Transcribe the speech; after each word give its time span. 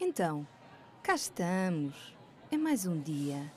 Então, 0.00 0.46
cá 1.02 1.14
estamos. 1.14 2.16
É 2.50 2.56
mais 2.56 2.86
um 2.86 3.00
dia. 3.00 3.52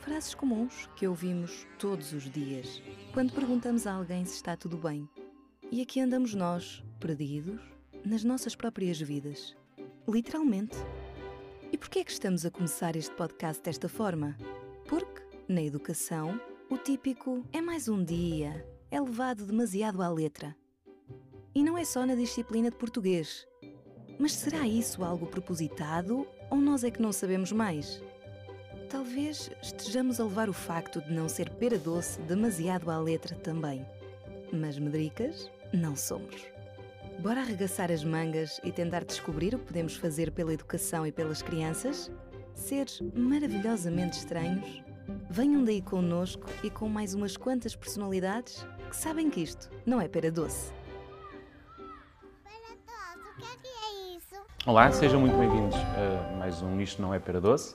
Frases 0.00 0.34
comuns 0.34 0.88
que 0.96 1.06
ouvimos 1.06 1.66
todos 1.78 2.12
os 2.12 2.30
dias 2.30 2.82
quando 3.12 3.32
perguntamos 3.32 3.86
a 3.86 3.94
alguém 3.94 4.24
se 4.24 4.34
está 4.34 4.56
tudo 4.56 4.76
bem. 4.76 5.08
E 5.70 5.82
aqui 5.82 6.00
andamos 6.00 6.34
nós, 6.34 6.82
perdidos, 6.98 7.60
nas 8.04 8.24
nossas 8.24 8.54
próprias 8.54 9.00
vidas. 9.00 9.56
Literalmente. 10.08 10.76
E 11.70 11.76
porquê 11.76 12.00
é 12.00 12.04
que 12.04 12.12
estamos 12.12 12.46
a 12.46 12.50
começar 12.50 12.96
este 12.96 13.14
podcast 13.14 13.62
desta 13.62 13.88
forma? 13.88 14.36
Porque, 14.88 15.22
na 15.48 15.62
educação, 15.62 16.40
o 16.70 16.78
típico 16.78 17.44
é 17.52 17.60
mais 17.60 17.88
um 17.88 18.02
dia 18.02 18.64
é 18.90 19.00
levado 19.00 19.44
demasiado 19.44 20.02
à 20.02 20.08
letra. 20.08 20.56
E 21.54 21.62
não 21.62 21.76
é 21.76 21.84
só 21.84 22.06
na 22.06 22.14
disciplina 22.14 22.70
de 22.70 22.76
português. 22.76 23.47
Mas 24.18 24.32
será 24.32 24.66
isso 24.66 25.04
algo 25.04 25.26
propositado 25.26 26.26
ou 26.50 26.58
nós 26.58 26.82
é 26.82 26.90
que 26.90 27.00
não 27.00 27.12
sabemos 27.12 27.52
mais? 27.52 28.02
Talvez 28.90 29.50
estejamos 29.62 30.18
a 30.18 30.24
levar 30.24 30.48
o 30.48 30.52
facto 30.52 31.00
de 31.00 31.12
não 31.12 31.28
ser 31.28 31.50
pera 31.50 31.78
doce 31.78 32.20
demasiado 32.22 32.90
à 32.90 32.98
letra 32.98 33.36
também. 33.36 33.86
Mas 34.52 34.78
medricas 34.78 35.50
não 35.72 35.94
somos. 35.94 36.46
Bora 37.20 37.40
arregaçar 37.40 37.92
as 37.92 38.02
mangas 38.02 38.60
e 38.64 38.72
tentar 38.72 39.04
descobrir 39.04 39.54
o 39.54 39.58
que 39.58 39.66
podemos 39.66 39.94
fazer 39.94 40.32
pela 40.32 40.54
educação 40.54 41.06
e 41.06 41.12
pelas 41.12 41.42
crianças? 41.42 42.10
Seres 42.54 43.00
maravilhosamente 43.14 44.18
estranhos? 44.18 44.82
Venham 45.30 45.64
daí 45.64 45.82
connosco 45.82 46.46
e 46.62 46.70
com 46.70 46.88
mais 46.88 47.14
umas 47.14 47.36
quantas 47.36 47.76
personalidades 47.76 48.66
que 48.88 48.96
sabem 48.96 49.30
que 49.30 49.40
isto 49.40 49.70
não 49.86 50.00
é 50.00 50.08
pera 50.08 50.30
doce. 50.30 50.77
Olá, 54.66 54.90
sejam 54.90 55.20
muito 55.20 55.38
bem-vindos 55.38 55.76
a 55.76 56.36
mais 56.36 56.60
um 56.60 56.80
Isto 56.80 57.00
Não 57.00 57.14
é 57.14 57.18
Pera 57.18 57.40
Doce. 57.40 57.74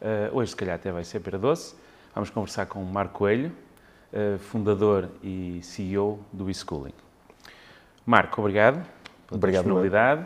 Uh, 0.00 0.36
hoje, 0.36 0.50
se 0.50 0.56
calhar, 0.56 0.74
até 0.74 0.90
vai 0.90 1.04
ser 1.04 1.20
Pera 1.20 1.38
Doce. 1.38 1.76
Vamos 2.14 2.30
conversar 2.30 2.66
com 2.66 2.82
o 2.82 2.86
Marco 2.86 3.18
Coelho, 3.18 3.52
uh, 4.12 4.38
fundador 4.38 5.10
e 5.22 5.60
CEO 5.62 6.18
do 6.32 6.50
eSchooling. 6.50 6.94
Marco, 8.04 8.40
obrigado 8.40 8.84
pela 9.26 9.36
Obrigado, 9.36 9.64
disponibilidade. 9.64 10.22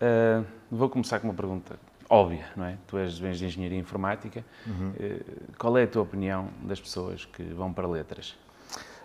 Uh, 0.00 0.44
vou 0.70 0.88
começar 0.88 1.18
com 1.18 1.28
uma 1.28 1.34
pergunta 1.34 1.76
óbvia, 2.08 2.44
não 2.54 2.66
é? 2.66 2.76
Tu 2.86 2.98
és, 2.98 3.18
vens 3.18 3.38
de 3.38 3.46
Engenharia 3.46 3.78
Informática. 3.78 4.44
Uh, 4.68 5.54
qual 5.58 5.76
é 5.78 5.84
a 5.84 5.86
tua 5.86 6.02
opinião 6.02 6.50
das 6.62 6.78
pessoas 6.78 7.24
que 7.24 7.42
vão 7.42 7.72
para 7.72 7.88
letras? 7.88 8.36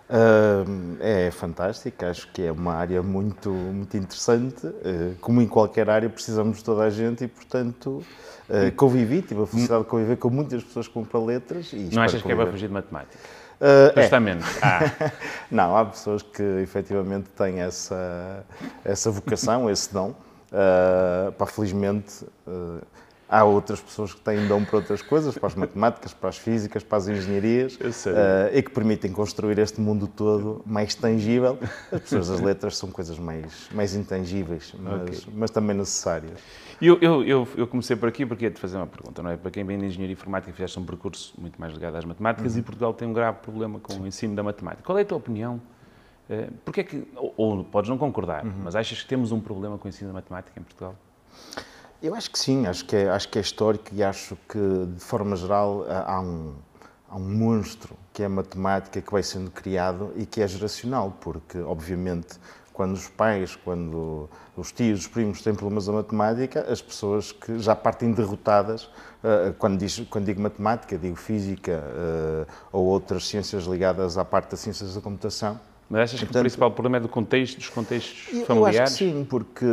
Uh, 0.10 0.98
é 1.02 1.30
fantástico, 1.32 2.06
acho 2.06 2.32
que 2.32 2.42
é 2.42 2.52
uma 2.52 2.74
área 2.74 3.04
muito, 3.04 3.50
muito 3.50 3.98
interessante. 3.98 4.66
Uh, 4.66 5.16
como 5.20 5.42
em 5.42 5.48
qualquer 5.48 5.90
área, 5.90 6.10
precisamos 6.10 6.60
de 6.60 6.64
toda 6.64 6.84
a 6.84 6.90
gente 6.90 7.26
e, 7.26 7.28
portanto, 7.28 8.02
uh, 8.50 8.72
convivi, 8.78 9.22
tive 9.22 9.44
a 9.44 9.46
felicidade 9.46 9.84
de 9.84 9.90
conviver 9.90 10.16
com 10.16 10.30
muitas 10.30 10.64
pessoas 10.64 10.88
vão 10.88 11.04
para 11.04 11.20
letras. 11.20 11.74
E 11.74 11.90
Não 11.94 12.02
achas 12.02 12.22
que 12.22 12.32
é 12.32 12.36
para 12.36 12.46
conviver. 12.46 12.52
fugir 12.52 12.68
de 12.68 12.74
matemática? 12.74 13.18
Uh, 13.60 14.00
é. 14.00 14.02
Justamente. 14.04 14.46
Ah, 14.62 15.12
Não, 15.52 15.76
há 15.76 15.86
pessoas 15.86 16.22
que 16.22 16.44
efetivamente 16.62 17.30
têm 17.32 17.60
essa, 17.60 18.46
essa 18.86 19.12
vocação, 19.12 19.70
esse 19.70 19.94
dom. 19.94 20.16
Uh, 20.50 21.34
pá, 21.34 21.46
felizmente, 21.46 22.26
há 23.30 23.44
outras 23.44 23.82
pessoas 23.82 24.14
que 24.14 24.22
têm 24.22 24.48
dom 24.48 24.64
para 24.64 24.78
outras 24.78 25.02
coisas, 25.02 25.38
para 25.38 25.48
as 25.48 25.56
matemáticas, 25.56 26.14
para 26.14 26.30
as 26.30 26.38
físicas, 26.38 26.84
para 26.84 26.98
as 26.98 27.08
engenharias, 27.08 27.76
uh, 27.76 28.50
e 28.54 28.62
que 28.62 28.72
permitem 28.72 29.12
construir 29.12 29.60
este 29.60 29.82
mundo 29.82 30.08
todo 30.08 30.62
mais 30.66 30.96
tangível. 30.96 31.58
As 31.92 32.02
pessoas 32.02 32.30
das 32.30 32.40
letras 32.40 32.78
são 32.78 32.90
coisas 32.90 33.20
mais, 33.20 33.70
mais 33.74 33.96
intangíveis, 33.96 34.74
mas, 34.80 35.26
mas 35.34 35.52
também 35.52 35.76
necessárias. 35.76 36.40
Eu, 36.82 36.98
eu, 37.02 37.24
eu, 37.24 37.48
eu 37.58 37.68
comecei 37.68 37.96
por 37.96 38.08
aqui 38.08 38.26
porque 38.26 38.46
ia 38.46 38.52
te 38.52 38.60
fazer 38.60 38.78
uma 38.78 38.88
pergunta, 38.88 39.24
não 39.24 39.32
é? 39.32 39.38
Para 39.38 39.50
quem 39.50 39.64
vem 39.64 39.78
de 39.80 39.86
engenharia 39.86 40.14
informática, 40.14 40.54
fizeste 40.54 40.80
um 40.80 40.86
percurso 40.86 41.34
muito 41.38 41.60
mais 41.60 41.74
ligado 41.74 41.96
às 41.96 42.06
matemáticas 42.06 42.56
e 42.56 42.62
Portugal 42.62 42.94
tem 42.94 43.08
um 43.08 43.14
grave 43.14 43.40
problema 43.40 43.80
com 43.80 43.94
o 43.94 44.08
ensino 44.08 44.36
da 44.36 44.44
matemática. 44.44 44.84
Qual 44.84 44.98
é 44.98 45.02
a 45.02 45.06
tua 45.06 45.18
opinião? 45.18 45.60
Eh, 46.30 46.50
Porque 46.64 46.82
é 46.82 46.84
que, 46.84 47.08
ou, 47.16 47.34
ou 47.36 47.64
podes 47.64 47.90
não 47.90 47.98
concordar, 47.98 48.46
mas 48.46 48.76
achas 48.76 49.02
que 49.02 49.08
temos 49.08 49.32
um 49.32 49.40
problema 49.40 49.78
com 49.78 49.88
o 49.88 49.90
ensino 49.90 50.10
da 50.10 50.14
matemática 50.14 50.60
em 50.60 50.64
Portugal? 50.64 50.96
Eu 52.00 52.14
acho 52.14 52.30
que 52.30 52.38
sim, 52.38 52.68
acho 52.68 52.86
que 52.86 52.96
é, 52.96 53.10
acho 53.10 53.28
que 53.28 53.40
é 53.40 53.42
histórico 53.42 53.90
e 53.92 54.04
acho 54.04 54.38
que, 54.48 54.86
de 54.86 55.00
forma 55.00 55.36
geral, 55.36 55.84
há 55.90 56.22
um, 56.22 56.54
há 57.10 57.16
um 57.16 57.28
monstro 57.38 57.96
que 58.14 58.22
é 58.22 58.28
a 58.28 58.30
matemática 58.30 59.02
que 59.02 59.12
vai 59.12 59.24
sendo 59.24 59.50
criado 59.50 60.14
e 60.16 60.24
que 60.24 60.40
é 60.40 60.48
geracional, 60.48 61.18
porque, 61.20 61.58
obviamente, 61.58 62.38
quando 62.72 62.94
os 62.94 63.08
pais, 63.08 63.56
quando 63.56 64.30
os 64.56 64.72
tios, 64.72 65.00
os 65.00 65.08
primos 65.08 65.42
têm 65.42 65.56
problemas 65.56 65.88
da 65.88 65.94
matemática, 65.94 66.72
as 66.72 66.84
pessoas 66.84 67.32
que 67.32 67.58
já 67.58 67.76
partem 67.76 68.12
derrotadas, 68.12 68.88
eh, 69.24 69.56
quando, 69.58 69.80
diz, 69.80 70.00
quando 70.12 70.26
digo 70.26 70.40
matemática, 70.40 71.00
digo 71.00 71.16
física 71.16 71.84
eh, 71.84 72.46
ou 72.72 72.86
outras 72.86 73.26
ciências 73.28 73.64
ligadas 73.64 74.20
à 74.20 74.24
parte 74.24 74.52
das 74.52 74.60
ciências 74.60 74.94
da 74.94 75.02
computação, 75.02 75.60
Mas 75.90 76.02
achas 76.02 76.20
que 76.20 76.26
o 76.26 76.28
Portanto- 76.28 76.42
principal 76.44 76.72
problema 76.72 76.98
é 76.98 77.00
do 77.00 77.08
contexto, 77.08 77.58
dos 77.58 77.70
contextos 77.70 78.28
eu- 78.34 78.46
familiares? 78.46 78.78
Eu 78.78 78.84
acho 78.84 78.94
que 78.98 79.04
sim, 79.20 79.26
porque, 79.30 79.66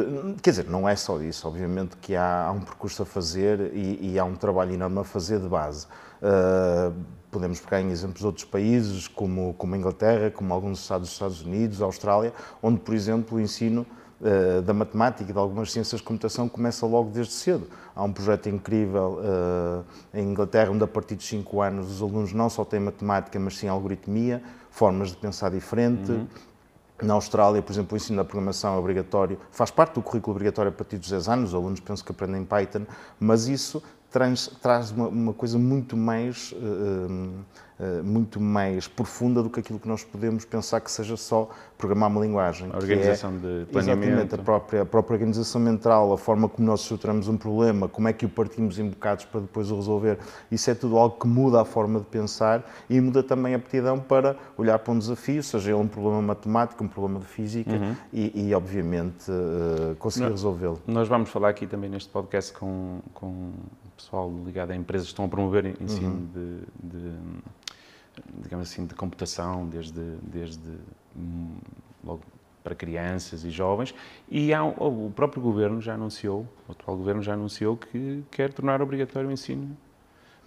quer 0.43 0.51
dizer, 0.51 0.67
não 0.71 0.89
é 0.89 0.95
só 0.95 1.21
isso. 1.21 1.47
Obviamente 1.49 1.97
que 1.97 2.15
há, 2.15 2.47
há 2.47 2.53
um 2.53 2.61
percurso 2.61 3.03
a 3.03 3.07
fazer 3.07 3.73
e, 3.75 4.13
e 4.13 4.19
há 4.19 4.25
um 4.25 4.37
trabalho 4.37 4.73
enorme 4.75 5.01
a 5.01 5.05
fazer 5.05 5.41
de 5.41 5.49
base. 5.49 5.87
Uh, 6.23 6.95
podemos 7.31 7.59
pegar 7.61 7.81
em 7.81 7.91
exemplos 7.91 8.21
de 8.21 8.27
outros 8.27 8.45
países, 8.45 9.09
como, 9.09 9.55
como 9.59 9.75
a 9.75 9.79
Inglaterra, 9.79 10.31
como 10.31 10.55
alguns 10.55 10.81
estados 10.81 11.09
dos 11.09 11.15
Estados 11.15 11.43
Unidos, 11.43 11.83
Austrália, 11.83 12.33
onde, 12.63 12.79
por 12.79 12.95
exemplo, 12.95 13.37
o 13.37 13.41
ensino 13.41 13.85
uh, 14.21 14.63
da 14.63 14.73
matemática 14.73 15.29
e 15.29 15.33
de 15.33 15.39
algumas 15.39 15.73
ciências 15.73 16.01
de 16.01 16.07
computação 16.07 16.49
começa 16.49 16.87
logo 16.87 17.11
desde 17.11 17.33
cedo. 17.33 17.67
Há 17.95 18.05
um 18.05 18.13
projeto 18.13 18.49
incrível 18.49 19.19
uh, 19.21 19.85
em 20.17 20.23
Inglaterra, 20.31 20.71
onde 20.71 20.85
a 20.85 20.87
partir 20.87 21.17
dos 21.17 21.27
5 21.27 21.61
anos 21.61 21.91
os 21.91 22.01
alunos 22.01 22.33
não 22.33 22.49
só 22.49 22.65
têm 22.65 22.79
matemática, 22.79 23.37
mas 23.41 23.57
sim 23.59 23.67
algoritmia, 23.67 24.41
formas 24.75 25.11
de 25.11 25.17
pensar 25.17 25.51
diferente. 25.51 26.27
Na 27.01 27.15
Austrália, 27.15 27.63
por 27.63 27.73
exemplo, 27.73 27.95
o 27.95 27.97
ensino 27.97 28.17
da 28.17 28.25
programação 28.25 28.75
é 28.75 28.79
obrigatório, 28.79 29.39
faz 29.51 29.71
parte 29.71 29.95
do 29.95 30.03
currículo 30.03 30.35
obrigatório 30.35 30.71
a 30.71 30.73
partir 30.73 30.97
dos 30.97 31.11
10 31.11 31.29
anos, 31.29 31.49
os 31.51 31.55
alunos 31.55 31.81
pensam 31.81 32.05
que 32.05 32.13
aprendem 32.13 32.45
Python, 32.45 32.87
mas 33.19 33.47
isso 33.47 33.83
traz, 34.15 34.49
traz 34.63 34.93
uma, 34.93 35.09
uma 35.09 35.33
coisa 35.33 35.59
muito 35.59 35.97
mais, 35.97 36.55
eh, 36.57 37.31
eh, 37.81 38.03
muito 38.03 38.41
mais 38.41 38.87
profunda 38.87 39.43
do 39.43 39.51
que 39.51 39.59
aquilo 39.59 39.81
que 39.81 39.89
nós 39.89 40.05
podemos 40.05 40.45
pensar 40.45 40.81
que 40.81 40.89
seja 40.89 41.17
só 41.17 41.51
programar 41.77 42.09
uma 42.09 42.21
linguagem. 42.21 42.69
A 42.69 42.71
que 42.71 42.77
organização 42.77 43.31
é, 43.31 43.39
de 43.39 43.47
Exatamente, 43.47 43.73
planeamento. 43.73 44.35
a 44.37 44.39
própria, 44.39 44.83
a 44.83 44.87
própria 44.87 45.15
organização 45.15 45.61
mental, 45.61 46.13
a 46.13 46.17
forma 46.17 46.49
como 46.49 46.65
nós 46.65 46.83
estruturamos 46.83 47.27
um 47.27 47.37
problema, 47.37 47.89
como 47.89 48.07
é 48.07 48.13
que 48.13 48.25
o 48.25 48.29
partimos 48.29 48.79
em 48.79 48.89
bocados 48.89 49.25
para 49.25 49.41
depois 49.41 49.73
o 49.73 49.75
resolver, 49.75 50.17
isso 50.49 50.71
é 50.71 50.77
tudo 50.77 50.97
algo 50.97 51.19
que 51.19 51.27
muda 51.27 51.61
a 51.61 51.65
forma 51.65 51.99
de 51.99 52.07
pensar 52.07 52.65
e 52.89 53.01
muda 53.01 53.21
também 53.21 53.55
a 53.55 53.57
aptidão 53.57 53.99
para 53.99 54.37
olhar 54.57 54.79
para 54.79 54.93
um 54.93 54.99
desafio, 54.99 55.43
seja 55.43 55.73
ele 55.73 55.81
um 55.81 55.89
problema 55.89 56.23
matemático, 56.23 56.85
um 56.85 56.89
problema 56.89 57.19
de 57.19 57.27
física 57.27 57.73
Uhum. 57.73 57.97
e, 58.13 58.49
e, 58.49 58.55
obviamente, 58.55 59.29
eh, 59.29 59.97
conseguir 59.99 60.31
resolvê-lo. 60.31 60.81
Nós 60.87 61.09
vamos 61.09 61.31
falar 61.31 61.49
aqui 61.49 61.67
também 61.67 61.91
neste 61.91 62.09
podcast 62.11 62.53
com, 62.53 63.01
com 63.13 63.51
pessoal 63.97 64.33
ligado 64.45 64.71
a 64.71 64.77
empresas 64.77 65.07
que 65.09 65.13
estão 65.13 65.25
a 65.25 65.29
promover 65.29 65.81
ensino 65.81 66.29
de, 66.33 66.61
de, 66.83 67.13
digamos 68.43 68.71
assim, 68.71 68.87
de 68.87 68.95
computação, 68.95 69.67
desde, 69.67 70.01
desde 70.23 70.71
hum, 71.17 71.57
logo 72.03 72.23
para 72.63 72.75
crianças 72.75 73.45
e 73.45 73.51
jovens, 73.51 73.95
e 74.29 74.55
há, 74.55 74.65
o 74.65 75.13
próprio 75.15 75.43
governo 75.43 75.83
já 75.83 75.95
anunciou, 75.95 76.49
o 76.67 76.73
atual 76.73 76.97
governo 76.97 77.23
já 77.23 77.35
anunciou 77.35 77.77
que 77.77 78.25
quer 78.31 78.53
tornar 78.53 78.81
obrigatório 78.81 79.29
o 79.29 79.33
ensino 79.33 79.77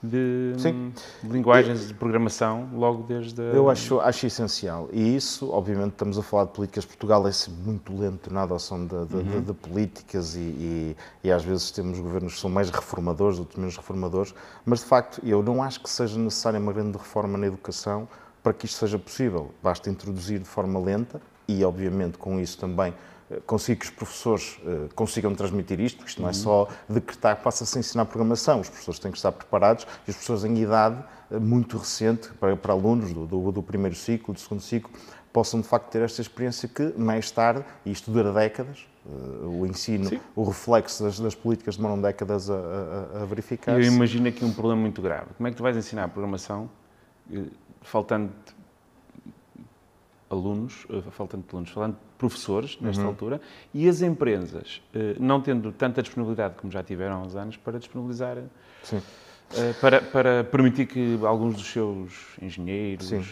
de, 0.08 0.54
Sim. 0.58 0.94
de 1.24 1.30
linguagens 1.30 1.88
de 1.88 1.94
programação 1.94 2.70
logo 2.74 3.04
desde 3.04 3.42
a... 3.42 3.46
Eu 3.46 3.70
acho, 3.70 4.00
acho 4.00 4.26
essencial. 4.26 4.90
E 4.92 5.16
isso, 5.16 5.50
obviamente, 5.52 5.92
estamos 5.92 6.18
a 6.18 6.24
falar 6.24 6.46
de 6.46 6.52
políticas. 6.52 6.86
Portugal 6.86 7.28
é 7.28 7.32
sempre 7.32 7.62
muito 7.66 7.96
lento 7.96 8.34
na 8.34 8.44
adoção 8.44 8.86
de, 8.86 9.06
de- 9.06 9.24
de- 9.24 9.42
de 9.42 9.54
políticas 9.54 10.36
e, 10.36 10.40
e- 10.40 10.96
e 11.24 11.32
às 11.32 11.44
vezes 11.44 11.70
temos 11.72 12.00
governos 12.00 12.36
que 12.36 12.40
são 12.40 12.50
mais 12.50 12.70
reformadores, 12.70 13.38
outros 13.40 13.58
menos 13.60 13.76
reformadores. 13.78 14.34
Mas, 14.66 14.80
de 14.80 14.86
facto, 14.86 15.22
eu 15.26 15.44
não 15.44 15.62
acho 15.62 15.82
que 15.82 15.90
seja 15.90 16.18
necessária 16.18 16.60
uma 16.60 16.74
grande 16.74 16.98
reforma 16.98 17.38
na 17.38 17.48
educação 17.48 18.08
para 18.42 18.54
que 18.54 18.66
isto 18.66 18.78
seja 18.78 18.98
possível. 18.98 19.52
Basta 19.62 19.90
introduzir 19.90 20.40
de 20.40 20.46
forma 20.48 20.80
lenta 20.80 21.22
e, 21.48 21.64
obviamente, 21.64 22.18
com 22.18 22.40
isso 22.40 22.58
também 22.58 22.94
eh, 23.30 23.42
conseguir 23.46 23.80
que 23.80 23.86
os 23.86 23.92
professores 23.92 24.60
eh, 24.66 24.88
consigam 24.96 25.34
transmitir 25.36 25.80
isto, 25.80 25.98
porque 25.98 26.10
isto 26.10 26.22
não 26.22 26.30
é 26.30 26.34
só 26.34 26.68
decretar 26.88 27.38
que 27.38 27.44
passa-se 27.44 27.78
a 27.78 27.80
ensinar 27.80 28.06
programação, 28.06 28.62
os 28.62 28.70
professores 28.70 29.00
têm 29.00 29.12
que 29.12 29.18
estar 29.18 29.32
preparados 29.32 29.86
e 30.08 30.12
os 30.12 30.16
professores 30.16 30.44
em 30.44 30.58
idade 30.58 31.04
eh, 31.32 31.40
muito 31.40 31.78
recente, 31.78 32.30
para, 32.40 32.56
para 32.56 32.74
alunos 32.74 33.14
do, 33.14 33.26
do, 33.26 33.52
do 33.52 33.64
primeiro 33.64 33.96
ciclo, 33.96 34.34
do 34.34 34.40
segundo 34.40 34.62
ciclo, 34.62 34.92
possam 35.34 35.62
de 35.62 35.68
facto 35.68 35.90
ter 35.92 36.02
esta 36.02 36.22
experiência 36.22 36.68
que 36.68 36.94
mais 36.98 37.30
tarde, 37.30 37.64
e 37.86 37.92
isto 37.92 38.10
dura 38.10 38.32
décadas, 38.32 38.86
o 39.44 39.66
ensino, 39.66 40.10
Sim. 40.10 40.20
o 40.36 40.44
reflexo 40.44 41.02
das, 41.04 41.18
das 41.18 41.34
políticas 41.34 41.78
demoram 41.78 42.02
décadas 42.02 42.50
a, 42.50 42.54
a, 42.54 42.58
a 42.58 43.20
Eu 43.22 43.28
verificar-se. 43.28 43.88
imagino 43.88 44.28
aqui 44.28 44.44
um 44.44 44.52
problema 44.52 44.82
muito 44.82 45.02
grave. 45.02 45.28
Como 45.38 45.48
é 45.48 45.52
que 45.52 45.56
tu 45.56 45.64
vais 45.64 45.78
ensinar 45.78 46.04
a 46.04 46.08
programação 46.10 46.70
faltando 47.82 48.32
alunos, 50.30 50.86
uh, 50.90 51.02
falando 51.12 51.44
de 51.44 51.50
alunos, 51.52 51.70
falando 51.70 51.94
de 51.94 52.00
professores 52.18 52.78
nesta 52.82 53.04
altura, 53.04 53.42
e 53.74 53.88
as 53.88 54.02
empresas, 54.02 54.82
uh, 54.94 55.22
não 55.22 55.42
tendo 55.42 55.72
tanta 55.72 56.02
disponibilidade 56.02 56.56
como 56.56 56.72
já 56.72 56.84
tiveram 56.84 57.16
há 57.16 57.20
uns 57.20 57.36
anos, 57.36 57.58
para 57.58 57.80
disponibilizar, 57.80 58.38
Sim. 58.84 58.98
uh, 58.98 59.74
para, 59.80 60.02
para 60.02 60.44
permitir 60.44 60.86
que 60.86 61.20
alguns 61.24 61.56
dos 61.56 61.68
seus 61.68 62.14
engenheiros 62.42 63.08
Sim. 63.08 63.24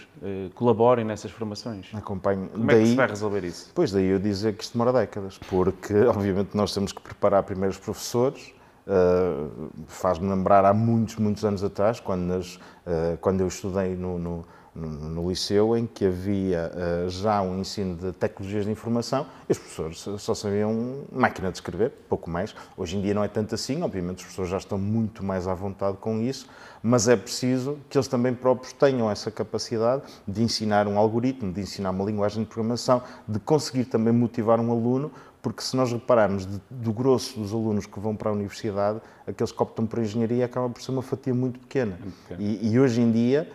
colaborem 0.53 1.03
nessas 1.03 1.31
formações. 1.31 1.93
Acompanho. 1.93 2.49
Como 2.49 2.71
é 2.71 2.75
que 2.75 2.79
daí, 2.81 2.89
se 2.89 2.95
vai 2.95 3.07
resolver 3.07 3.43
isso? 3.43 3.71
Pois 3.75 3.91
daí 3.91 4.05
eu 4.05 4.19
dizer 4.19 4.55
que 4.55 4.63
isto 4.63 4.77
demora 4.77 4.93
décadas, 4.93 5.37
porque 5.49 5.93
obviamente 6.07 6.55
nós 6.55 6.73
temos 6.73 6.91
que 6.91 7.01
preparar 7.01 7.43
primeiro 7.43 7.71
os 7.71 7.79
professores. 7.79 8.53
Uh, 8.87 9.67
Faz-me 9.87 10.29
lembrar 10.29 10.63
há 10.63 10.71
muitos, 10.71 11.15
muitos 11.15 11.43
anos 11.43 11.63
atrás, 11.63 11.99
quando, 11.99 12.21
nas, 12.21 12.55
uh, 12.55 13.17
quando 13.19 13.41
eu 13.41 13.47
estudei 13.47 13.95
no, 13.95 14.19
no, 14.19 14.45
no, 14.75 14.89
no 14.89 15.29
liceu, 15.29 15.77
em 15.77 15.87
que 15.87 16.05
havia 16.05 16.71
uh, 16.73 17.09
já 17.09 17.41
um 17.41 17.59
ensino 17.59 17.95
de 17.95 18.11
tecnologias 18.11 18.65
de 18.65 18.71
informação 18.71 19.25
e 19.47 19.53
os 19.53 19.57
professores 19.57 20.21
só 20.21 20.35
sabiam 20.35 21.05
máquina 21.11 21.49
de 21.49 21.57
escrever, 21.57 21.91
pouco 22.09 22.29
mais. 22.29 22.53
Hoje 22.75 22.97
em 22.97 23.01
dia 23.01 23.13
não 23.13 23.23
é 23.23 23.27
tanto 23.27 23.55
assim, 23.55 23.81
obviamente 23.81 24.17
os 24.17 24.23
professores 24.23 24.51
já 24.51 24.57
estão 24.57 24.77
muito 24.77 25.23
mais 25.23 25.47
à 25.47 25.53
vontade 25.53 25.97
com 25.97 26.19
isso, 26.21 26.47
mas 26.83 27.07
é 27.07 27.15
preciso 27.15 27.77
que 27.89 27.97
eles 27.97 28.07
também 28.07 28.33
próprios 28.33 28.73
tenham 28.73 29.09
essa 29.09 29.31
capacidade 29.31 30.03
de 30.27 30.43
ensinar 30.43 30.87
um 30.87 30.97
algoritmo, 30.97 31.53
de 31.53 31.61
ensinar 31.61 31.91
uma 31.91 32.03
linguagem 32.03 32.43
de 32.43 32.49
programação, 32.49 33.01
de 33.27 33.39
conseguir 33.39 33.85
também 33.85 34.13
motivar 34.13 34.59
um 34.59 34.71
aluno, 34.71 35.09
porque 35.41 35.61
se 35.61 35.75
nós 35.77 35.91
repararmos 35.91 36.45
de, 36.45 36.59
do 36.69 36.91
grosso 36.91 37.39
dos 37.39 37.53
alunos 37.53 37.85
que 37.85 37.99
vão 37.99 38.15
para 38.15 38.29
a 38.29 38.33
universidade, 38.33 38.99
aqueles 39.27 39.51
que 39.51 39.63
optam 39.63 39.85
por 39.85 39.99
engenharia 39.99 40.43
acaba 40.43 40.69
por 40.69 40.81
ser 40.81 40.91
uma 40.91 41.03
fatia 41.03 41.33
muito 41.33 41.59
pequena. 41.59 41.97
pequena. 42.27 42.41
E, 42.41 42.71
e 42.71 42.79
hoje 42.79 42.99
em 42.99 43.11
dia 43.11 43.47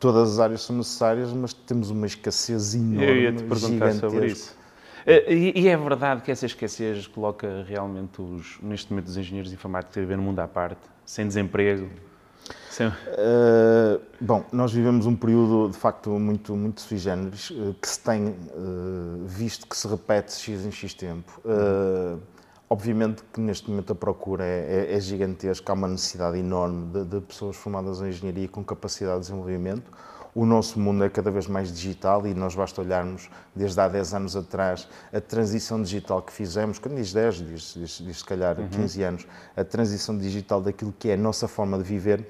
todas 0.00 0.32
as 0.32 0.40
áreas 0.40 0.62
são 0.62 0.74
necessárias, 0.76 1.32
mas 1.32 1.52
temos 1.52 1.90
uma 1.90 2.06
escassez 2.06 2.74
enorme, 2.74 3.06
Eu 3.06 3.16
ia 3.16 3.32
te 3.32 3.44
perguntar 3.44 3.92
sobre 3.92 4.26
isso. 4.26 4.52
Uh, 4.52 4.60
E, 5.06 5.52
e 5.62 5.68
é 5.68 5.76
verdade 5.76 6.22
que 6.22 6.30
essa 6.30 6.46
escassez 6.46 7.06
coloca 7.06 7.64
realmente, 7.66 8.20
os, 8.20 8.58
neste 8.62 8.90
momento, 8.90 9.08
os 9.08 9.16
engenheiros 9.16 9.52
informáticos 9.52 9.96
a 9.96 10.00
viver 10.00 10.16
num 10.16 10.24
mundo 10.24 10.40
à 10.40 10.48
parte, 10.48 10.80
sem 11.06 11.26
desemprego? 11.26 11.88
Sem... 12.70 12.88
Uh, 12.88 14.00
bom, 14.20 14.44
nós 14.52 14.72
vivemos 14.72 15.06
um 15.06 15.16
período 15.16 15.70
de 15.70 15.76
facto 15.76 16.10
muito, 16.10 16.54
muito 16.54 16.80
sui 16.80 16.98
generis, 16.98 17.50
uh, 17.50 17.74
que 17.80 17.88
se 17.88 18.00
tem 18.00 18.28
uh, 18.28 19.24
visto 19.26 19.66
que 19.66 19.76
se 19.76 19.88
repete 19.88 20.32
X 20.32 20.64
em 20.66 20.70
X 20.70 20.94
tempo. 20.94 21.40
Obviamente 22.70 23.24
que 23.32 23.40
neste 23.40 23.68
momento 23.68 23.92
a 23.92 23.96
procura 23.96 24.44
é, 24.44 24.86
é, 24.90 24.96
é 24.96 25.00
gigantesca, 25.00 25.72
há 25.72 25.74
uma 25.74 25.88
necessidade 25.88 26.38
enorme 26.38 26.86
de, 26.92 27.04
de, 27.04 27.20
pessoas 27.20 27.56
formadas 27.56 28.00
em 28.00 28.08
engenharia 28.08 28.46
com 28.46 28.62
capacidade 28.62 29.16
de 29.16 29.20
desenvolvimento. 29.22 29.90
O 30.32 30.46
nosso 30.46 30.78
mundo 30.78 31.02
é 31.02 31.10
cada 31.10 31.28
vez 31.32 31.48
mais 31.48 31.72
digital 31.72 32.24
e 32.24 32.32
nós 32.32 32.54
basta 32.54 32.80
olharmos 32.80 33.28
desde 33.56 33.80
há 33.80 33.88
10 33.88 34.14
anos 34.14 34.36
atrás 34.36 34.86
a 35.12 35.20
transição 35.20 35.82
digital 35.82 36.22
que 36.22 36.32
fizemos, 36.32 36.78
quando 36.78 36.94
diz 36.94 37.12
10, 37.12 37.34
diz, 37.34 37.74
diz, 37.74 37.98
diz 37.98 38.18
se 38.18 38.24
calhar 38.24 38.56
uhum. 38.56 38.68
15 38.68 39.02
anos, 39.02 39.26
a 39.56 39.64
transição 39.64 40.16
digital 40.16 40.62
daquilo 40.62 40.94
que 40.96 41.08
é 41.08 41.14
a 41.14 41.16
nossa 41.16 41.48
forma 41.48 41.76
de 41.76 41.82
viver 41.82 42.24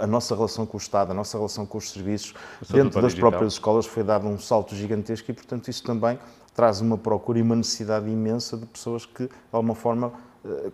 a 0.00 0.06
nossa 0.06 0.34
relação 0.34 0.64
com 0.64 0.78
o 0.78 0.80
Estado, 0.80 1.10
a 1.10 1.14
nossa 1.14 1.36
relação 1.36 1.66
com 1.66 1.76
os 1.76 1.90
serviços, 1.90 2.34
dentro 2.70 3.02
das 3.02 3.12
digital. 3.12 3.30
próprias 3.30 3.52
escolas, 3.52 3.84
foi 3.84 4.02
dado 4.02 4.26
um 4.26 4.38
salto 4.38 4.74
gigantesco 4.74 5.30
e, 5.30 5.34
portanto, 5.34 5.68
isso 5.68 5.82
também 5.82 6.18
traz 6.58 6.80
uma 6.80 6.98
procura 6.98 7.38
e 7.38 7.42
uma 7.42 7.54
necessidade 7.54 8.10
imensa 8.10 8.56
de 8.56 8.66
pessoas 8.66 9.06
que, 9.06 9.26
de 9.26 9.30
alguma 9.52 9.76
forma, 9.76 10.12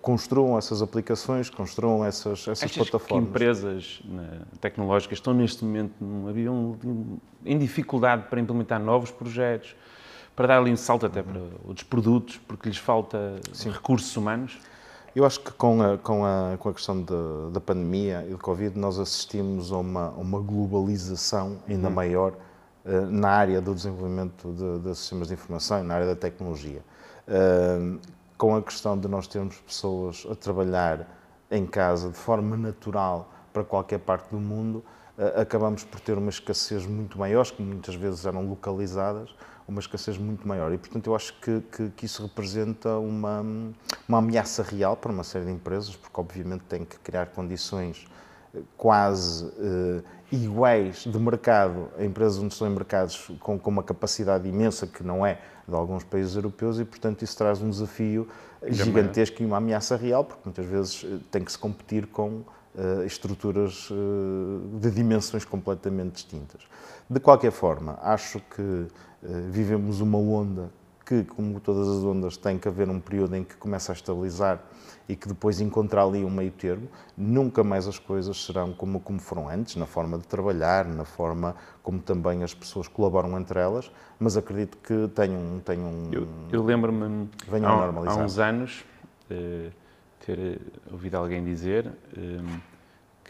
construam 0.00 0.56
essas 0.56 0.81
aplicações, 0.81 1.50
construam 1.50 2.02
essas, 2.02 2.40
essas 2.48 2.62
Achas 2.62 2.88
plataformas. 2.88 3.26
que 3.26 3.31
empresas 3.31 4.02
né, 4.06 4.40
tecnológicas 4.62 5.19
estão 5.19 5.34
neste 5.34 5.62
momento 5.62 5.92
num, 6.00 7.19
em 7.44 7.58
dificuldade 7.58 8.28
para 8.31 8.40
implementar 8.40 8.81
novos 8.81 9.10
projetos, 9.10 9.76
para 10.34 10.46
dar 10.46 10.58
ali 10.58 10.72
um 10.72 10.76
salto 10.76 11.04
até 11.04 11.22
para 11.22 11.38
outros 11.66 11.86
produtos, 11.86 12.40
porque 12.48 12.66
lhes 12.66 12.78
falta 12.78 13.36
Sim. 13.52 13.69
recursos 13.70 14.16
humanos? 14.16 14.58
Eu 15.14 15.26
acho 15.26 15.38
que 15.40 15.52
com 15.52 15.82
a, 15.82 15.98
com 15.98 16.25
a, 16.25 16.56
com 16.58 16.70
a 16.70 16.72
questão 16.72 16.98
de, 17.02 17.52
da 17.52 17.60
pandemia 17.60 18.25
e 18.26 18.31
do 18.31 18.38
Covid, 18.38 18.78
nós 18.78 18.98
assistimos 18.98 19.70
a 19.70 19.76
uma, 19.76 20.08
uma 20.12 20.40
globalização 20.40 21.58
ainda 21.69 21.88
uhum. 21.88 21.94
maior 21.94 22.32
na 22.84 23.31
área 23.31 23.60
do 23.60 23.75
desenvolvimento 23.75 24.52
de, 24.52 24.78
de, 24.81 24.94
sistemas 24.94 25.28
de 25.28 25.34
informação 25.34 25.81
e 25.81 25.82
na 25.82 25.94
área 25.94 26.06
da 26.06 26.16
tecnologia. 26.16 26.82
Uh, 27.26 27.98
com 28.36 28.54
a 28.54 28.62
questão 28.62 28.98
de 28.98 29.08
nós 29.08 29.26
termos 29.26 29.56
pessoas 29.56 30.26
a 30.31 30.34
trabalhar 30.34 31.08
em 31.50 31.64
casa 31.64 32.10
de 32.10 32.16
forma 32.16 32.56
natural 32.56 33.32
para 33.52 33.64
qualquer 33.64 34.00
parte 34.00 34.28
do 34.31 34.38
mundo, 34.38 34.84
uh, 35.16 35.40
acabamos 35.40 35.82
por 35.82 35.98
ter 36.00 36.19
uma 36.19 36.28
escassez 36.28 36.84
muito 36.84 37.19
maior, 37.19 37.46
que 37.46 37.62
muitas 37.62 37.94
vezes 37.94 38.26
eram 38.26 38.46
localizadas, 38.46 39.34
uma 39.66 39.81
escassez 39.81 40.19
muito 40.19 40.46
maior. 40.46 40.70
E, 40.70 40.76
portanto, 40.76 41.06
eu 41.06 41.16
acho 41.16 41.32
que, 41.40 41.62
que, 41.62 41.88
que, 41.88 42.04
isso 42.04 42.22
representa 42.22 42.98
uma, 42.98 43.40
uma 44.06 44.19
ameaça 44.19 44.62
real 44.62 44.94
para 44.94 45.10
uma 45.10 45.25
série 45.25 45.46
de 45.46 45.52
empresas, 45.52 45.96
porque, 45.96 46.20
obviamente, 46.20 46.64
tem 46.69 46.84
que 46.84 46.98
criar 46.98 47.28
condições 47.28 48.06
quase 48.76 49.50
iguais 50.34 51.04
de 51.04 51.19
mercado 51.19 51.88
a 51.98 52.04
empresas 52.04 52.38
onde 52.38 52.52
estão 52.52 52.66
em 52.66 52.70
mercados 52.70 53.31
com, 53.40 53.58
com, 53.58 53.70
uma 53.70 53.82
capacidade 53.82 54.48
imensa 54.48 54.86
que 54.86 55.02
não 55.02 55.25
é 55.25 55.40
de 55.66 55.75
alguns 55.75 56.04
países 56.04 56.34
europeus 56.34 56.78
e, 56.78 56.84
portanto, 56.84 57.22
isso 57.22 57.36
traz 57.36 57.62
um 57.62 57.70
desafio 57.70 58.28
gigantesco 58.66 59.42
e 59.42 59.46
uma 59.46 59.58
ameaça 59.58 59.96
real, 59.96 60.25
porque 60.25 60.42
muitas 60.44 60.66
vezes 60.66 61.06
tem 61.31 61.42
que 61.42 61.52
se 61.52 61.58
competir 61.58 62.06
com 62.06 62.28
uh, 62.75 63.04
estruturas 63.06 63.88
uh, 63.90 64.78
de 64.78 64.90
dimensões 64.90 65.44
completamente 65.44 66.14
distintas. 66.14 66.62
De 67.08 67.20
qualquer 67.20 67.52
forma, 67.52 67.98
acho 68.02 68.40
que 68.54 68.86
vivemos 69.50 70.00
uma 70.00 70.19
onda 70.19 70.70
que, 71.05 71.25
como 71.25 71.61
todas 71.61 71.87
as 71.89 72.03
ondas, 72.03 72.37
tem 72.37 72.59
que 72.59 72.67
haver 72.67 72.89
um 72.89 72.99
período 72.99 73.37
em 73.37 73.45
que 73.45 73.55
começa 73.56 73.93
a 73.93 73.95
estabilizar 73.95 74.61
e 75.09 75.15
que 75.15 75.29
depois 75.29 75.61
encontrar 75.61 76.05
ali 76.05 76.25
um 76.25 76.31
meio 76.31 76.51
termo. 76.51 76.89
Nunca 77.17 77.62
mais 77.62 77.87
as 77.87 77.99
coisas 77.99 78.45
serão 78.45 78.73
como, 78.73 78.99
como 79.01 79.19
foram 79.19 79.49
antes, 79.49 79.77
na 79.77 79.87
forma 79.87 80.17
de 80.17 80.27
trabalhar, 80.27 80.87
na 80.87 81.05
forma 81.05 81.55
como 81.83 81.99
também 81.99 82.43
as 82.43 82.55
pessoas 82.55 82.89
colaboram 82.89 83.39
entre 83.39 83.61
elas, 83.61 83.91
mas 84.19 84.37
acredito 84.37 84.79
que 84.79 85.09
tenham. 85.09 85.61
tenham 85.65 86.09
eu, 86.11 86.27
eu 86.51 86.65
lembro-me, 86.65 87.29
há, 87.51 88.11
há, 88.11 88.17
uns 88.17 88.39
anos, 88.39 88.85
uh, 89.31 89.71
ter 90.25 90.61
ouvido 90.91 91.17
alguém 91.17 91.45
dizer. 91.45 91.93
Uh, 92.17 92.74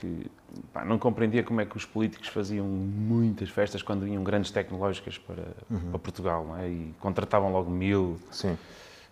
que 0.04 0.30
pá, 0.72 0.84
não 0.84 0.98
compreendia 0.98 1.42
como 1.42 1.60
é 1.60 1.64
que 1.64 1.76
os 1.76 1.84
políticos 1.84 2.28
faziam 2.28 2.66
muitas 2.66 3.48
festas 3.48 3.82
quando 3.82 4.04
vinham 4.04 4.22
grandes 4.22 4.50
tecnológicas 4.50 5.16
para, 5.18 5.42
uhum. 5.70 5.90
para 5.90 5.98
Portugal, 5.98 6.56
é? 6.58 6.68
E 6.68 6.94
contratavam 7.00 7.50
logo 7.50 7.70
mil, 7.70 8.18
Sim. 8.30 8.56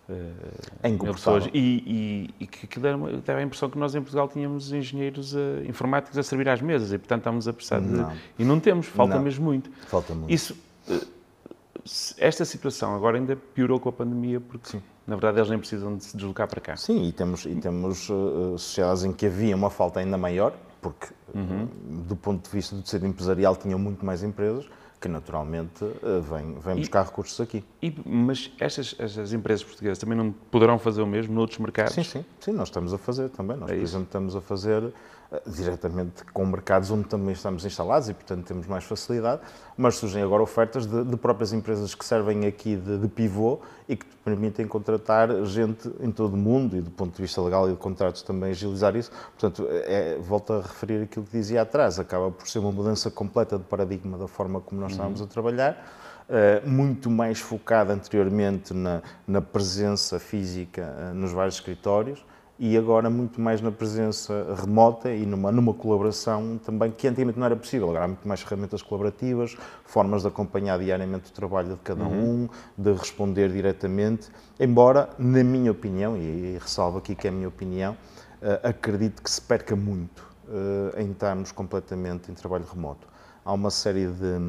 Uh, 0.07 1.03
mil 1.03 1.13
pessoas. 1.13 1.47
E, 1.53 2.29
e, 2.39 2.43
e 2.43 2.47
que 2.47 2.65
aquilo 2.65 2.87
era, 2.87 2.97
dava 3.21 3.39
a 3.39 3.43
impressão 3.43 3.69
que 3.69 3.77
nós 3.77 3.95
em 3.95 4.01
Portugal 4.01 4.27
tínhamos 4.27 4.71
engenheiros 4.71 5.33
uh, 5.33 5.63
informáticos 5.65 6.17
a 6.17 6.23
servir 6.23 6.49
às 6.49 6.61
mesas 6.61 6.91
e, 6.91 6.97
portanto, 6.97 7.21
estávamos 7.21 7.47
a 7.47 7.53
precisar 7.53 7.79
de... 7.79 7.87
Não. 7.87 8.13
E 8.37 8.43
não 8.43 8.59
temos, 8.59 8.85
falta 8.85 9.15
não. 9.15 9.23
mesmo 9.23 9.45
muito. 9.45 9.71
Falta 9.87 10.13
muito. 10.13 10.31
Isso, 10.31 10.57
uh, 10.87 11.07
esta 12.17 12.45
situação 12.45 12.95
agora 12.95 13.17
ainda 13.17 13.35
piorou 13.35 13.79
com 13.79 13.89
a 13.89 13.93
pandemia, 13.93 14.39
porque 14.39 14.69
Sim. 14.69 14.81
na 15.07 15.15
verdade 15.15 15.37
eles 15.39 15.49
nem 15.49 15.59
precisam 15.59 15.97
de 15.97 16.03
se 16.03 16.15
deslocar 16.15 16.47
para 16.47 16.61
cá. 16.61 16.75
Sim, 16.77 17.07
e 17.07 17.11
temos, 17.11 17.45
e 17.45 17.55
temos 17.55 18.09
uh, 18.09 18.57
sociedades 18.57 19.03
em 19.03 19.11
que 19.11 19.25
havia 19.25 19.55
uma 19.55 19.69
falta 19.69 19.99
ainda 19.99 20.17
maior, 20.17 20.53
porque 20.83 21.07
uhum. 21.33 21.67
do 22.05 22.15
ponto 22.15 22.43
de 22.43 22.55
vista 22.55 22.75
do 22.75 22.83
tecido 22.83 23.07
empresarial 23.07 23.55
tinham 23.55 23.79
muito 23.79 24.05
mais 24.05 24.21
empresas 24.21 24.69
que 25.03 25.09
naturalmente 25.09 25.83
uh, 25.83 26.21
vêm, 26.21 26.55
vêm 26.59 26.75
buscar 26.77 27.03
recursos 27.03 27.41
aqui. 27.41 27.61
E, 27.81 27.93
mas 28.05 28.49
estas, 28.57 28.95
estas 28.97 29.33
empresas 29.33 29.61
portuguesas 29.61 29.97
também 29.97 30.17
não 30.17 30.31
poderão 30.49 30.79
fazer 30.79 31.01
o 31.01 31.05
mesmo 31.05 31.35
noutros 31.35 31.59
mercados? 31.59 31.93
Sim, 31.93 32.03
sim, 32.03 32.23
sim 32.39 32.53
nós 32.53 32.69
estamos 32.69 32.93
a 32.93 32.97
fazer 32.97 33.27
também. 33.27 33.57
Nós, 33.57 33.69
É 33.69 33.75
por 33.75 33.83
exemplo, 33.83 34.05
estamos 34.05 34.33
a 34.33 34.39
fazer 34.39 34.81
uh, 34.81 34.93
diretamente 35.45 36.23
com 36.31 36.45
mercados 36.45 36.89
onde 36.89 37.03
também 37.03 37.33
estamos 37.33 37.65
instalados 37.65 38.07
e, 38.07 38.13
portanto, 38.13 38.45
temos 38.45 38.65
mais 38.65 38.85
facilidade, 38.85 39.41
mas 39.75 39.95
surgem 39.95 40.23
agora 40.23 40.41
ofertas 40.41 40.85
de, 40.85 41.03
de 41.03 41.17
próprias 41.17 41.51
empresas 41.51 41.93
que 41.93 42.05
servem 42.05 42.45
aqui 42.45 42.77
de, 42.77 42.97
de 42.99 43.07
pivô 43.09 43.59
e 43.89 43.97
que 43.97 44.05
te 44.05 44.15
permitem 44.23 44.65
contratar 44.65 45.43
gente 45.43 45.91
em 45.99 46.09
todo 46.09 46.35
o 46.35 46.37
mundo 46.37 46.77
e, 46.77 46.81
do 46.81 46.91
ponto 46.91 47.13
de 47.13 47.21
vista 47.21 47.41
legal 47.41 47.67
e 47.67 47.73
de 47.73 47.77
contratos, 47.77 48.21
também 48.21 48.51
agilizar 48.51 48.95
isso. 48.95 49.11
Portanto, 49.37 49.67
é, 49.69 50.17
volto 50.21 50.53
a 50.53 50.61
referir 50.61 51.03
aquilo 51.03 51.25
que 51.25 51.37
dizia 51.37 51.61
atrás, 51.61 51.99
acaba 51.99 52.31
por 52.31 52.47
ser 52.47 52.59
uma 52.59 52.71
mudança 52.71 53.11
completa 53.11 53.57
de 53.57 53.65
paradigma 53.65 54.17
da 54.17 54.27
forma 54.27 54.61
como 54.61 54.79
nós 54.79 54.92
estávamos 54.93 55.21
a 55.21 55.27
trabalhar. 55.27 55.99
Uh, 56.23 56.67
muito 56.67 57.09
mais 57.09 57.39
focada 57.39 57.93
anteriormente 57.93 58.73
na, 58.73 59.01
na 59.27 59.41
presença 59.41 60.17
física 60.19 60.95
uh, 61.11 61.13
nos 61.13 61.33
vários 61.33 61.55
escritórios 61.55 62.25
e 62.59 62.77
agora 62.77 63.09
muito 63.09 63.41
mais 63.41 63.61
na 63.61 63.71
presença 63.71 64.55
remota 64.55 65.11
e 65.11 65.25
numa, 65.25 65.51
numa 65.51 65.73
colaboração 65.73 66.59
também 66.63 66.91
que 66.91 67.07
antigamente 67.07 67.37
não 67.37 67.45
era 67.45 67.55
possível. 67.55 67.89
Agora 67.89 68.05
há 68.05 68.07
muito 68.07 68.27
mais 68.27 68.41
ferramentas 68.41 68.81
colaborativas, 68.81 69.57
formas 69.83 70.21
de 70.21 70.27
acompanhar 70.27 70.79
diariamente 70.79 71.29
o 71.29 71.33
trabalho 71.33 71.69
de 71.69 71.81
cada 71.81 72.05
um, 72.05 72.47
de 72.77 72.93
responder 72.93 73.51
diretamente. 73.51 74.29
Embora, 74.59 75.09
na 75.17 75.43
minha 75.43 75.71
opinião, 75.71 76.15
e, 76.15 76.19
e 76.55 76.57
ressalvo 76.61 76.99
aqui 76.99 77.15
que 77.15 77.27
é 77.27 77.31
a 77.31 77.33
minha 77.33 77.47
opinião, 77.47 77.93
uh, 78.41 78.67
acredito 78.67 79.21
que 79.21 79.29
se 79.29 79.41
perca 79.41 79.75
muito 79.75 80.25
uh, 80.47 81.01
em 81.01 81.11
estarmos 81.11 81.51
completamente 81.51 82.31
em 82.31 82.33
trabalho 82.35 82.65
remoto. 82.71 83.07
Há 83.43 83.51
uma 83.51 83.71
série 83.71 84.07
de 84.07 84.39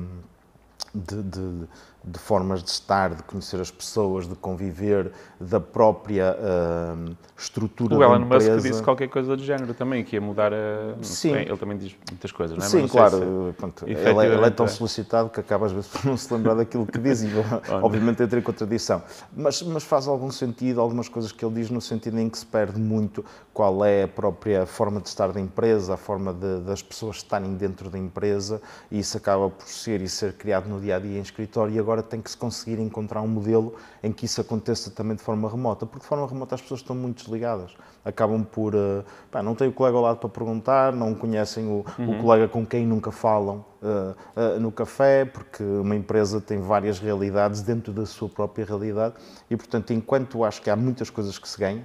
de, 0.95 1.23
de, 1.23 1.67
de, 2.05 2.19
formas 2.19 2.63
de 2.63 2.71
estar, 2.71 3.15
de 3.15 3.23
conhecer 3.23 3.61
as 3.61 3.71
pessoas, 3.71 4.29
de 4.29 4.35
conviver, 4.35 5.11
da 5.41 5.59
própria 5.59 6.37
uh, 6.39 7.17
estrutura 7.37 7.95
o 7.95 7.99
da 7.99 8.05
Elon 8.05 8.21
empresa. 8.25 8.55
Musk 8.55 8.67
disse 8.67 8.83
qualquer 8.83 9.09
coisa 9.09 9.37
do 9.37 9.43
género 9.43 9.73
também, 9.75 10.05
que 10.05 10.17
ia 10.17 10.21
mudar 10.21 10.53
a... 10.53 10.95
Sim. 11.03 11.33
Bem, 11.33 11.49
ele 11.49 11.57
também 11.57 11.79
diz 11.79 11.97
muitas 12.11 12.31
coisas, 12.33 12.57
não 12.57 12.65
é? 12.65 12.69
Sim, 12.69 12.83
não 12.83 12.89
claro. 12.89 13.19
se- 13.19 13.53
pronto, 13.57 13.85
ele, 13.89 13.99
é, 13.99 14.27
ele 14.27 14.45
é 14.47 14.51
tão 14.51 14.67
é. 14.67 14.69
solicitado 14.69 15.31
que 15.31 15.41
acaba 15.41 15.67
às 15.67 15.73
vezes 15.73 15.89
por 15.89 16.05
não 16.05 16.17
se 16.17 16.33
lembrar 16.33 16.55
daquilo 16.55 16.87
que 16.87 16.99
diz 16.99 17.23
e 17.23 17.29
obviamente 17.83 18.23
entra 18.23 18.39
em 18.39 18.43
contradição. 18.43 19.03
Mas, 19.35 19.63
mas 19.63 19.83
faz 19.83 20.07
algum 20.07 20.31
sentido, 20.31 20.81
algumas 20.81 21.09
coisas 21.09 21.33
que 21.33 21.45
ele 21.45 21.55
diz 21.55 21.71
no 21.71 21.81
sentido 21.81 22.19
em 22.19 22.29
que 22.29 22.39
se 22.39 22.47
perde 22.47 22.79
muito 22.79 23.25
qual 23.53 23.85
é 23.85 24.03
a 24.05 24.09
própria 24.09 24.67
forma 24.67 25.01
de 25.01 25.09
estar 25.09 25.33
da 25.33 25.41
empresa, 25.41 25.95
a 25.95 25.97
forma 25.97 26.33
de- 26.35 26.61
das 26.61 26.83
pessoas 26.83 27.17
estarem 27.17 27.55
dentro 27.55 27.89
da 27.89 27.99
empresa 27.99 28.61
e 28.91 28.99
isso 28.99 29.17
acaba 29.17 29.49
por 29.49 29.67
ser 29.67 30.01
e 30.01 30.09
ser 30.09 30.35
criado 30.35 30.69
no 30.69 30.81
dia 30.81 30.97
a 30.97 30.99
dia 30.99 31.19
em 31.19 31.23
escritório 31.23 31.75
e 31.75 31.79
agora 31.79 31.94
tem 32.03 32.21
que 32.21 32.31
se 32.31 32.37
conseguir 32.37 32.81
encontrar 32.81 33.23
um 33.23 33.29
modelo 33.29 33.75
em 34.03 34.13
que 34.13 34.27
isso 34.27 34.41
aconteça 34.41 34.91
também 34.91 35.17
de 35.17 35.23
forma 35.23 35.49
remota, 35.49 35.87
porque 35.87 36.03
de 36.03 36.07
forma 36.07 36.27
remota 36.27 36.55
as 36.55 36.63
pessoas 36.63 36.81
estão 36.81 36.95
muito 36.95 37.23
desligadas. 37.23 37.75
Acabam 38.05 38.45
por. 38.45 38.75
eh, 38.75 39.03
pá, 39.31 39.43
não 39.43 39.55
têm 39.55 39.69
o 39.69 39.73
colega 39.73 39.97
ao 39.97 40.03
lado 40.03 40.19
para 40.19 40.29
perguntar, 40.29 40.93
não 40.93 41.15
conhecem 41.15 41.67
o, 41.67 41.85
o 41.99 42.19
colega 42.21 42.49
com 42.49 42.65
quem 42.67 42.87
nunca 42.87 43.11
falam 43.11 43.65
eh, 43.83 44.15
eh, 44.37 44.59
no 44.59 44.73
café, 44.73 45.25
porque 45.25 45.63
uma 45.63 45.95
empresa 45.95 46.41
tem 46.41 46.61
várias 46.61 46.99
realidades 46.99 47.63
dentro 47.63 47.93
da 47.93 48.07
sua 48.07 48.29
própria 48.29 48.65
realidade 48.65 49.15
e, 49.51 49.57
portanto, 49.57 49.93
enquanto 49.93 50.43
acho 50.45 50.63
que 50.63 50.71
há 50.71 50.77
muitas 50.77 51.11
coisas 51.11 51.39
que 51.39 51.49
se 51.49 51.59
ganham, 51.59 51.85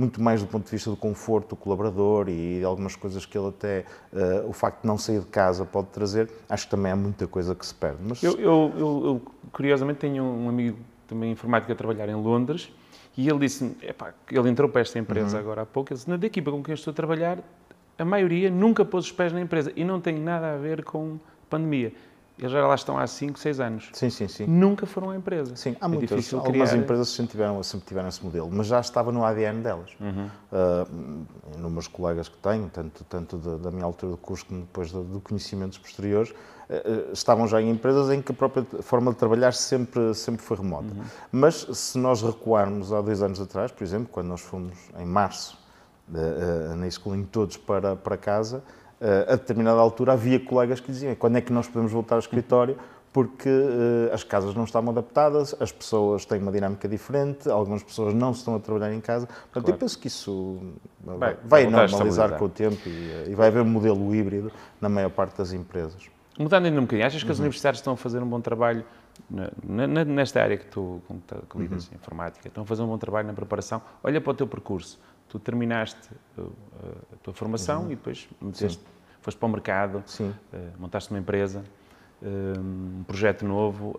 muito 0.00 0.20
mais 0.22 0.40
do 0.40 0.46
ponto 0.48 0.64
de 0.64 0.70
vista 0.70 0.88
do 0.88 0.96
conforto 0.96 1.50
do 1.50 1.56
colaborador 1.56 2.28
e 2.30 2.58
de 2.58 2.64
algumas 2.64 2.96
coisas 2.96 3.26
que 3.26 3.36
ele 3.36 3.48
até, 3.48 3.84
eh, 4.14 4.44
o 4.48 4.52
facto 4.52 4.80
de 4.80 4.86
não 4.86 4.96
sair 4.96 5.20
de 5.20 5.26
casa 5.26 5.64
pode 5.66 5.88
trazer, 5.88 6.30
acho 6.48 6.64
que 6.64 6.70
também 6.70 6.90
há 6.90 6.96
muita 6.96 7.26
coisa 7.26 7.54
que 7.54 7.64
se 7.66 7.74
perde. 7.74 7.98
Mas, 8.02 8.22
Eu, 8.22 8.32
eu- 8.40 8.72
eu- 8.78 9.22
curiosamente, 9.52 9.98
tenho 9.98 10.24
um 10.24 10.48
amigo 10.48 10.78
também 11.06 11.30
informático 11.32 11.70
a 11.70 11.74
trabalhar 11.74 12.08
em 12.08 12.14
Londres 12.14 12.72
e 13.16 13.28
ele 13.28 13.38
disse-me, 13.40 13.76
epá, 13.82 14.14
ele 14.30 14.48
entrou 14.48 14.68
para 14.70 14.80
esta 14.80 14.98
empresa 14.98 15.36
Uhum. 15.36 15.42
agora 15.42 15.62
há 15.62 15.66
pouco, 15.66 15.92
ele 15.92 15.98
disse, 15.98 16.08
na 16.08 16.16
equipa 16.16 16.50
com 16.50 16.62
quem 16.62 16.72
eu 16.72 16.76
estou 16.76 16.92
a 16.92 16.94
trabalhar, 16.94 17.38
a 17.98 18.04
maioria 18.04 18.50
nunca 18.50 18.82
pôs 18.84 19.04
os 19.04 19.12
pés 19.12 19.32
na 19.32 19.40
empresa 19.42 19.70
e 19.76 19.84
não 19.84 20.00
tem 20.00 20.18
nada 20.18 20.54
a 20.54 20.56
ver 20.56 20.82
com 20.82 21.18
pandemia. 21.50 21.92
Eles 22.40 22.52
já 22.52 22.66
lá 22.66 22.74
estão 22.74 22.98
há 22.98 23.06
5, 23.06 23.38
6 23.38 23.60
anos. 23.60 23.90
sim, 23.92 24.08
sim, 24.10 24.26
sim. 24.26 24.46
Nunca 24.46 24.86
foram 24.86 25.10
à 25.10 25.16
empresa. 25.16 25.54
Sim, 25.56 25.76
há 25.80 25.84
é 25.84 25.88
muitas. 25.88 26.08
difícil 26.08 26.38
Algumas 26.38 26.70
criar- 26.70 26.82
empresas 26.82 27.08
sempre 27.10 27.32
tiveram, 27.32 27.62
sempre 27.62 27.86
tiveram 27.86 28.08
esse 28.08 28.24
modelo, 28.24 28.48
mas 28.50 28.66
já 28.66 28.80
estava 28.80 29.12
no 29.12 29.24
ADN 29.24 29.62
delas. 29.62 29.90
Uhum. 30.00 30.28
Uh, 30.50 31.30
colegas 31.92 32.28
que 32.28 32.36
tenho, 32.38 32.68
tanto, 32.68 33.04
tanto 33.04 33.36
da, 33.36 33.56
da 33.56 33.70
minha 33.70 33.84
altura 33.84 34.12
do 34.12 34.18
curso 34.18 34.46
como 34.46 34.60
depois 34.62 34.90
do, 34.90 35.02
do 35.02 35.20
conhecimentos 35.20 35.76
posteriores, 35.76 36.30
uh, 36.30 37.12
estavam 37.12 37.46
já 37.46 37.60
em 37.60 37.70
empresas 37.70 38.10
em 38.10 38.22
que 38.22 38.32
a 38.32 38.34
própria 38.34 38.64
forma 38.82 39.10
de 39.12 39.18
trabalhar 39.18 39.52
sempre, 39.52 40.14
sempre 40.14 40.42
foi 40.42 40.56
remota. 40.56 40.92
Uhum. 40.94 41.02
Mas 41.30 41.66
se 41.72 41.98
nós 41.98 42.22
recuarmos 42.22 42.92
há 42.92 43.00
dois 43.00 43.22
anos 43.22 43.40
atrás, 43.40 43.70
por 43.70 43.84
exemplo, 43.84 44.08
quando 44.10 44.28
nós 44.28 44.40
fomos 44.40 44.76
em 44.98 45.04
março 45.04 45.58
uh, 46.08 46.74
na 46.76 46.88
Schooling 46.90 47.24
todos 47.24 47.56
para, 47.56 47.94
para 47.96 48.16
casa, 48.16 48.62
a 49.00 49.36
determinada 49.36 49.80
altura 49.80 50.12
havia 50.12 50.38
colegas 50.38 50.78
que 50.80 50.92
diziam 50.92 51.14
quando 51.14 51.36
é 51.36 51.40
que 51.40 51.52
nós 51.52 51.66
podemos 51.66 51.90
voltar 51.90 52.16
ao 52.16 52.18
escritório 52.20 52.76
porque 53.12 53.48
uh, 53.48 54.14
as 54.14 54.22
casas 54.22 54.54
não 54.54 54.62
estavam 54.62 54.90
adaptadas, 54.90 55.52
as 55.58 55.72
pessoas 55.72 56.24
têm 56.24 56.40
uma 56.40 56.52
dinâmica 56.52 56.86
diferente, 56.86 57.48
algumas 57.50 57.82
pessoas 57.82 58.14
não 58.14 58.30
estão 58.30 58.54
a 58.54 58.60
trabalhar 58.60 58.94
em 58.94 59.00
casa. 59.00 59.26
Portanto, 59.26 59.52
Claro. 59.64 59.70
eu 59.70 59.78
penso 59.78 59.98
que 59.98 60.06
isso 60.06 60.60
vai, 61.02 61.18
Vai- 61.18 61.36
vai 61.44 61.66
normalizar 61.66 62.38
com 62.38 62.44
o 62.44 62.48
tempo 62.48 62.78
e, 62.88 63.30
e 63.30 63.34
vai 63.34 63.48
haver 63.48 63.62
um 63.62 63.68
modelo 63.68 64.14
híbrido 64.14 64.52
na 64.80 64.88
maior 64.88 65.10
parte 65.10 65.36
das 65.36 65.52
empresas. 65.52 66.06
Mudando 66.38 66.66
ainda 66.66 66.78
um 66.78 66.82
bocadinho, 66.82 67.04
achas 67.04 67.20
Uhum. 67.20 67.26
que 67.26 67.32
as 67.32 67.38
universidades 67.40 67.80
estão 67.80 67.94
a 67.94 67.96
fazer 67.96 68.22
um 68.22 68.28
bom 68.28 68.40
trabalho 68.40 68.84
na- 69.28 69.50
na- 69.88 70.04
nesta 70.04 70.40
área 70.40 70.56
que 70.56 70.66
tu 70.66 71.02
que 71.08 71.34
que 71.50 71.58
lidas, 71.58 71.88
Uhum. 71.88 71.94
informática, 71.96 72.46
estão 72.46 72.62
a 72.62 72.66
fazer 72.66 72.82
um 72.82 72.86
bom 72.86 72.96
trabalho 72.98 73.26
na 73.26 73.34
preparação? 73.34 73.82
Olha 74.04 74.20
para 74.20 74.30
o 74.30 74.34
teu 74.34 74.46
percurso. 74.46 75.00
Tu 75.30 75.38
terminaste 75.38 76.10
uh, 76.36 76.50
a 77.12 77.16
tua 77.22 77.32
formação 77.32 77.86
e 77.86 77.90
depois 77.96 78.28
meteste- 78.40 78.82
foste 79.22 79.38
para 79.38 79.46
o 79.46 79.50
mercado, 79.50 79.94
Uhum. 79.96 80.02
Sim. 80.06 80.34
uh, 80.52 80.56
montaste 80.78 81.10
uma 81.10 81.18
empresa, 81.20 81.62
um 82.22 83.02
projeto 83.04 83.46
novo. 83.46 83.96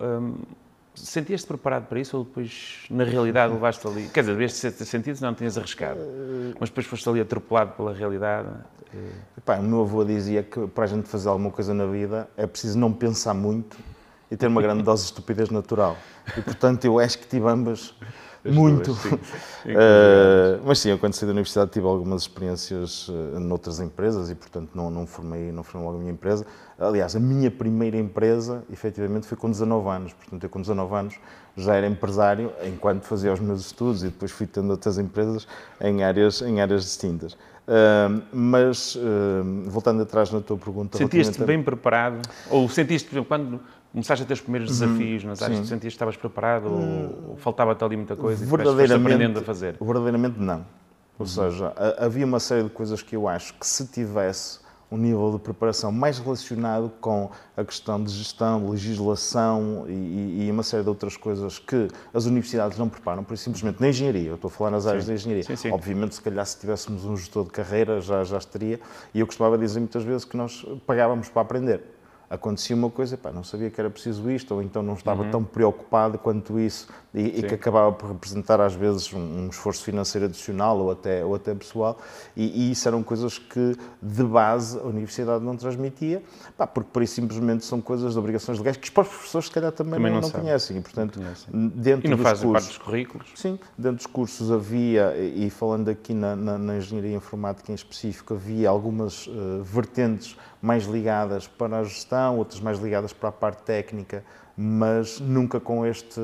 Sentias-te 0.93 1.47
preparado 1.47 1.87
para 1.87 1.99
isso 2.01 2.17
ou 2.17 2.25
depois, 2.25 2.83
na 2.89 3.05
realidade, 3.05 3.53
levaste 3.53 3.87
ali... 3.87 4.09
Quer 4.13 4.19
dizer, 4.21 4.33
devias 4.33 4.59
ter 4.59 4.71
sentido, 4.73 5.21
não 5.21 5.33
tinhas 5.33 5.57
arriscado. 5.57 5.99
Eh, 6.01 6.53
Mas 6.59 6.69
depois 6.69 6.85
foste 6.85 7.07
ali 7.07 7.21
atropelado 7.21 7.71
pela 7.77 7.93
realidade. 7.93 8.49
uh, 8.93 8.97
Epá, 9.37 9.57
o 9.57 9.63
meu 9.63 9.81
avô 9.81 10.03
dizia 10.03 10.43
que 10.43 10.67
para 10.67 10.83
a 10.83 10.87
gente 10.87 11.07
fazer 11.07 11.29
alguma 11.29 11.49
coisa 11.49 11.73
na 11.73 11.85
vida 11.85 12.29
é 12.35 12.45
preciso 12.45 12.77
não 12.77 12.91
pensar 12.91 13.33
muito 13.33 13.77
e 14.29 14.35
ter 14.35 14.47
uma 14.47 14.61
grande 14.61 14.83
dose 14.83 15.03
de 15.03 15.05
estupidez 15.11 15.49
natural. 15.49 15.95
E 16.37 16.41
portanto 16.41 16.83
eu 16.83 16.99
acho 16.99 17.17
que 17.19 17.25
tive 17.27 17.47
ambas 17.47 17.95
As 18.43 18.55
muito. 18.55 18.93
duas, 18.93 18.99
sim. 18.99 19.19
Eh, 19.63 20.59
mas 20.65 20.79
sim, 20.79 20.89
eu 20.89 20.97
quando 20.97 21.13
saí 21.13 21.27
da 21.27 21.33
universidade 21.33 21.69
tive 21.69 21.85
algumas 21.85 22.23
experiências 22.23 23.07
eh, 23.09 23.37
noutras 23.37 23.79
empresas 23.79 24.31
e 24.31 24.33
portanto 24.33 24.71
não, 24.73 24.89
não, 24.89 25.05
formei, 25.05 25.51
não 25.51 25.61
formei 25.61 25.85
logo 25.85 25.97
a 25.99 26.01
minha 26.01 26.11
empresa. 26.11 26.47
Aliás, 26.79 27.15
a 27.15 27.19
minha 27.19 27.51
primeira 27.51 27.95
empresa 27.95 28.63
efetivamente 28.73 29.27
foi 29.27 29.37
com 29.37 29.51
19 29.51 29.87
anos. 29.87 30.13
Portanto, 30.13 30.43
eu 30.43 30.49
com 30.49 30.59
19 30.59 30.95
anos 30.95 31.19
já 31.55 31.75
era 31.75 31.85
empresário 31.85 32.51
enquanto 32.63 33.03
fazia 33.03 33.31
os 33.31 33.39
meus 33.39 33.67
estudos 33.67 34.01
e 34.01 34.07
depois 34.07 34.31
fui 34.31 34.47
tendo 34.47 34.71
outras 34.71 34.97
empresas 34.97 35.47
em 35.79 36.03
áreas, 36.03 36.41
em 36.41 36.59
áreas 36.59 36.83
distintas. 36.83 37.37
Mas, 38.33 38.97
eh, 38.97 39.41
voltando 39.67 40.01
atrás 40.03 40.31
na 40.31 40.41
tua 40.41 40.57
pergunta... 40.57 40.97
Sentiste-te 40.97 41.37
relativamente 41.37 41.47
bem 41.57 41.63
preparado? 41.63 42.21
Ou 42.49 42.67
sentiste, 42.69 43.07
por 43.09 43.15
exemplo, 43.15 43.27
quando 43.29 43.59
começaste 43.91 44.23
a 44.23 44.27
ter 44.27 44.33
os 44.33 44.41
primeiros 44.41 44.69
desafios 44.69 45.23
nas 45.23 45.41
áreas, 45.41 45.59
Uhum. 45.59 45.63
sim. 45.65 45.69
sentiste 45.69 45.87
que 45.89 45.95
estavas 45.95 46.17
preparado 46.17 46.65
ou, 46.71 47.29
ou 47.31 47.37
faltava-te 47.37 47.83
ali 47.83 47.97
muita 47.97 48.15
coisa 48.15 48.43
e 48.43 48.47
foste 48.47 48.93
aprendendo 48.93 49.39
a 49.39 49.41
fazer? 49.43 49.75
Verdadeiramente 49.81 50.39
não. 50.39 50.65
Ou 51.19 51.25
seja, 51.25 51.73
ha- 51.75 52.05
havia 52.05 52.25
uma 52.25 52.39
série 52.39 52.63
de 52.63 52.69
coisas 52.69 53.01
que 53.01 53.15
eu 53.15 53.27
acho 53.27 53.53
que 53.53 53.67
se 53.67 53.85
tivesse 53.87 54.59
um 54.91 54.97
nível 54.97 55.31
de 55.31 55.39
preparação 55.39 55.89
mais 55.91 56.19
relacionado 56.19 56.91
com 56.99 57.29
a 57.55 57.63
questão 57.63 58.03
de 58.03 58.11
gestão, 58.11 58.69
legislação 58.69 59.85
e, 59.87 60.47
e- 60.47 60.51
uma 60.51 60.63
série 60.63 60.83
de 60.83 60.89
outras 60.89 61.15
coisas 61.15 61.57
que 61.57 61.87
as 62.13 62.25
universidades 62.25 62.77
não 62.77 62.89
preparam, 62.89 63.23
por 63.23 63.33
isso 63.33 63.45
simplesmente 63.45 63.79
na 63.79 63.87
engenharia, 63.87 64.29
eu 64.29 64.35
estou 64.35 64.49
a 64.49 64.51
falar 64.51 64.71
nas 64.71 64.85
áreas 64.85 65.05
da 65.05 65.13
engenharia. 65.13 65.43
Sim, 65.43 65.55
sim. 65.55 65.71
Obviamente, 65.71 66.15
se 66.15 66.21
calhar 66.21 66.45
se 66.45 66.59
tivéssemos 66.59 67.05
um 67.05 67.15
gestor 67.15 67.45
de 67.45 67.51
carreira 67.51 68.01
já, 68.01 68.23
já 68.25 68.37
estaria, 68.37 68.79
e 69.13 69.19
eu 69.21 69.25
costumava 69.25 69.57
dizer 69.57 69.79
muitas 69.79 70.03
vezes 70.03 70.25
que 70.25 70.35
nós 70.35 70.65
pagávamos 70.85 71.29
para 71.29 71.41
aprender. 71.41 71.81
Acontecia 72.31 72.73
uma 72.75 72.89
coisa, 72.89 73.17
pá, 73.17 73.29
não 73.29 73.43
sabia 73.43 73.69
que 73.69 73.77
era 73.79 73.89
preciso 73.89 74.31
isto, 74.31 74.53
ou 74.55 74.63
então 74.63 74.81
não 74.81 74.93
estava 74.93 75.25
tão 75.25 75.43
preocupado 75.43 76.17
quanto 76.17 76.57
isso, 76.57 76.87
e, 77.13 77.39
e 77.39 77.43
que 77.43 77.53
acabava 77.55 77.91
por 77.91 78.07
representar 78.09 78.61
às 78.61 78.73
vezes 78.73 79.11
um, 79.11 79.19
um 79.19 79.49
esforço 79.49 79.83
financeiro 79.83 80.27
adicional 80.27 80.79
ou 80.79 80.91
até, 80.91 81.25
ou 81.25 81.35
até 81.35 81.53
pessoal, 81.53 81.97
e, 82.37 82.45
e 82.69 82.71
isso 82.71 82.87
eram 82.87 83.03
coisas 83.03 83.37
que 83.37 83.75
de 84.01 84.23
base 84.23 84.79
a 84.79 84.83
universidade 84.83 85.43
não 85.43 85.57
transmitia, 85.57 86.23
pá, 86.57 86.65
porque 86.65 86.89
por 86.93 87.03
isso 87.03 87.15
simplesmente 87.15 87.65
são 87.65 87.81
coisas 87.81 88.13
de 88.13 88.19
obrigações 88.19 88.57
legais 88.59 88.77
que 88.77 88.85
os 88.85 88.89
próprios 88.89 89.17
professores 89.17 89.47
se 89.47 89.51
calhar 89.53 89.71
também, 89.73 89.95
Também 89.95 90.11
não, 90.13 90.21
não 90.21 90.29
não 90.29 90.39
conhecem, 90.39 90.77
e 90.77 90.81
portanto, 90.81 91.19
conhecem. 91.19 91.49
dentro 91.75 92.07
E 92.07 92.09
não 92.09 92.15
dos 92.15 92.23
fazem 92.23 92.49
parte 92.49 92.63
cursos... 92.63 92.67
dos 92.69 92.77
currículos? 92.77 93.27
Sim, 93.35 93.59
dentro 93.77 93.97
dos 93.97 94.05
cursos 94.05 94.49
havia, 94.49 95.13
e 95.17 95.41
e 95.47 95.49
falando 95.49 95.89
aqui 95.89 96.13
na, 96.13 96.33
na- 96.35 96.57
na 96.57 96.77
engenharia 96.77 97.15
informática 97.15 97.71
em 97.71 97.75
específico, 97.75 98.35
havia 98.35 98.69
algumas 98.69 99.27
eh, 99.29 99.61
vertentes 99.63 100.37
mais 100.61 100.85
ligadas 100.85 101.47
para 101.47 101.79
a 101.79 101.83
gestão, 101.83 102.37
outras 102.37 102.59
mais 102.59 102.79
ligadas 102.79 103.11
para 103.11 103.29
a 103.29 103.31
parte 103.31 103.63
técnica, 103.63 104.23
mas 104.57 105.19
nunca 105.19 105.59
com 105.59 105.85
este, 105.85 106.19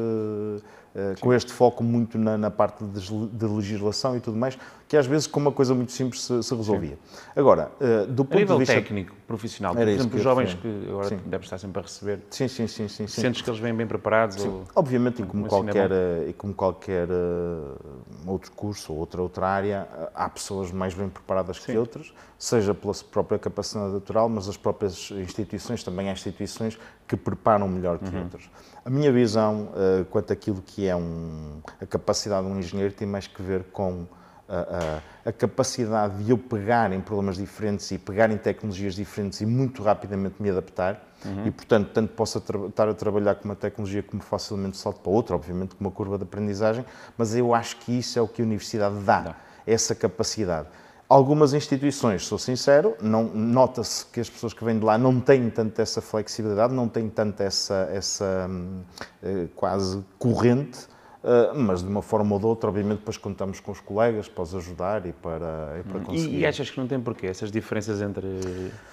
eh, 0.96 1.16
com 1.20 1.34
este 1.34 1.52
foco 1.52 1.84
muito 1.84 2.18
na, 2.18 2.38
na 2.38 2.52
parte 2.52 2.84
de, 2.84 3.28
de 3.28 3.46
legislação 3.46 4.16
e 4.18 4.20
tudo 4.20 4.38
mais, 4.38 4.58
que 4.88 4.96
às 4.96 5.06
vezes 5.06 5.28
com 5.28 5.40
uma 5.40 5.52
coisa 5.52 5.76
muito 5.76 5.92
simples 5.92 6.24
se, 6.24 6.42
se 6.42 6.56
resolvia. 6.56 6.98
Agora, 7.36 7.72
eh, 7.80 8.06
do 8.06 8.24
A 8.24 8.26
ponto 8.26 8.54
de 8.54 8.58
vista... 8.60 8.74
técnico, 8.74 9.14
profissional, 9.28 9.76
por 9.76 9.88
exemplo, 9.88 10.18
os 10.18 10.24
jovens 10.24 10.54
que 10.54 10.86
agora 10.88 11.10
Sim. 11.10 11.20
devem 11.26 11.44
estar 11.44 11.58
sempre 11.58 11.80
a 11.80 11.82
receber, 11.84 12.20
Sim, 12.30 12.48
sim, 12.48 12.68
sim, 12.68 12.88
sim. 12.88 13.06
sim. 13.08 13.22
sentes 13.22 13.42
que 13.42 13.50
eles 13.50 13.60
vêm 13.60 13.74
bem 13.74 13.86
preparados? 13.86 14.44
Ou... 14.46 14.64
Obviamente, 14.74 15.22
e 15.22 15.26
como 15.26 15.46
é 15.46 15.50
qualquer, 15.50 15.92
eh, 15.92 16.26
e 16.30 16.34
como 16.34 16.54
qualquer 16.54 17.10
eh, 17.10 18.26
outro 18.26 18.52
curso 18.54 18.94
ou 18.94 19.00
outra, 19.00 19.22
outra 19.22 19.48
área, 19.48 19.88
há 20.16 20.30
pessoas 20.30 20.72
mais 20.72 20.94
bem 20.94 21.10
preparadas 21.10 21.60
que 21.60 21.74
Sim. 21.74 21.78
outras, 21.78 22.14
seja 22.40 22.74
pela 22.74 22.94
própria 23.12 23.38
capacidade 23.38 23.92
natural, 23.92 24.30
mas 24.30 24.48
as 24.48 24.56
próprias 24.56 25.12
instituições, 25.12 25.84
também 25.84 26.10
há 26.10 26.14
instituições 26.14 26.80
que 27.08 27.18
preparam 27.18 27.68
melhor 27.68 28.00
que 28.00 28.10
outras. 28.24 28.44
A 28.86 28.90
minha 28.90 29.12
visão 29.12 29.70
eh, 29.76 30.06
quanto 30.10 30.32
àquilo 30.34 30.62
que 30.66 30.88
é 30.88 30.96
um, 30.96 31.60
a 31.82 31.86
capacidade 31.86 32.46
de 32.48 32.54
um 32.54 32.58
engenheiro 32.60 32.94
tem 32.94 33.08
mais 33.08 33.28
que 33.28 33.42
ver 33.42 33.64
com 33.72 34.06
a, 34.50 34.56
a- 35.26 35.30
a 35.30 35.32
capacidade 35.34 36.24
de 36.24 36.32
eu 36.32 36.38
pegar 36.38 36.94
em 36.94 37.02
problemas 37.02 37.36
diferentes 37.36 37.92
e 37.92 37.98
pegar 37.98 38.32
em 38.32 38.38
tecnologias 38.38 38.96
diferentes 38.96 39.42
e 39.42 39.46
muito 39.46 39.84
rapidamente 39.84 40.42
me 40.42 40.50
adaptar. 40.50 41.04
E, 41.46 41.52
portanto, 41.52 41.90
tanto 41.94 42.14
posso 42.14 42.38
estar 42.38 42.88
a 42.88 42.94
trabalhar 42.94 43.36
com 43.36 43.46
uma 43.46 43.56
tecnologia 43.56 44.02
como 44.04 44.22
facilmente 44.22 44.78
salto 44.78 45.00
para 45.02 45.12
outra, 45.12 45.36
obviamente 45.36 45.76
com 45.76 45.84
uma 45.84 45.92
curva 45.92 46.16
de 46.18 46.24
aprendizagem, 46.24 46.86
mas 47.18 47.36
eu 47.36 47.54
acho 47.56 47.76
que 47.78 47.92
isso 47.98 48.18
é 48.18 48.22
o 48.22 48.28
que 48.28 48.42
a 48.42 48.46
universidade 48.46 48.96
dá, 49.00 49.36
essa 49.66 49.94
capacidade. 49.96 50.68
Algumas 51.10 51.54
instituições, 51.54 52.26
sou 52.26 52.38
sincero, 52.38 52.98
não, 53.02 53.24
nota-se 53.24 54.06
que 54.08 54.20
as 54.20 54.30
pessoas 54.30 54.54
que 54.54 54.62
vêm 54.66 54.78
de 54.78 54.84
lá 54.84 54.98
não 54.98 55.22
têm 55.22 55.50
tanto 55.50 55.82
essa 55.82 56.02
flexibilidade, 56.02 56.74
não 56.74 56.90
têm 56.90 57.10
tanto 57.10 57.42
essa, 57.42 57.90
essa 57.94 58.46
hum, 58.50 58.82
eh, 59.24 59.48
quase 59.56 60.04
corrente 60.20 60.80
mas 61.56 61.82
de 61.82 61.90
uma 61.90 62.02
forma 62.02 62.34
ou 62.34 62.40
de 62.40 62.46
outra, 62.46 62.70
obviamente, 62.70 63.00
depois 63.00 63.18
contamos 63.18 63.60
com 63.60 63.72
os 63.72 63.80
colegas 63.80 64.30
para 64.30 64.44
os 64.44 64.56
ajudar 64.56 65.06
e 65.06 65.12
para, 65.12 65.80
e 65.80 65.84
para 65.84 66.00
conseguir. 66.00 66.36
E, 66.36 66.40
e, 66.40 66.46
achas 66.46 66.70
que 66.70 66.78
não 66.80 66.88
tem 66.88 67.00
porquê 67.00 67.28
essas 67.28 67.52
diferenças 67.52 68.02
entre 68.02 68.28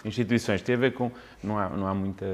instituições? 0.05 0.63
Tem 0.63 0.75
a 0.75 0.79
ver 0.79 0.95
com. 0.95 1.11
Não 1.43 1.59
há, 1.59 1.69
não 1.69 1.87
há 1.87 1.95
muita 1.95 2.27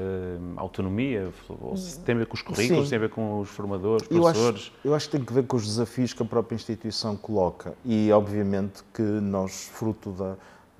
autonomia? 0.55 1.31
Ou 1.49 1.75
tem 2.05 2.15
a 2.15 2.17
ver 2.19 2.25
com 2.25 2.35
os 2.35 2.41
currículos? 2.41 2.85
Sim. 2.85 2.89
Tem 2.89 2.97
a 2.97 3.01
ver 3.01 3.09
com 3.09 3.39
os 3.39 3.49
formadores, 3.49 4.07
professores? 4.07 4.35
Eu 4.35 4.49
acho, 4.49 4.71
eu 4.85 4.95
acho 4.95 5.05
que 5.07 5.17
tem 5.17 5.25
que 5.25 5.33
ver 5.33 5.45
com 5.45 5.57
os 5.57 5.65
desafios 5.65 6.13
que 6.13 6.23
a 6.23 6.25
própria 6.25 6.55
instituição 6.55 7.15
coloca. 7.15 7.73
E, 7.85 8.11
obviamente, 8.11 8.83
que 8.93 9.01
nós, 9.01 9.69
fruto 9.73 10.11
da, 10.11 10.35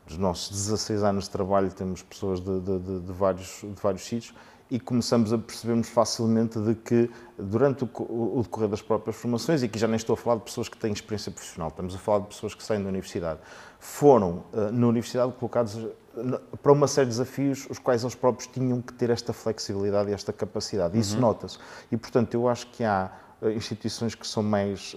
dos 0.08 0.18
nossos 0.18 0.50
16 0.50 1.04
anos 1.04 1.26
de 1.26 1.30
trabalho, 1.30 1.70
temos 1.72 2.02
pessoas 2.02 2.40
de, 2.40 2.60
de, 2.60 2.80
de, 2.80 3.00
de 3.02 3.12
vários, 3.12 3.62
de 3.62 3.82
vários 3.82 4.04
sítios 4.04 4.34
e 4.72 4.80
começamos 4.80 5.34
a 5.34 5.38
percebermos 5.38 5.90
facilmente 5.90 6.58
de 6.58 6.74
que 6.74 7.12
durante 7.38 7.84
o, 7.84 7.90
o, 8.38 8.42
decorrer 8.42 8.70
das 8.70 8.82
próprias 8.82 9.18
formações, 9.18 9.62
e 9.62 9.66
aqui 9.66 9.78
já 9.78 9.86
nem 9.86 9.98
estou 9.98 10.14
a 10.14 10.18
falar 10.18 10.38
de 10.38 10.44
pessoas 10.44 10.70
que 10.70 10.78
têm 10.78 10.94
experiência 10.94 11.30
profissional, 11.30 11.68
estamos 11.68 11.94
a 11.94 11.98
falar 11.98 12.20
de 12.20 12.28
pessoas 12.28 12.56
que 12.56 12.64
saem 12.64 12.82
da 12.82 12.88
universidade, 12.88 13.42
foram 13.78 14.46
uh, 14.54 14.72
na 14.72 14.88
universidade 14.88 15.34
colocados 15.34 15.76
uh, 15.76 16.58
para 16.64 16.72
uma 16.72 16.88
série 16.88 17.08
de 17.08 17.12
desafios 17.12 17.68
os 17.70 17.80
quais 17.80 18.02
eles 18.02 18.16
próprios 18.16 18.48
tinham 18.48 18.82
que 18.82 18.94
ter 18.94 19.10
esta 19.10 19.34
flexibilidade 19.34 20.10
e 20.10 20.14
esta 20.14 20.32
capacidade. 20.32 20.98
Isso 20.98 21.16
uhum. 21.16 21.22
nota-se. 21.22 21.60
E, 21.92 21.98
portanto, 21.98 22.34
eu 22.34 22.48
acho 22.48 22.68
que 22.68 22.86
há 22.86 23.12
uh, 23.42 23.50
instituições 23.50 24.16
que 24.16 24.26
são 24.26 24.42
mais 24.42 24.96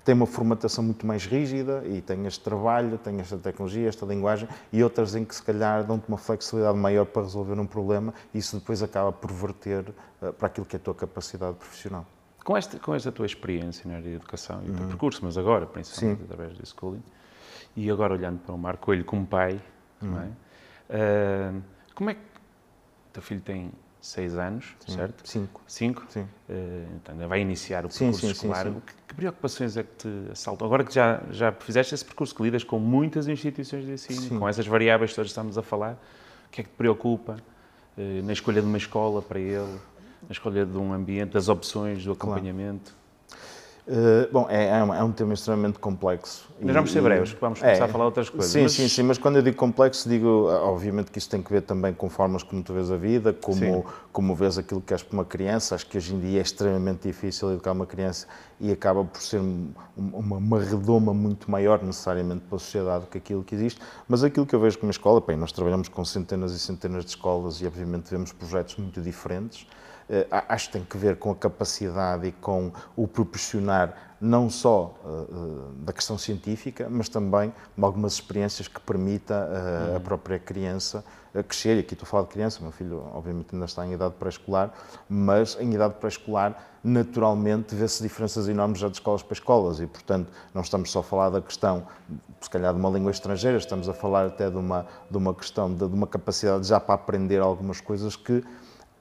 tem 0.00 0.14
uma 0.14 0.26
formatação 0.26 0.82
muito 0.82 1.06
mais 1.06 1.24
rígida 1.24 1.82
e 1.86 2.00
tem 2.00 2.26
este 2.26 2.42
trabalho, 2.42 2.98
tem 2.98 3.20
esta 3.20 3.38
tecnologia, 3.38 3.88
esta 3.88 4.04
linguagem, 4.04 4.48
e 4.72 4.82
outras 4.82 5.14
em 5.14 5.24
que 5.24 5.34
se 5.34 5.42
calhar 5.42 5.84
dão-te 5.84 6.08
uma 6.08 6.18
flexibilidade 6.18 6.76
maior 6.76 7.06
para 7.06 7.22
resolver 7.22 7.58
um 7.58 7.66
problema 7.66 8.12
e 8.32 8.38
isso 8.38 8.58
depois 8.58 8.82
acaba 8.82 9.12
por 9.12 9.30
verter 9.30 9.84
uh, 10.20 10.32
para 10.32 10.48
aquilo 10.48 10.66
que 10.66 10.76
é 10.76 10.78
a 10.78 10.80
tua 10.80 10.94
capacidade 10.94 11.56
profissional. 11.56 12.04
Com 12.44 12.56
esta, 12.56 12.78
com 12.78 12.94
esta 12.94 13.10
tua 13.10 13.24
experiência 13.24 13.88
na 13.88 13.96
área 13.96 14.10
de 14.10 14.16
educação 14.16 14.62
e 14.64 14.70
uhum. 14.70 14.88
percurso, 14.88 15.20
mas 15.22 15.38
agora, 15.38 15.66
principalmente 15.66 16.18
Sim. 16.18 16.24
através 16.24 16.58
do 16.58 16.66
schooling, 16.66 17.02
e 17.76 17.90
agora 17.90 18.12
olhando 18.12 18.38
para 18.40 18.54
o 18.54 18.58
Marco 18.58 18.92
como 19.04 19.26
pai, 19.26 19.60
uhum. 20.02 20.32
é? 20.90 21.52
uh, 21.52 21.62
como 21.94 22.10
é 22.10 22.14
que 22.14 22.20
o 22.20 23.12
teu 23.14 23.22
filho 23.22 23.40
tem 23.40 23.72
seis 24.04 24.36
anos, 24.36 24.66
sim. 24.86 24.94
certo? 24.94 25.26
Cinco. 25.26 25.62
Cinco? 25.66 26.04
Sim. 26.10 26.28
Uh, 26.48 26.86
então 26.96 27.26
vai 27.26 27.40
iniciar 27.40 27.86
o 27.86 27.88
percurso 27.88 28.20
sim, 28.20 28.26
sim, 28.26 28.32
escolar. 28.32 28.64
Que, 28.64 28.94
que, 29.08 29.14
preocupações 29.14 29.76
é 29.78 29.82
que 29.82 29.94
te 29.96 30.30
assaltam? 30.30 30.66
Agora 30.66 30.84
que 30.84 30.92
já, 30.92 31.22
já 31.30 31.50
fizeste 31.52 31.94
esse 31.94 32.04
percurso, 32.04 32.34
que 32.34 32.42
lidas 32.42 32.62
com 32.62 32.78
muitas 32.78 33.26
instituições 33.26 33.86
de 33.86 33.92
ensino, 33.92 34.38
com 34.38 34.46
essas 34.46 34.66
variáveis 34.66 35.10
que 35.10 35.16
todas 35.16 35.30
estamos 35.30 35.56
a 35.56 35.62
falar, 35.62 35.98
o 36.46 36.50
que 36.50 36.60
é 36.60 36.64
que 36.64 36.70
te 36.70 36.76
preocupa 36.76 37.36
uh, 37.96 38.22
na 38.22 38.34
escolha 38.34 38.60
de 38.60 38.66
uma 38.66 38.76
escola 38.76 39.22
para 39.22 39.40
ele, 39.40 39.78
na 40.28 40.32
escolha 40.32 40.66
de 40.66 40.76
um 40.76 40.92
ambiente, 40.92 41.32
das 41.32 41.48
opções, 41.48 42.04
do 42.04 42.12
acompanhamento? 42.12 42.92
Claro. 42.92 43.03
Uh, 43.86 44.32
bom, 44.32 44.46
é, 44.48 44.68
é, 44.68 44.82
um, 44.82 44.94
é, 44.94 45.04
um, 45.04 45.12
tema 45.12 45.34
extremamente 45.34 45.78
complexo. 45.78 46.48
Mas 46.58 46.74
vamos 46.74 46.90
ser 46.90 47.02
breves, 47.02 47.36
vamos 47.38 47.60
começar 47.60 47.84
é, 47.84 47.86
a 47.86 47.88
falar 47.88 48.06
outras 48.06 48.30
coisas. 48.30 48.50
Sim, 48.50 48.62
mas... 48.62 48.72
sim, 48.72 48.88
sim, 48.88 49.02
mas 49.02 49.18
quando 49.18 49.36
eu 49.36 49.42
digo 49.42 49.58
complexo, 49.58 50.08
digo, 50.08 50.48
obviamente 50.48 51.10
que 51.10 51.18
isso 51.18 51.28
tem 51.28 51.42
que 51.42 51.52
ver 51.52 51.60
também 51.60 51.92
com 51.92 52.08
formas 52.08 52.42
como 52.42 52.62
tu 52.62 52.72
vês 52.72 52.90
a 52.90 52.96
vida, 52.96 53.34
como, 53.34 53.84
como 54.10 54.34
vês 54.34 54.56
aquilo 54.56 54.80
que 54.80 54.94
és 54.94 55.02
para 55.02 55.12
uma 55.12 55.24
criança. 55.26 55.74
Acho 55.74 55.86
que 55.86 55.98
hoje 55.98 56.14
em 56.14 56.18
dia 56.18 56.38
é 56.38 56.42
extremamente 56.42 57.06
difícil 57.06 57.52
educar 57.52 57.72
uma 57.72 57.84
criança 57.84 58.26
e 58.58 58.72
acaba 58.72 59.04
por 59.04 59.20
ser 59.20 59.42
uma, 59.94 60.36
uma 60.38 60.60
redoma 60.60 61.12
muito 61.12 61.50
maior 61.50 61.82
necessariamente 61.82 62.40
pela 62.48 62.58
sociedade 62.58 63.04
do 63.04 63.10
que 63.10 63.18
aquilo 63.18 63.44
que 63.44 63.54
existe. 63.54 63.82
Mas 64.08 64.24
aquilo 64.24 64.46
que 64.46 64.54
eu 64.54 64.60
vejo 64.60 64.78
como 64.78 64.90
escola, 64.90 65.20
bem, 65.20 65.36
nós 65.36 65.52
trabalhamos 65.52 65.88
com 65.88 66.02
centenas 66.06 66.52
e 66.52 66.58
centenas 66.58 67.04
de 67.04 67.10
escolas 67.10 67.60
e 67.60 67.66
obviamente 67.66 68.08
vemos 68.10 68.32
projetos 68.32 68.76
muito 68.76 69.02
diferentes. 69.02 69.66
Eh, 70.08 70.26
acho 70.48 70.66
que 70.66 70.74
tem 70.74 70.84
que 70.84 70.96
ver 70.96 71.16
com 71.16 71.30
a 71.30 71.34
capacidade 71.34 72.26
e 72.26 72.32
com 72.32 72.70
o 72.96 73.08
proporcionar 73.08 74.14
não 74.20 74.48
só 74.48 74.94
uh, 75.04 75.72
da 75.84 75.92
questão 75.92 76.16
científica, 76.16 76.88
mas 76.90 77.10
também 77.10 77.52
de 77.76 77.84
algumas 77.84 78.14
experiências 78.14 78.66
que 78.66 78.80
permita 78.80 79.34
uh, 79.34 79.90
uhum. 79.90 79.96
a 79.96 80.00
própria 80.00 80.38
criança 80.38 81.04
crescer. 81.46 81.76
E 81.76 81.80
aqui 81.80 81.94
estou 81.94 82.06
a 82.06 82.08
falar 82.08 82.22
de 82.22 82.30
criança, 82.30 82.62
meu 82.62 82.70
filho 82.72 83.04
obviamente 83.12 83.48
ainda 83.52 83.66
está 83.66 83.84
em 83.86 83.92
idade 83.92 84.14
pré-escolar, 84.18 84.72
mas 85.08 85.58
em 85.60 85.74
idade 85.74 85.94
pré-escolar 85.94 86.56
naturalmente 86.82 87.74
vê-se 87.74 88.02
diferenças 88.02 88.48
enormes 88.48 88.78
já 88.78 88.88
de 88.88 88.94
escolas 88.94 89.22
para 89.22 89.34
escolas 89.34 89.80
e, 89.80 89.86
portanto, 89.86 90.30
não 90.54 90.62
estamos 90.62 90.90
só 90.90 91.00
a 91.00 91.02
falar 91.02 91.30
da 91.30 91.40
questão, 91.40 91.86
se 92.40 92.48
calhar, 92.48 92.72
de 92.72 92.78
uma 92.78 92.90
língua 92.90 93.10
estrangeira, 93.10 93.58
estamos 93.58 93.88
a 93.88 93.94
falar 93.94 94.26
até 94.26 94.48
de 94.48 94.56
uma, 94.56 94.86
de 95.10 95.16
uma 95.16 95.34
questão 95.34 95.70
de, 95.70 95.86
de 95.86 95.94
uma 95.94 96.06
capacidade 96.06 96.66
já 96.66 96.78
para 96.78 96.94
aprender 96.94 97.40
algumas 97.40 97.80
coisas 97.80 98.16
que 98.16 98.44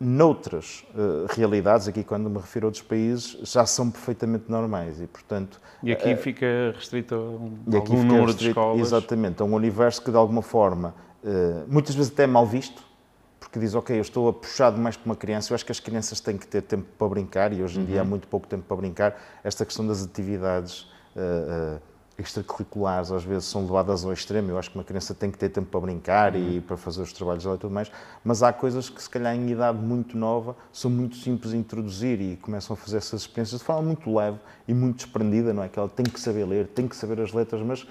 noutras 0.04 0.84
uh, 0.94 1.26
realidades, 1.30 1.88
aqui 1.88 2.04
quando 2.04 2.30
me 2.30 2.38
refiro 2.38 2.66
a 2.66 2.68
outros 2.68 2.84
países, 2.84 3.38
já 3.44 3.66
são 3.66 3.90
perfeitamente 3.90 4.46
normais 4.50 5.02
e, 5.02 5.08
portanto... 5.08 5.60
E 5.82 5.92
aqui 5.92 6.14
uh, 6.14 6.18
fica 6.18 6.46
restrito 6.76 7.16
a 7.16 7.18
um, 7.18 7.58
algum 7.74 8.04
número 8.04 8.26
restrito, 8.26 8.44
de 8.44 8.48
escolas? 8.50 8.80
Exatamente, 8.80 9.42
a 9.42 9.46
um 9.46 9.54
universo 9.54 10.02
que 10.02 10.12
de 10.12 10.18
alguma 10.18 10.42
forma, 10.42 10.94
uh, 11.24 11.66
muitas 11.68 11.96
vezes 11.96 12.12
até 12.12 12.24
é 12.24 12.28
mal 12.28 12.46
visto, 12.46 12.84
porque 13.40 13.60
diz, 13.60 13.74
ok, 13.76 13.96
eu 13.96 14.02
estou 14.02 14.30
a 14.30 14.34
puxar 14.34 14.72
demais 14.72 14.98
para 14.98 15.06
uma 15.06 15.16
criança, 15.16 15.52
eu 15.52 15.56
acho 15.56 15.66
que 15.66 15.72
as 15.72 15.80
crianças 15.80 16.20
têm 16.20 16.38
que 16.38 16.48
ter 16.48 16.62
tempo 16.62 16.86
para 16.98 17.08
brincar 17.08 17.54
e 17.54 17.64
hoje 17.64 17.80
em 17.80 17.84
uhum. 17.84 17.88
dia 17.88 18.02
há 18.02 18.06
muito 18.06 18.28
pouco 18.28 18.48
tempo 18.48 18.64
para 18.68 18.78
brincar, 18.78 19.22
esta 19.44 19.66
questão 19.66 19.86
das 19.86 20.04
atividades 20.04 20.92
extracurriculares 22.18 23.12
às 23.12 23.24
vezes 23.24 23.46
são 23.46 23.64
levadas 23.64 24.06
ao 24.06 24.14
extremo. 24.14 24.52
Eu 24.52 24.58
acho 24.58 24.70
que 24.70 24.78
uma 24.78 24.84
criança 24.84 25.14
tem 25.14 25.32
que 25.32 25.38
ter 25.38 25.50
tempo 25.50 25.68
para 25.68 25.80
brincar 25.80 26.36
uhum. 26.36 26.58
e 26.58 26.62
para 26.62 26.78
fazer 26.78 27.02
os 27.02 27.12
trabalhos 27.12 27.44
dela 27.44 27.56
e 27.56 27.60
tudo 27.60 27.74
mais, 27.74 27.92
mas 28.24 28.44
há 28.44 28.54
coisas 28.54 28.90
que, 28.90 29.02
se 29.02 29.10
calhar, 29.10 29.36
em 29.36 29.50
idade 29.50 29.80
muito 29.80 30.18
nova, 30.18 30.56
são 30.72 30.92
muito 30.92 31.16
simples 31.18 31.52
de 31.52 31.58
introduzir 31.58 32.22
e 32.22 32.38
começam 32.38 32.74
a 32.74 32.78
fazer 32.78 32.98
essas 32.98 33.22
experiências 33.22 33.62
de 33.62 33.66
forma 33.66 33.82
muito 33.82 34.14
leve 34.14 34.38
e 34.68 34.74
muito 34.74 34.98
desprendida, 34.98 35.54
não 35.54 35.64
é? 35.64 35.70
Que 35.70 35.80
ela 35.80 35.90
tem 35.90 36.06
que 36.06 36.20
saber 36.20 36.46
ler, 36.46 36.68
tem 36.68 36.88
que 36.88 36.96
saber 36.96 37.20
as 37.20 37.34
letras, 37.34 37.62
mas 37.62 37.88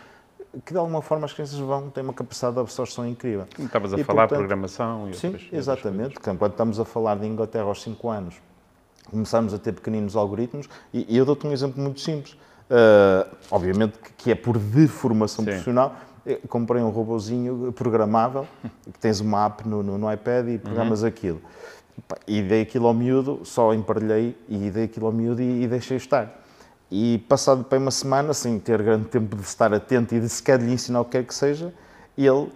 que 0.65 0.73
de 0.73 0.79
alguma 0.79 1.01
forma 1.01 1.25
as 1.25 1.33
crianças 1.33 1.59
vão 1.59 1.89
ter 1.91 2.03
uma 2.03 2.13
capacidade 2.13 2.55
de 2.55 2.61
absorção 2.61 3.07
incrível. 3.09 3.47
Estavas 3.59 3.95
a 3.95 3.99
e, 3.99 4.05
falar 4.05 4.27
de 4.27 4.35
programação 4.35 5.09
e 5.09 5.15
Sim, 5.15 5.35
exatamente. 5.51 6.21
Quando 6.21 6.47
estamos 6.47 6.79
a 6.79 6.85
falar 6.85 7.17
de 7.17 7.27
Inglaterra 7.27 7.65
aos 7.65 7.83
5 7.83 8.09
anos, 8.11 8.35
começamos 9.11 9.55
a 9.55 9.59
ter 9.59 9.73
pequeninos 9.73 10.15
algoritmos 10.15 10.69
e, 10.93 11.07
e 11.09 11.17
eu 11.17 11.25
dou-te 11.25 11.47
um 11.47 11.53
exemplo 11.53 11.83
muito 11.83 12.01
simples 12.01 12.37
Uh, 12.73 13.37
obviamente 13.51 13.99
que 14.17 14.31
é 14.31 14.35
por 14.35 14.57
deformação 14.57 15.45
Sim. 15.45 15.51
profissional. 15.51 15.95
Eu 16.25 16.39
comprei 16.49 16.81
um 16.81 16.89
robozinho 16.89 17.71
programável, 17.73 18.47
que 18.91 18.99
tens 18.99 19.21
uma 19.21 19.45
app 19.45 19.69
no, 19.69 19.83
no, 19.83 19.99
no 19.99 20.11
iPad 20.11 20.49
e 20.49 20.59
programas 20.59 21.03
uhum. 21.03 21.09
aquilo. 21.09 21.43
E 22.27 22.41
dei 22.41 22.63
aquilo 22.63 22.87
ao 22.87 22.95
miúdo, 22.95 23.41
só 23.45 23.75
emparelhei 23.75 24.35
e 24.49 24.71
dei 24.71 24.85
aquilo 24.85 25.07
ao 25.07 25.13
miúdo 25.13 25.43
e, 25.43 25.65
e 25.65 25.69
deixei 25.69 25.99
estar. 25.99 26.43
E 26.91 27.19
passado 27.29 27.65
para 27.65 27.79
uma 27.79 27.91
semana, 27.91 28.33
sem 28.33 28.59
ter 28.59 28.81
grande 28.81 29.07
tempo 29.07 29.37
de 29.37 29.43
estar 29.43 29.75
atento 29.75 30.15
e 30.15 30.21
de 30.21 30.29
sequer 30.29 30.61
lhe 30.61 30.73
ensinar 30.73 31.01
o 31.01 31.05
que 31.05 31.11
quer 31.11 31.25
que 31.25 31.35
seja, 31.35 31.75
ele 32.17 32.49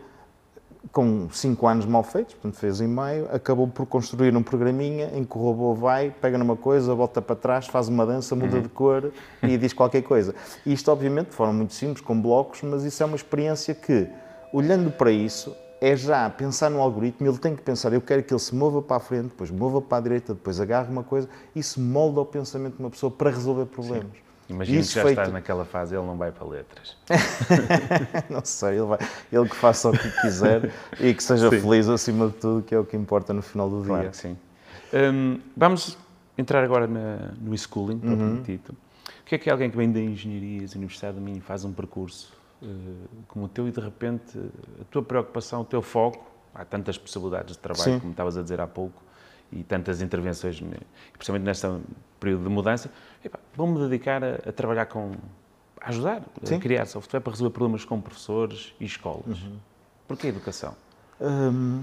com 0.93 1.29
5 1.31 1.67
anos 1.67 1.87
mal 1.87 2.03
feitos, 2.03 2.35
portanto 2.35 2.59
fez 2.59 2.81
em 2.81 2.87
meio, 2.87 3.29
acabou 3.33 3.67
por 3.69 3.87
construir 3.87 4.37
um 4.37 4.43
programinha 4.43 5.11
em 5.15 5.25
que 5.25 5.37
o 5.37 5.41
robô 5.41 5.75
vai, 5.75 6.11
pega 6.11 6.39
numa 6.39 6.57
coisa, 6.57 6.95
volta 6.95 7.21
para 7.21 7.37
trás, 7.37 7.67
faz 7.67 7.89
uma 7.89 8.07
dança, 8.07 8.35
muda 8.35 8.57
uhum. 8.57 8.63
de 8.63 8.69
cor 8.69 9.13
e 9.43 9.57
diz 9.59 9.73
qualquer 9.73 10.03
coisa. 10.03 10.35
E 10.65 10.73
isto, 10.73 10.91
obviamente, 10.91 11.29
de 11.29 11.35
forma 11.35 11.53
muito 11.53 11.75
simples, 11.75 12.01
com 12.01 12.21
blocos, 12.21 12.63
mas 12.63 12.85
isso 12.85 13.03
é 13.03 13.07
uma 13.07 13.17
experiência 13.17 13.75
que, 13.75 14.09
olhando 14.53 14.91
para 14.91 15.11
isso, 15.11 15.55
é 15.81 15.95
já 15.95 16.29
pensar 16.31 16.71
no 16.71 16.81
algoritmo, 16.81 17.27
ele 17.27 17.39
tem 17.39 17.55
que 17.55 17.63
pensar, 17.63 17.93
eu 17.93 18.01
quero 18.01 18.23
que 18.23 18.33
ele 18.33 18.41
se 18.41 18.55
mova 18.55 18.81
para 18.81 18.97
a 18.97 19.01
frente, 19.01 19.29
depois 19.29 19.51
mova 19.51 19.81
para 19.81 19.99
a 19.99 20.01
direita, 20.01 20.35
depois 20.35 20.61
agarre 20.61 20.91
uma 20.91 21.03
coisa, 21.03 21.29
isso 21.55 21.81
molda 21.81 22.21
o 22.21 22.25
pensamento 22.25 22.77
de 22.77 22.83
uma 22.83 22.91
pessoa 22.91 23.11
para 23.11 23.31
resolver 23.31 23.67
problemas. 23.67 24.13
Sim. 24.13 24.26
Imagino 24.49 24.81
que 24.81 24.89
já 24.89 25.03
feito... 25.03 25.11
estás 25.11 25.33
naquela 25.33 25.65
fase, 25.65 25.97
ele 25.97 26.07
não 26.07 26.17
vai 26.17 26.31
para 26.31 26.47
letras. 26.47 26.97
não 28.31 28.45
sei, 28.45 28.79
ele, 28.79 28.87
vai, 28.87 28.99
ele 29.33 29.49
que 29.49 29.57
faça 29.57 29.91
o 29.91 29.93
que 29.93 30.11
quiser 30.21 30.73
e 31.01 31.13
que 31.13 31.23
seja 31.23 31.51
sim. 31.51 31.61
feliz 31.61 31.89
acima 31.89 32.29
de 32.29 32.35
tudo, 32.35 32.63
que 32.63 32.75
é 32.75 32.79
o 32.79 32.85
que 32.85 32.97
importa 32.97 33.33
no 33.33 33.43
final 33.43 33.69
do 33.69 33.83
claro 33.85 34.03
dia. 34.03 34.13
sim. 34.13 34.37
Um, 34.93 35.41
vamos 35.57 35.99
entrar 36.39 36.63
agora 36.63 36.87
na, 36.87 37.33
no 37.41 37.57
schooling, 37.57 38.01
uhum. 38.05 38.43
dito. 38.43 38.73
O 39.21 39.25
que 39.25 39.35
é 39.35 39.39
que 39.39 39.51
alguém 39.51 39.69
que 39.69 39.77
vem 39.77 39.91
da 39.91 40.01
engenharia, 40.01 40.67
da 40.67 40.75
Universidade 40.77 41.17
do 41.17 41.21
Minho, 41.21 41.41
faz 41.41 41.65
um 41.65 41.73
percurso 41.73 42.33
uh, 42.63 42.67
como 43.27 43.47
o 43.47 43.49
teu 43.49 43.67
e 43.67 43.73
de 43.73 43.81
repente 43.81 44.39
a 44.81 44.85
tua 44.85 45.03
preocupação, 45.03 45.63
o 45.63 45.65
teu 45.65 45.83
foco, 45.83 46.25
há 46.55 46.65
tantas 46.65 46.97
possibilidades 46.97 47.57
de 47.57 47.59
trabalho, 47.59 47.95
sim. 47.95 47.99
como 47.99 48.13
estavas 48.13 48.37
a 48.37 48.43
dizer 48.43 48.61
há 48.61 48.67
pouco, 48.67 49.03
e 49.51 49.63
tantas 49.63 50.01
intervenções, 50.01 50.63
principalmente 51.13 51.45
neste 51.45 51.67
período 52.19 52.45
de 52.45 52.49
mudança, 52.49 52.91
vou-me 53.57 53.81
dedicar 53.89 54.23
a, 54.23 54.35
a, 54.49 54.53
trabalhar 54.53 54.87
com. 54.87 55.13
a 55.81 55.89
ajudar, 55.89 56.23
Sim. 56.45 56.57
a 56.57 56.61
criar 56.61 56.87
software 56.87 57.21
para 57.21 57.33
resolver 57.33 57.53
problemas 57.53 57.85
com 57.85 58.01
professores 58.01 58.75
e 58.79 58.85
escolas. 58.85 59.43
Uhum. 59.43 59.59
Porquê 60.07 60.29
educação? 60.29 60.75
Hum, 61.21 61.83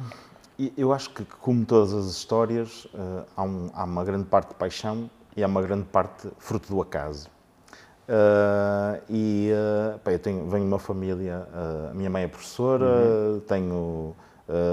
eu 0.77 0.93
acho 0.93 1.09
que, 1.09 1.25
como 1.25 1.65
todas 1.65 1.93
as 1.93 2.05
histórias, 2.05 2.85
uh, 2.85 3.25
há, 3.35 3.43
um, 3.43 3.69
há, 3.73 3.83
uma 3.83 4.03
grande 4.03 4.25
parte 4.25 4.49
de 4.49 4.55
paixão 4.55 5.09
e 5.35 5.43
há 5.43 5.47
uma 5.47 5.61
grande 5.61 5.85
parte 5.85 6.29
fruto 6.37 6.69
do 6.69 6.81
acaso. 6.81 7.27
Uh, 8.03 9.01
e 9.09 9.49
uh, 9.51 9.97
pá, 9.99 10.11
eu 10.11 10.19
tenho, 10.19 10.47
venho 10.49 10.63
de 10.63 10.67
uma 10.67 10.79
família, 10.79 11.47
uh, 11.53 11.91
a 11.91 11.93
minha 11.93 12.09
mãe 12.09 12.23
é 12.23 12.27
professora, 12.27 12.85
uhum. 12.85 13.39
tenho 13.41 14.15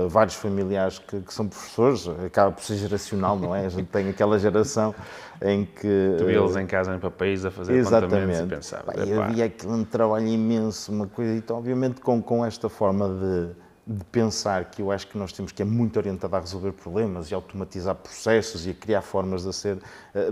vários 0.08 0.34
familiares 0.34 0.98
que, 0.98 1.20
que, 1.20 1.32
são 1.32 1.48
professores, 1.48 2.08
acaba 2.24 2.52
por 2.52 2.62
ser 2.62 2.76
geracional, 2.76 3.38
não 3.38 3.54
é? 3.54 3.66
A 3.66 3.68
gente 3.68 3.86
tem 3.86 4.08
aquela 4.08 4.38
geração 4.38 4.94
em 5.42 5.64
que. 5.64 6.16
Tu 6.18 6.30
eles 6.30 6.56
em 6.56 6.66
casa 6.66 6.94
em 6.94 6.98
papéis 6.98 7.44
a 7.44 7.50
fazer 7.50 7.74
exatamente. 7.74 8.42
e 8.42 8.46
pensava. 8.46 8.92
Pá, 8.92 9.04
e 9.04 9.12
havia 9.12 9.44
aquele 9.46 9.72
um 9.72 9.84
trabalho 9.84 10.26
imenso, 10.26 10.92
uma 10.92 11.06
coisa, 11.06 11.34
então, 11.34 11.56
obviamente, 11.56 12.00
com, 12.00 12.22
com 12.22 12.44
esta 12.44 12.68
forma 12.68 13.08
de, 13.08 13.96
de 13.98 14.04
pensar 14.06 14.66
que 14.66 14.82
eu 14.82 14.90
acho 14.90 15.06
que 15.06 15.16
nós 15.16 15.32
temos 15.32 15.52
que 15.52 15.62
é 15.62 15.64
muito 15.64 15.96
orientada 15.96 16.36
a 16.36 16.40
resolver 16.40 16.72
problemas 16.72 17.30
e 17.30 17.34
automatizar 17.34 17.94
processos 17.94 18.66
e 18.66 18.70
a 18.70 18.74
criar 18.74 19.02
formas 19.02 19.44
de 19.44 19.52
ser 19.52 19.78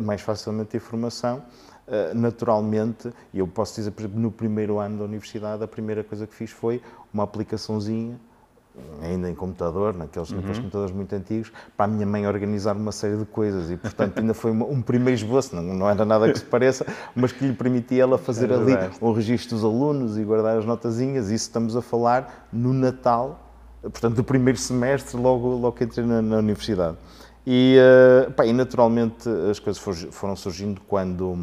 mais 0.00 0.20
facilmente 0.20 0.76
informação 0.76 1.42
eh, 1.90 2.12
naturalmente, 2.12 3.11
eu 3.32 3.48
posso 3.48 3.76
dizer, 3.76 3.90
por 3.92 4.02
exemplo, 4.02 4.20
no 4.20 4.30
primeiro 4.30 4.78
ano 4.78 4.98
da 4.98 5.04
universidade, 5.04 5.64
a 5.64 5.66
primeira 5.66 6.04
coisa 6.04 6.26
que 6.26 6.34
fiz 6.34 6.50
foi 6.50 6.82
uma 7.12 7.24
aplicaçãozinha, 7.24 8.20
ainda 9.02 9.30
em 9.30 9.34
computador, 9.34 9.94
naqueles, 9.94 10.30
uhum. 10.30 10.36
naqueles 10.36 10.58
computadores 10.58 10.94
muito 10.94 11.14
antigos, 11.14 11.52
para 11.76 11.84
a 11.84 11.88
minha 11.88 12.06
mãe 12.06 12.26
organizar 12.26 12.76
uma 12.76 12.92
série 12.92 13.16
de 13.16 13.24
coisas. 13.24 13.70
E, 13.70 13.76
portanto, 13.76 14.18
ainda 14.18 14.34
foi 14.34 14.50
uma, 14.50 14.66
um 14.66 14.82
primeiro 14.82 15.14
esboço, 15.14 15.54
não, 15.54 15.62
não, 15.62 15.88
era 15.88 16.04
nada 16.04 16.30
que 16.32 16.38
se 16.38 16.44
pareça, 16.44 16.86
mas 17.14 17.32
que 17.32 17.46
lhe 17.46 17.52
permitia 17.52 18.02
ela 18.02 18.18
fazer 18.18 18.52
ali 18.52 18.74
um 19.00 19.12
registro 19.12 19.56
dos 19.56 19.64
alunos 19.64 20.18
e 20.18 20.24
guardar 20.24 20.58
as 20.58 20.64
notazinhas. 20.64 21.26
Isso 21.26 21.44
estamos 21.44 21.76
a 21.76 21.82
falar 21.82 22.48
no 22.52 22.72
Natal, 22.72 23.52
portanto, 23.82 24.14
do 24.16 24.24
primeiro 24.24 24.58
semestre, 24.58 25.16
logo, 25.16 25.48
logo 25.48 25.72
que 25.72 25.84
entrei 25.84 26.04
na, 26.04 26.20
na 26.20 26.38
universidade. 26.38 26.96
E, 27.46 27.78
uh, 27.78 28.30
pá, 28.32 28.44
e, 28.44 28.52
naturalmente 28.52 29.28
as 29.50 29.58
coisas 29.58 29.80
foram 30.10 30.36
surgindo 30.36 30.82
quando 30.86 31.34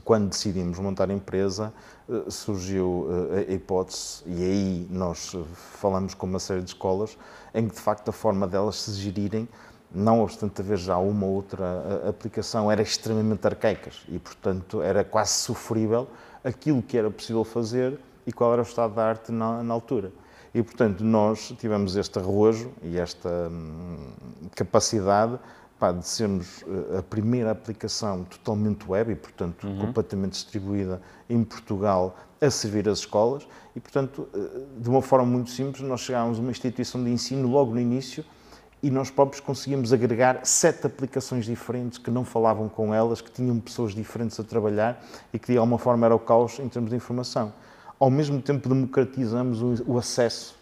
quando 0.00 0.30
decidimos 0.30 0.78
montar 0.78 1.10
a 1.10 1.12
empresa, 1.12 1.72
eh, 2.08 2.30
surgiu 2.30 3.08
eh, 3.32 3.46
a 3.50 3.52
hipótese, 3.52 4.22
e 4.26 4.42
aí 4.42 4.86
nós 4.90 5.32
eh, 5.34 5.42
falamos 5.54 6.14
com 6.14 6.26
uma 6.26 6.38
série 6.38 6.60
de 6.60 6.68
escolas, 6.68 7.16
em 7.54 7.68
que 7.68 7.74
de 7.74 7.80
facto 7.80 8.08
a 8.08 8.12
forma 8.12 8.46
delas 8.46 8.76
se 8.76 8.92
gerirem, 8.92 9.48
não 9.94 10.22
obstante 10.22 10.60
haver 10.62 10.78
já 10.78 10.96
uma 10.96 11.26
ou 11.26 11.34
outra 11.34 12.08
aplicação, 12.08 12.70
era 12.70 12.80
extremamente 12.80 13.46
arcaicas 13.46 14.02
e, 14.08 14.18
portanto, 14.18 14.80
era 14.80 15.04
quase 15.04 15.32
sofrível 15.32 16.08
aquilo 16.42 16.82
que 16.82 16.96
era 16.96 17.10
possível 17.10 17.44
fazer 17.44 17.98
e 18.26 18.32
qual 18.32 18.52
era 18.54 18.62
o 18.62 18.64
estado 18.64 18.94
da 18.94 19.04
arte 19.04 19.30
na, 19.30 19.62
na 19.62 19.74
altura. 19.74 20.10
E, 20.54 20.62
portanto, 20.62 21.02
nós 21.04 21.54
tivemos 21.58 21.96
este 21.96 22.18
arrojo 22.18 22.72
e 22.82 22.98
esta 22.98 23.28
hum, 23.50 24.12
capacidade 24.54 25.38
pá, 25.82 25.90
de 25.90 26.06
sermos 26.06 26.62
eh, 26.62 26.98
a 26.98 27.02
primeira 27.02 27.50
aplicação 27.50 28.22
totalmente 28.22 28.88
web 28.88 29.10
e, 29.10 29.16
portanto, 29.16 29.66
uhum. 29.66 29.80
completamente 29.80 30.34
distribuída 30.34 31.02
em 31.28 31.42
Portugal 31.42 32.16
a 32.40 32.48
servir 32.48 32.88
as 32.88 33.00
escolas 33.00 33.48
e, 33.74 33.80
portanto, 33.80 34.28
eh, 34.32 34.60
de 34.78 34.88
uma 34.88 35.02
forma 35.02 35.26
muito 35.26 35.50
simples, 35.50 35.82
nós 35.82 36.02
chegámos 36.02 36.38
a 36.38 36.40
uma 36.40 36.52
instituição 36.52 37.02
de 37.02 37.10
ensino 37.10 37.48
logo 37.48 37.72
no 37.72 37.80
início 37.80 38.24
e 38.80 38.92
nós 38.92 39.10
próprios 39.10 39.40
conseguimos 39.40 39.92
agregar 39.92 40.42
sete 40.44 40.86
aplicações 40.86 41.46
diferentes 41.46 41.98
que 41.98 42.12
não 42.12 42.24
falavam 42.24 42.68
com 42.68 42.94
elas, 42.94 43.20
que 43.20 43.32
tinham 43.32 43.58
pessoas 43.58 43.92
diferentes 43.92 44.38
a 44.38 44.44
trabalhar 44.44 45.04
e 45.32 45.38
que 45.38 45.50
de 45.50 45.58
alguma 45.58 45.78
forma 45.78 46.06
era 46.06 46.14
o 46.14 46.18
caos 46.20 46.60
em 46.60 46.68
termos 46.68 46.90
de 46.90 46.96
informação. 46.96 47.52
Ao 47.98 48.08
mesmo 48.08 48.40
tempo 48.40 48.68
democratizamos 48.68 49.60
o 49.84 49.98
acesso 49.98 50.54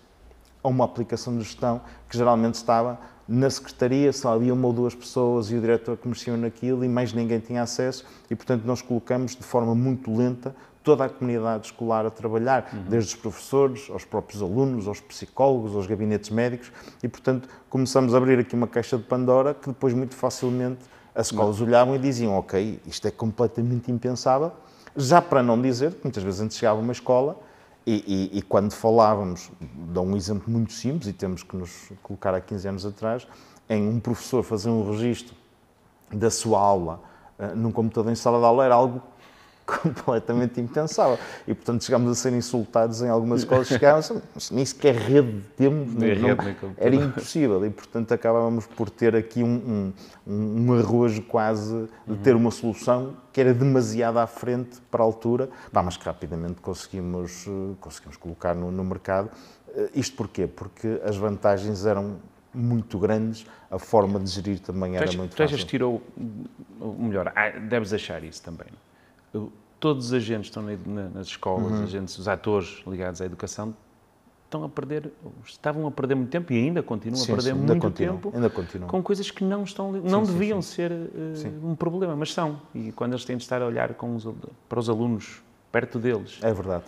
a 0.65 0.69
uma 0.69 0.87
aplicação 0.87 1.37
de 1.37 1.45
gestão 1.45 1.83
que 2.09 2.17
geralmente 2.17 2.55
estava 2.55 2.99
na 3.33 3.49
secretaria 3.49 4.13
só 4.13 4.35
havia 4.35 4.53
uma 4.53 4.67
ou 4.67 4.73
duas 4.73 4.93
pessoas 4.93 5.53
e 5.53 5.55
o 5.55 5.61
diretor 5.61 5.97
que 5.97 6.09
mexiam 6.09 6.37
naquilo 6.37 6.85
e 6.85 6.89
mais 6.89 7.13
ninguém 7.13 7.39
tinha 7.39 7.63
acesso 7.63 8.05
e, 8.29 8.35
portanto, 8.35 8.65
nós 8.65 8.83
colocamos 8.83 9.37
de 9.37 9.45
forma 9.45 9.73
muito 9.73 10.13
lenta 10.13 10.53
toda 10.83 11.05
a 11.05 11.09
comunidade 11.09 11.67
escolar 11.67 12.05
a 12.05 12.11
trabalhar, 12.11 12.69
uhum. 12.73 12.83
desde 12.89 13.15
os 13.15 13.21
professores, 13.21 13.89
aos 13.89 14.05
próprios 14.05 14.43
alunos, 14.43 14.89
aos 14.89 14.99
psicólogos, 14.99 15.77
aos 15.77 15.87
gabinetes 15.87 16.29
médicos 16.31 16.73
e, 17.05 17.07
portanto, 17.07 17.49
começamos 17.69 18.15
a 18.15 18.17
abrir 18.17 18.41
aqui 18.41 18.57
uma 18.57 18.67
caixa 18.67 18.99
de 18.99 19.05
Pandora 19.05 19.55
que 19.55 19.69
depois 19.69 19.95
muito 19.95 20.17
facilmente 20.17 20.81
as 21.15 21.27
escolas 21.29 21.61
olhavam 21.61 21.95
e 21.95 22.01
diziam, 22.01 22.37
ok, 22.37 22.81
isto 22.85 23.07
é 23.07 23.13
completamente 23.13 23.93
impensável, 23.93 24.51
já 24.97 25.23
para 25.23 25.41
não 25.41 25.61
dizer 25.61 25.93
que 25.93 26.01
muitas 26.03 26.25
vezes 26.25 26.41
antes 26.41 26.57
chegava 26.57 26.81
uma 26.81 26.93
escola 26.93 27.39
e, 27.87 28.31
e, 28.33 28.39
e, 28.39 28.43
quando 28.43 28.73
falávamos, 28.73 29.51
dou 29.61 30.05
um 30.05 30.17
exemplo 30.17 30.51
muito 30.51 30.73
simples 30.73 31.09
e 31.09 31.13
temos 31.13 31.43
que 31.43 31.57
nos 31.57 31.91
colocar 32.03 32.35
há 32.35 32.41
15 32.41 32.69
anos 32.69 32.87
atrás, 32.87 33.27
em 33.69 33.89
um 33.89 33.99
professor 33.99 34.43
fazer 34.43 34.69
um 34.69 34.91
registro 34.91 35.35
da 36.13 36.31
sua 36.31 36.61
aula 36.61 37.01
uh, 37.39 37.57
num 37.57 37.73
computador 37.73 38.13
em 38.13 38.15
sala 38.15 38.39
de 38.39 38.45
aula 38.45 38.65
era 38.65 38.75
algo 38.75 39.01
completamente 39.83 40.61
impensável. 40.61 41.19
E, 41.47 41.55
portanto, 41.55 41.85
chegámos 41.85 42.11
a 42.11 42.15
ser 42.15 42.33
insultados 42.33 43.03
em 43.03 43.09
algumas 43.09 43.41
escolas, 43.41 43.69
chegámos, 43.69 44.13
nem 44.51 44.65
sequer 44.65 44.95
rede 44.95 45.43
temos, 45.57 45.95
não, 45.95 46.01
rede, 46.01 46.57
era 46.77 46.95
impossível. 46.95 47.65
E, 47.65 47.71
portanto, 47.71 48.13
acabávamos 48.13 48.67
por 48.67 48.91
ter 48.91 49.15
aqui 49.15 49.43
um, 49.43 49.93
um, 50.27 50.67
um 50.67 50.73
arrojo 50.79 51.23
quase 51.23 51.89
de 52.07 52.17
ter 52.17 52.35
uma 52.35 52.51
solução 52.51 53.17
que 53.33 53.41
era 53.41 53.55
demasiado 53.55 54.19
à 54.19 54.27
frente 54.27 54.81
para 54.91 55.03
a 55.03 55.07
altura, 55.07 55.49
bah, 55.73 55.83
mas 55.83 55.97
que 55.97 56.05
rapidamente 56.05 56.61
conseguimos, 56.61 57.47
eh, 57.47 57.75
conseguimos 57.81 58.17
colocar 58.17 58.55
no, 58.55 58.73
no 58.73 58.85
mercado. 58.85 59.31
Eh, 59.69 59.91
isto 59.95 60.17
porquê? 60.17 60.47
Porque 60.47 61.01
as 61.05 61.17
vantagens 61.17 61.87
eram 61.87 62.17
muito 62.53 62.99
grandes, 62.99 63.47
a 63.71 63.79
forma 63.79 64.19
de 64.19 64.29
gerir 64.29 64.59
também 64.59 64.97
era 64.97 65.11
muito 65.13 65.37
fácil. 65.37 65.59
Tu 65.59 65.67
tirou, 65.67 66.03
melhor, 66.99 67.33
ah, 67.37 67.51
deves 67.51 67.93
achar 67.93 68.25
isso 68.25 68.43
também, 68.43 68.67
todos 69.79 70.07
os 70.07 70.13
agentes 70.13 70.47
estão 70.47 70.63
nas 70.63 71.27
escolas, 71.27 71.73
uhum. 71.73 71.83
agentes, 71.83 72.19
os 72.19 72.29
atores 72.29 72.83
ligados 72.87 73.21
à 73.21 73.25
educação, 73.25 73.75
estão 74.45 74.65
a 74.65 74.69
perder, 74.69 75.13
estavam 75.47 75.87
a 75.87 75.91
perder 75.91 76.17
muito 76.17 76.31
tempo 76.31 76.53
e 76.53 76.59
ainda 76.59 76.83
continuam 76.83 77.17
sim, 77.17 77.33
a 77.33 77.37
perder 77.37 77.55
sim, 77.55 77.59
muito 77.59 77.81
continuam, 77.81 78.17
tempo 78.17 78.33
ainda 78.35 78.51
continuam. 78.51 78.91
com 78.91 79.03
coisas 79.03 79.31
que 79.31 79.45
não 79.45 79.63
estão, 79.63 79.93
não 79.93 80.27
sim, 80.27 80.33
deviam 80.33 80.61
ser 80.61 80.91
uh, 80.91 81.67
um 81.67 81.77
problema, 81.77 82.17
mas 82.17 82.33
são. 82.33 82.61
E 82.75 82.91
quando 82.93 83.13
eles 83.13 83.25
têm 83.25 83.37
de 83.37 83.45
estar 83.45 83.63
a 83.63 83.67
olhar 83.67 83.95
os, 84.03 84.29
para 84.69 84.81
os 84.81 84.91
alunos 84.91 85.41
perto 85.71 86.01
deles. 86.01 86.41
É 86.43 86.53
verdade. 86.53 86.83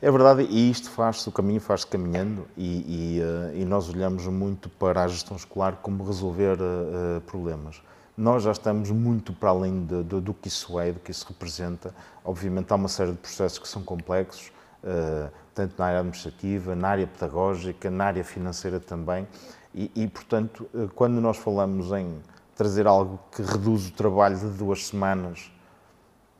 É 0.00 0.10
verdade, 0.10 0.46
e 0.48 0.70
isto 0.70 0.88
faz-se, 0.90 1.28
o 1.28 1.32
caminho 1.32 1.60
faz-se 1.60 1.88
caminhando, 1.88 2.46
e, 2.56 3.16
e, 3.16 3.20
uh, 3.20 3.56
e, 3.56 3.64
nós 3.64 3.88
olhamos 3.88 4.24
muito 4.28 4.68
para 4.68 5.02
a 5.02 5.08
gestão 5.08 5.36
escolar 5.36 5.80
como 5.82 6.04
resolver 6.04 6.56
uh, 6.56 7.20
problemas 7.22 7.82
nós 8.18 8.42
já 8.42 8.50
estamos 8.50 8.90
muito 8.90 9.32
para 9.32 9.50
além 9.50 9.86
de, 9.86 10.02
de, 10.02 10.20
do 10.20 10.34
que 10.34 10.48
isso 10.48 10.78
é, 10.80 10.90
do 10.90 10.98
que 10.98 11.12
isso 11.12 11.24
representa. 11.28 11.94
Obviamente, 12.24 12.72
há 12.72 12.74
uma 12.74 12.88
série 12.88 13.12
de 13.12 13.18
processos 13.18 13.60
que 13.60 13.68
são 13.68 13.80
complexos, 13.80 14.50
uh, 14.82 15.30
tanto 15.54 15.74
na 15.78 15.86
área 15.86 16.00
administrativa, 16.00 16.74
na 16.74 16.88
área 16.88 17.06
pedagógica, 17.06 17.88
na 17.88 18.06
área 18.06 18.24
financeira 18.24 18.80
também. 18.80 19.26
E, 19.72 19.88
e, 19.94 20.08
portanto, 20.08 20.68
uh, 20.74 20.88
quando 20.96 21.20
nós 21.20 21.36
falamos 21.36 21.92
em 21.92 22.18
trazer 22.56 22.88
algo 22.88 23.20
que 23.30 23.40
reduz 23.40 23.86
o 23.86 23.92
trabalho 23.92 24.36
de 24.36 24.48
duas 24.48 24.88
semanas 24.88 25.52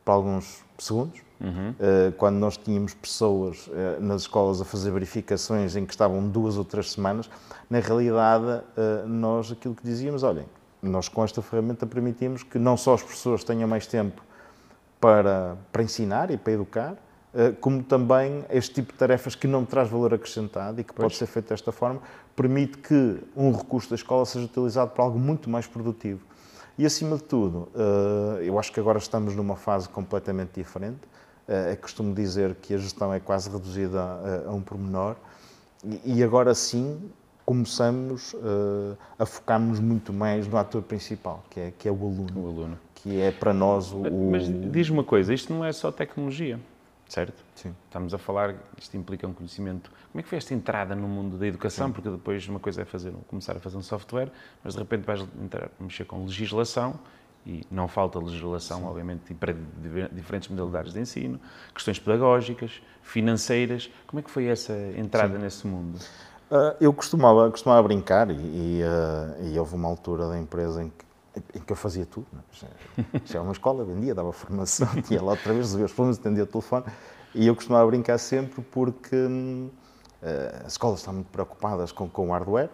para 0.05 0.14
alguns 0.14 0.64
segundos, 0.79 1.21
uhum. 1.41 1.71
uh, 1.71 2.12
quando 2.17 2.38
nós 2.38 2.57
tínhamos 2.57 2.93
pessoas 2.93 3.71
nas 4.01 4.23
escolas 4.23 4.61
a 4.61 4.64
fazer 4.64 4.91
verificações 4.91 5.77
em 5.77 5.87
que 5.87 5.93
estavam 5.93 6.29
duas 6.29 6.57
ou 6.57 6.64
três 6.64 6.91
semanas, 6.91 7.31
na 7.71 7.79
realidade, 7.79 8.64
nós 9.07 9.53
aquilo 9.53 9.75
que 9.75 9.85
dizíamos, 9.85 10.23
olhem, 10.23 10.47
nós 10.83 11.09
com 11.09 11.25
esta 11.25 11.43
ferramenta 11.43 11.87
permitimos 11.87 12.43
que 12.43 12.59
não 12.59 12.77
só 12.77 12.95
as 12.95 13.03
pessoas 13.03 13.45
tenham 13.45 13.69
mais 13.69 13.87
tempo 13.87 14.23
para, 15.01 15.57
para 15.73 15.83
ensinar 15.83 16.31
e 16.31 16.37
para 16.37 16.53
educar, 16.53 16.97
eh, 17.35 17.53
como 17.61 17.83
também 17.83 18.45
este 18.51 18.75
tipo 18.75 18.93
de 18.93 18.99
tarefas 18.99 19.35
que 19.35 19.47
não 19.47 19.64
traz 19.64 19.88
valor 19.88 20.14
acrescentado 20.14 20.81
e 20.81 20.85
que 20.85 20.93
pois. 20.93 21.05
pode 21.05 21.17
ser 21.17 21.27
feito 21.27 21.49
desta 21.49 21.73
forma, 21.73 22.01
permite 22.35 22.79
que 22.79 23.21
um 23.37 23.53
recurso 23.53 23.91
da 23.91 23.97
escola 23.97 24.25
seja 24.25 24.45
utilizado 24.45 24.91
para 24.91 25.05
algo 25.05 25.19
muito 25.19 25.51
mais 25.51 25.67
produtivo. 25.67 26.21
E, 26.77 26.87
acima 26.87 27.17
de 27.17 27.25
tudo, 27.25 27.69
eh, 27.75 28.45
eu 28.45 28.59
acho 28.59 28.73
que 28.73 28.79
agora 28.79 28.99
estamos 28.99 29.35
numa 29.35 29.57
fase 29.57 29.88
completamente 29.88 30.53
diferente. 30.55 31.01
É 31.51 31.75
costumo 31.77 32.14
dizer 32.14 32.57
que 32.57 32.75
a 32.75 32.77
gestão 32.77 33.11
é 33.11 33.19
quase 33.19 33.49
reduzida 33.49 33.99
a 34.47 34.53
um 34.53 34.61
pormenor 34.61 35.17
e 36.05 36.23
agora 36.23 36.55
sim 36.55 37.11
começamos 37.49 38.35
uh, 38.35 38.95
a 39.19 39.25
focar-nos 39.25 39.81
muito 39.81 40.13
mais 40.13 40.47
no 40.47 40.59
ator 40.59 40.83
principal, 40.83 41.43
que 41.49 41.59
é, 41.59 41.73
que 41.79 41.89
é 41.89 41.91
o 41.91 41.95
aluno. 41.95 42.45
O 42.45 42.47
aluno. 42.47 42.79
Que 42.97 43.23
é 43.23 43.31
para 43.31 43.55
nós 43.55 43.91
o. 43.91 44.01
Mas, 44.01 44.47
mas 44.47 44.71
diz-me 44.71 44.99
uma 44.99 45.05
coisa, 45.05 45.33
isto 45.33 45.51
não 45.51 45.65
é 45.65 45.73
só 45.73 45.91
tecnologia, 45.91 46.61
certo? 47.09 47.43
Sim. 47.55 47.75
Estamos 47.87 48.13
a 48.13 48.19
falar, 48.19 48.55
isto 48.79 48.95
implica 48.99 49.27
um 49.27 49.33
conhecimento. 49.33 49.91
Como 50.13 50.21
é 50.21 50.23
que 50.23 50.29
foi 50.29 50.37
esta 50.37 50.53
entrada 50.53 50.95
no 50.95 51.09
mundo 51.09 51.39
da 51.39 51.47
educação? 51.47 51.87
Sim. 51.87 51.95
Porque 51.95 52.11
depois 52.11 52.47
uma 52.47 52.61
coisa 52.61 52.83
é 52.83 52.85
fazer, 52.85 53.15
começar 53.29 53.57
a 53.57 53.61
fazer 53.61 53.79
um 53.79 53.83
software, 53.83 54.31
mas 54.63 54.75
de 54.75 54.81
repente 54.81 55.07
vais 55.07 55.27
entrar, 55.43 55.71
mexer 55.81 56.05
com 56.05 56.23
legislação 56.27 57.01
e 57.47 57.63
não 57.71 57.89
falta 57.89 58.19
legislação, 58.19 58.81
Sim. 58.81 58.85
obviamente, 58.85 59.33
para 59.33 59.57
diferentes 60.13 60.51
modalidades 60.51 60.93
de 60.93 61.01
ensino, 61.01 61.41
questões 61.73 61.99
pedagógicas, 61.99 62.83
financeiras. 63.01 63.91
Como 64.07 64.21
é 64.21 64.23
que 64.23 64.31
foi 64.31 64.45
essa 64.45 64.75
entrada 64.95 65.37
Sim. 65.37 65.43
nesse 65.43 65.67
mundo? 65.67 65.99
Uh, 66.51 66.75
eu 66.81 66.93
costumava, 66.93 67.51
costumava 67.51 67.83
brincar 67.83 68.31
e, 68.31 68.35
e, 68.35 68.83
uh, 68.83 69.53
e, 69.53 69.59
houve 69.59 69.75
uma 69.75 69.87
altura 69.89 70.29
da 70.29 70.39
empresa 70.39 70.83
em 70.83 70.89
que 70.89 71.09
em 71.55 71.61
que 71.61 71.73
eu 71.73 71.77
fazia 71.77 72.07
tudo. 72.07 72.27
Não 72.33 72.43
é? 73.35 73.41
Uma 73.41 73.53
escola, 73.53 73.85
vendia, 73.85 74.15
dava 74.15 74.33
formação, 74.33 74.89
tinha 75.03 75.23
lá 75.23 75.33
outra 75.33 75.53
vez 75.53 75.67
resolver 75.67 75.85
os 75.85 75.93
problemas, 75.93 76.19
atendia 76.19 76.45
o 76.45 76.47
telefone. 76.47 76.85
E 77.35 77.47
eu 77.47 77.55
costumava 77.55 77.87
brincar 77.87 78.19
sempre 78.19 78.63
porque 78.63 79.15
hum, 79.15 79.71
uh, 80.23 80.67
as 80.67 80.73
escolas 80.73 81.01
estão 81.01 81.15
muito 81.15 81.29
preocupadas 81.29 81.93
com, 81.93 82.09
com 82.09 82.29
o 82.29 82.33
hardware. 82.33 82.71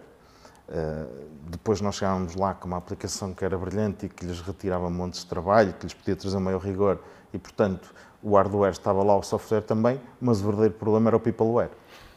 Uh, 0.67 1.27
depois 1.49 1.79
nós 1.79 1.95
chegávamos 1.95 2.35
lá 2.35 2.53
com 2.55 2.67
uma 2.67 2.77
aplicação 2.77 3.33
que 3.33 3.45
era 3.45 3.57
brilhante 3.57 4.07
e 4.07 4.09
que 4.09 4.25
lhes 4.25 4.41
retirava 4.41 4.89
montes 4.89 5.21
de 5.21 5.27
trabalho, 5.27 5.73
que 5.73 5.85
lhes 5.85 5.93
podia 5.93 6.15
trazer 6.15 6.39
maior 6.39 6.59
rigor 6.59 6.99
e, 7.31 7.37
portanto, 7.37 7.93
o 8.23 8.35
hardware 8.35 8.71
estava 8.71 9.03
lá, 9.03 9.15
o 9.15 9.21
software 9.21 9.61
também, 9.61 10.01
mas 10.19 10.41
o 10.41 10.45
verdadeiro 10.45 10.73
problema 10.73 11.09
era 11.09 11.17
o 11.17 11.19
peopleware, 11.19 11.69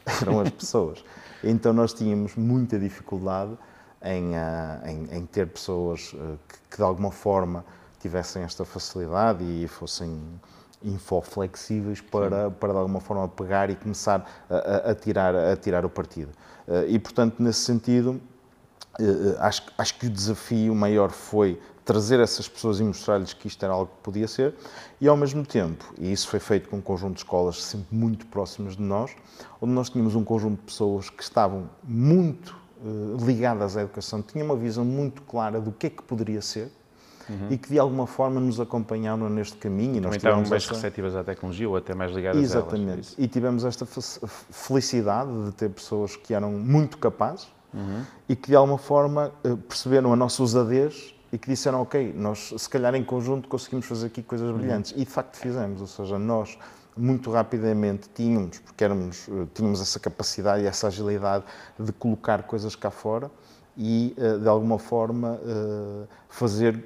eram 0.21 0.39
as 0.39 0.49
pessoas. 0.49 1.03
Então 1.43 1.73
nós 1.73 1.93
tínhamos 1.93 2.35
muita 2.35 2.77
dificuldade 2.77 3.57
em, 4.03 4.31
uh, 4.31 4.87
em, 4.87 5.17
em 5.17 5.25
ter 5.25 5.47
pessoas 5.47 6.13
uh, 6.13 6.37
que, 6.47 6.57
que, 6.71 6.77
de 6.77 6.83
alguma 6.83 7.11
forma 7.11 7.65
tivessem 7.99 8.43
esta 8.43 8.63
facilidade 8.63 9.43
e 9.43 9.67
fossem 9.67 10.21
infoflexíveis 10.81 11.99
para, 11.99 12.49
para 12.49 12.71
de 12.71 12.79
alguma 12.79 13.01
forma 13.01 13.27
pegar 13.27 13.69
e 13.69 13.75
começar 13.75 14.25
a, 14.49 14.91
a, 14.91 14.95
tirar, 14.95 15.35
a 15.35 15.55
tirar 15.57 15.85
o 15.85 15.89
partido. 15.89 16.31
Uh, 16.67 16.87
e 16.87 16.97
portanto, 16.97 17.41
nesse 17.43 17.59
sentido, 17.59 18.21
acho, 19.39 19.63
acho 19.77 19.97
que 19.97 20.07
o 20.07 20.09
desafio 20.09 20.73
maior 20.75 21.09
foi 21.09 21.59
trazer 21.89 22.19
essas 22.19 22.47
pessoas 22.47 22.79
e 22.79 22.83
mostrar-lhes 22.83 23.33
que 23.33 23.47
isto 23.47 23.63
era 23.63 23.73
algo 23.73 23.87
que 23.87 24.03
podia 24.03 24.27
ser, 24.27 24.53
e 25.01 25.07
ao 25.07 25.17
mesmo 25.17 25.43
tempo, 25.43 25.91
e 25.97 26.11
isso 26.11 26.27
foi 26.27 26.39
feito 26.39 26.69
com 26.69 26.77
um 26.77 26.81
conjunto 26.81 27.13
de 27.13 27.21
escolas 27.21 27.63
sempre 27.63 27.87
muito 27.89 28.27
próximas 28.27 28.75
de 28.75 28.83
nós, 28.83 29.09
onde 29.59 29.73
nós 29.73 29.89
tínhamos 29.89 30.13
um 30.13 30.23
conjunto 30.23 30.59
de 30.59 30.65
pessoas 30.65 31.09
que 31.09 31.23
estavam 31.23 31.67
muito 31.83 32.55
uh, 32.85 33.25
ligadas 33.25 33.75
à 33.75 33.81
educação, 33.81 34.21
tinham 34.21 34.45
uma 34.45 34.55
visão 34.55 34.85
muito 34.85 35.23
clara 35.23 35.59
do 35.59 35.71
que 35.71 35.87
é 35.87 35.89
que 35.89 36.03
poderia 36.03 36.43
ser, 36.43 36.71
Uhum. 37.27 37.51
e 37.51 37.59
que 37.59 37.69
de 37.69 37.77
alguma 37.77 38.07
forma 38.07 38.39
nos 38.39 38.59
acompanharam 38.59 39.29
neste 39.29 39.55
caminho. 39.57 39.97
E 39.97 39.99
nós 39.99 40.15
estavam 40.15 40.39
mais 40.39 40.63
esta... 40.63 40.73
receptivas 40.73 41.15
à 41.15 41.23
tecnologia 41.23 41.69
ou 41.69 41.77
até 41.77 41.93
mais 41.93 42.11
ligadas 42.11 42.41
Exatamente. 42.41 42.89
a 42.89 42.93
elas. 42.93 43.15
E 43.19 43.27
tivemos 43.27 43.63
esta 43.63 43.85
felicidade 43.85 45.29
de 45.45 45.51
ter 45.51 45.69
pessoas 45.69 46.15
que 46.15 46.33
eram 46.33 46.51
muito 46.53 46.97
capazes 46.97 47.47
uhum. 47.71 48.03
e 48.27 48.35
que 48.35 48.47
de 48.47 48.55
alguma 48.55 48.79
forma 48.79 49.31
eh, 49.43 49.55
perceberam 49.67 50.11
a 50.11 50.15
nossa 50.15 50.41
ousadez 50.41 51.13
e 51.31 51.37
que 51.37 51.49
disseram, 51.49 51.81
ok, 51.81 52.13
nós 52.13 52.53
se 52.57 52.69
calhar 52.69 52.95
em 52.95 53.03
conjunto 53.03 53.47
conseguimos 53.47 53.85
fazer 53.85 54.07
aqui 54.07 54.23
coisas 54.23 54.51
brilhantes. 54.51 54.93
E 54.95 55.05
de 55.05 55.05
facto 55.05 55.37
fizemos, 55.37 55.81
ou 55.81 55.87
seja, 55.87 56.17
nós 56.17 56.57
muito 56.97 57.31
rapidamente 57.31 58.09
tínhamos, 58.13 58.59
porque 58.59 58.83
éramos, 58.83 59.27
eh, 59.29 59.47
tínhamos 59.53 59.79
essa 59.81 59.99
capacidade 59.99 60.63
e 60.63 60.67
essa 60.67 60.87
agilidade 60.87 61.45
de 61.79 61.91
colocar 61.93 62.43
coisas 62.43 62.75
cá 62.75 62.91
fora 62.91 63.31
e 63.77 64.13
eh, 64.17 64.37
de 64.37 64.47
alguma 64.47 64.77
forma 64.77 65.39
eh, 65.41 66.07
fazer 66.27 66.83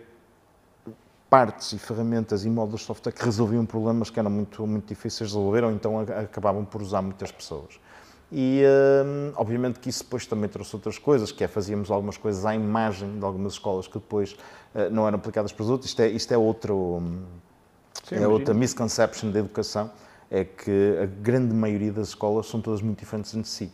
partes 1.30 1.74
e 1.74 1.80
ferramentas 1.80 2.46
e 2.46 2.50
módulos 2.50 2.82
de 2.82 2.88
software 2.88 3.12
que 3.12 3.26
resolviam 3.26 3.66
problemas 3.66 4.12
que 4.12 4.20
eram 4.20 4.30
muito, 4.30 4.68
muito 4.68 4.88
difíceis 4.88 5.32
de 5.32 5.36
resolver 5.36 5.64
ou 5.64 5.72
então 5.72 6.00
acabavam 6.00 6.64
por 6.64 6.82
usar 6.82 7.02
muitas 7.02 7.32
pessoas. 7.32 7.80
E, 8.32 8.64
hum, 9.06 9.32
obviamente, 9.36 9.80
que 9.80 9.90
isso 9.90 10.04
depois 10.04 10.26
também 10.26 10.50
trouxe 10.50 10.76
outras 10.76 10.98
coisas, 10.98 11.32
que 11.32 11.44
é 11.44 11.48
fazíamos 11.48 11.92
algumas 11.92 12.18
coisas 12.18 12.46
à 12.46 12.56
imagem 12.56 13.20
de 13.20 13.24
algumas 13.24 13.54
escolas 13.54 13.88
que 13.88 13.94
depois 13.94 14.34
uh, 14.34 14.90
não 14.92 15.08
eram 15.08 15.18
aplicadas 15.18 15.52
para 15.52 15.64
os 15.64 15.70
outros. 15.70 15.92
Isto 15.92 16.02
é, 16.02 16.08
isto 16.10 16.32
é, 16.34 16.38
outro, 16.38 16.76
um, 16.76 17.22
Sim, 18.04 18.16
é 18.16 18.28
outra 18.28 18.54
misconception 18.54 19.30
da 19.30 19.40
educação, 19.40 19.92
é 20.32 20.44
que 20.44 20.98
a 21.02 21.06
grande 21.06 21.54
maioria 21.54 21.92
das 21.92 22.10
escolas 22.10 22.48
são 22.48 22.60
todas 22.60 22.82
muito 22.82 23.00
diferentes 23.00 23.34
entre 23.36 23.50
si. 23.50 23.72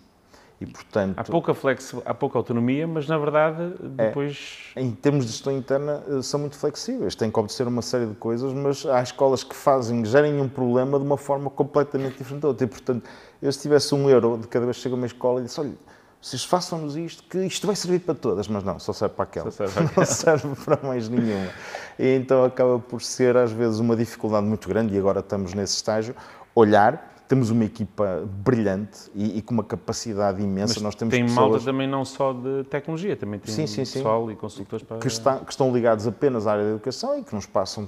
E, 0.61 0.65
portanto, 0.65 1.17
há, 1.17 1.23
pouca 1.23 1.53
flex, 1.53 1.95
há 2.05 2.13
pouca 2.13 2.37
autonomia, 2.37 2.85
mas 2.85 3.07
na 3.07 3.17
verdade 3.17 3.73
é, 3.97 4.07
depois. 4.07 4.71
É, 4.75 4.81
em 4.81 4.91
termos 4.91 5.25
de 5.25 5.31
gestão 5.31 5.55
interna, 5.55 6.03
eh, 6.05 6.21
são 6.21 6.37
muito 6.37 6.57
flexíveis, 6.57 7.15
têm 7.15 7.31
que 7.31 7.39
obedecer 7.39 7.65
uma 7.65 7.81
série 7.81 8.05
de 8.07 8.15
coisas, 8.15 8.51
mas 8.51 8.85
há 8.85 9.01
escolas 9.01 9.41
que 9.41 9.55
fazem, 9.55 10.03
gerem 10.03 10.41
um 10.41 10.49
problema 10.49 10.99
de 10.99 11.05
uma 11.05 11.15
forma 11.15 11.49
completamente 11.49 12.17
diferente 12.17 12.41
da 12.41 12.49
outra. 12.49 12.65
E, 12.65 12.67
portanto, 12.67 13.09
eu 13.41 13.51
se 13.51 13.59
tivesse 13.59 13.93
um 13.95 14.09
euro 14.09 14.37
de 14.37 14.47
cada 14.47 14.65
vez 14.65 14.77
que 14.77 14.83
chego 14.83 14.95
a 14.95 14.97
uma 14.97 15.05
escola 15.05 15.39
e 15.41 15.43
disse: 15.43 15.59
olha, 15.59 15.73
vocês 16.21 16.43
façam-nos 16.43 16.97
isto, 16.97 17.23
que 17.23 17.37
isto 17.45 17.65
vai 17.65 17.75
servir 17.75 17.99
para 17.99 18.13
todas, 18.13 18.47
mas 18.47 18.63
não, 18.63 18.77
só 18.77 18.91
serve 18.91 19.15
para 19.15 19.23
aquela, 19.23 19.51
serve 19.51 19.73
para 19.73 19.91
não 19.95 20.05
serve 20.05 20.55
para 20.65 20.79
mais 20.85 21.07
nenhuma. 21.07 21.49
E 21.97 22.15
então 22.15 22.43
acaba 22.43 22.77
por 22.77 23.01
ser, 23.01 23.37
às 23.37 23.51
vezes, 23.51 23.79
uma 23.79 23.95
dificuldade 23.95 24.45
muito 24.45 24.67
grande, 24.67 24.93
e 24.95 24.97
agora 24.97 25.21
estamos 25.21 25.53
nesse 25.53 25.75
estágio, 25.75 26.13
olhar 26.53 27.18
temos 27.29 27.51
uma 27.51 27.63
equipa 27.63 28.27
brilhante 28.43 29.11
e, 29.13 29.37
e 29.37 29.41
com 29.43 29.53
uma 29.53 29.63
capacidade 29.63 30.41
imensa. 30.41 30.73
Mas 30.73 30.81
Nós 30.81 30.95
temos 30.95 31.13
tem 31.13 31.25
pessoas... 31.27 31.51
malta 31.51 31.63
também 31.63 31.87
não 31.87 32.03
só 32.03 32.33
de 32.33 32.63
tecnologia, 32.63 33.15
também 33.15 33.39
tem 33.39 33.53
sim, 33.53 33.67
sim, 33.67 33.81
pessoal 33.81 34.25
sim. 34.25 34.33
e 34.33 34.35
consultores 34.35 34.83
para... 34.83 34.97
Que, 34.97 35.07
está, 35.07 35.37
que, 35.37 35.51
estão 35.51 35.71
ligados 35.71 36.07
apenas 36.07 36.47
à 36.47 36.53
área 36.53 36.63
da 36.63 36.69
educação 36.71 37.19
e 37.19 37.23
que 37.23 37.35
nos 37.35 37.45
passam 37.45 37.87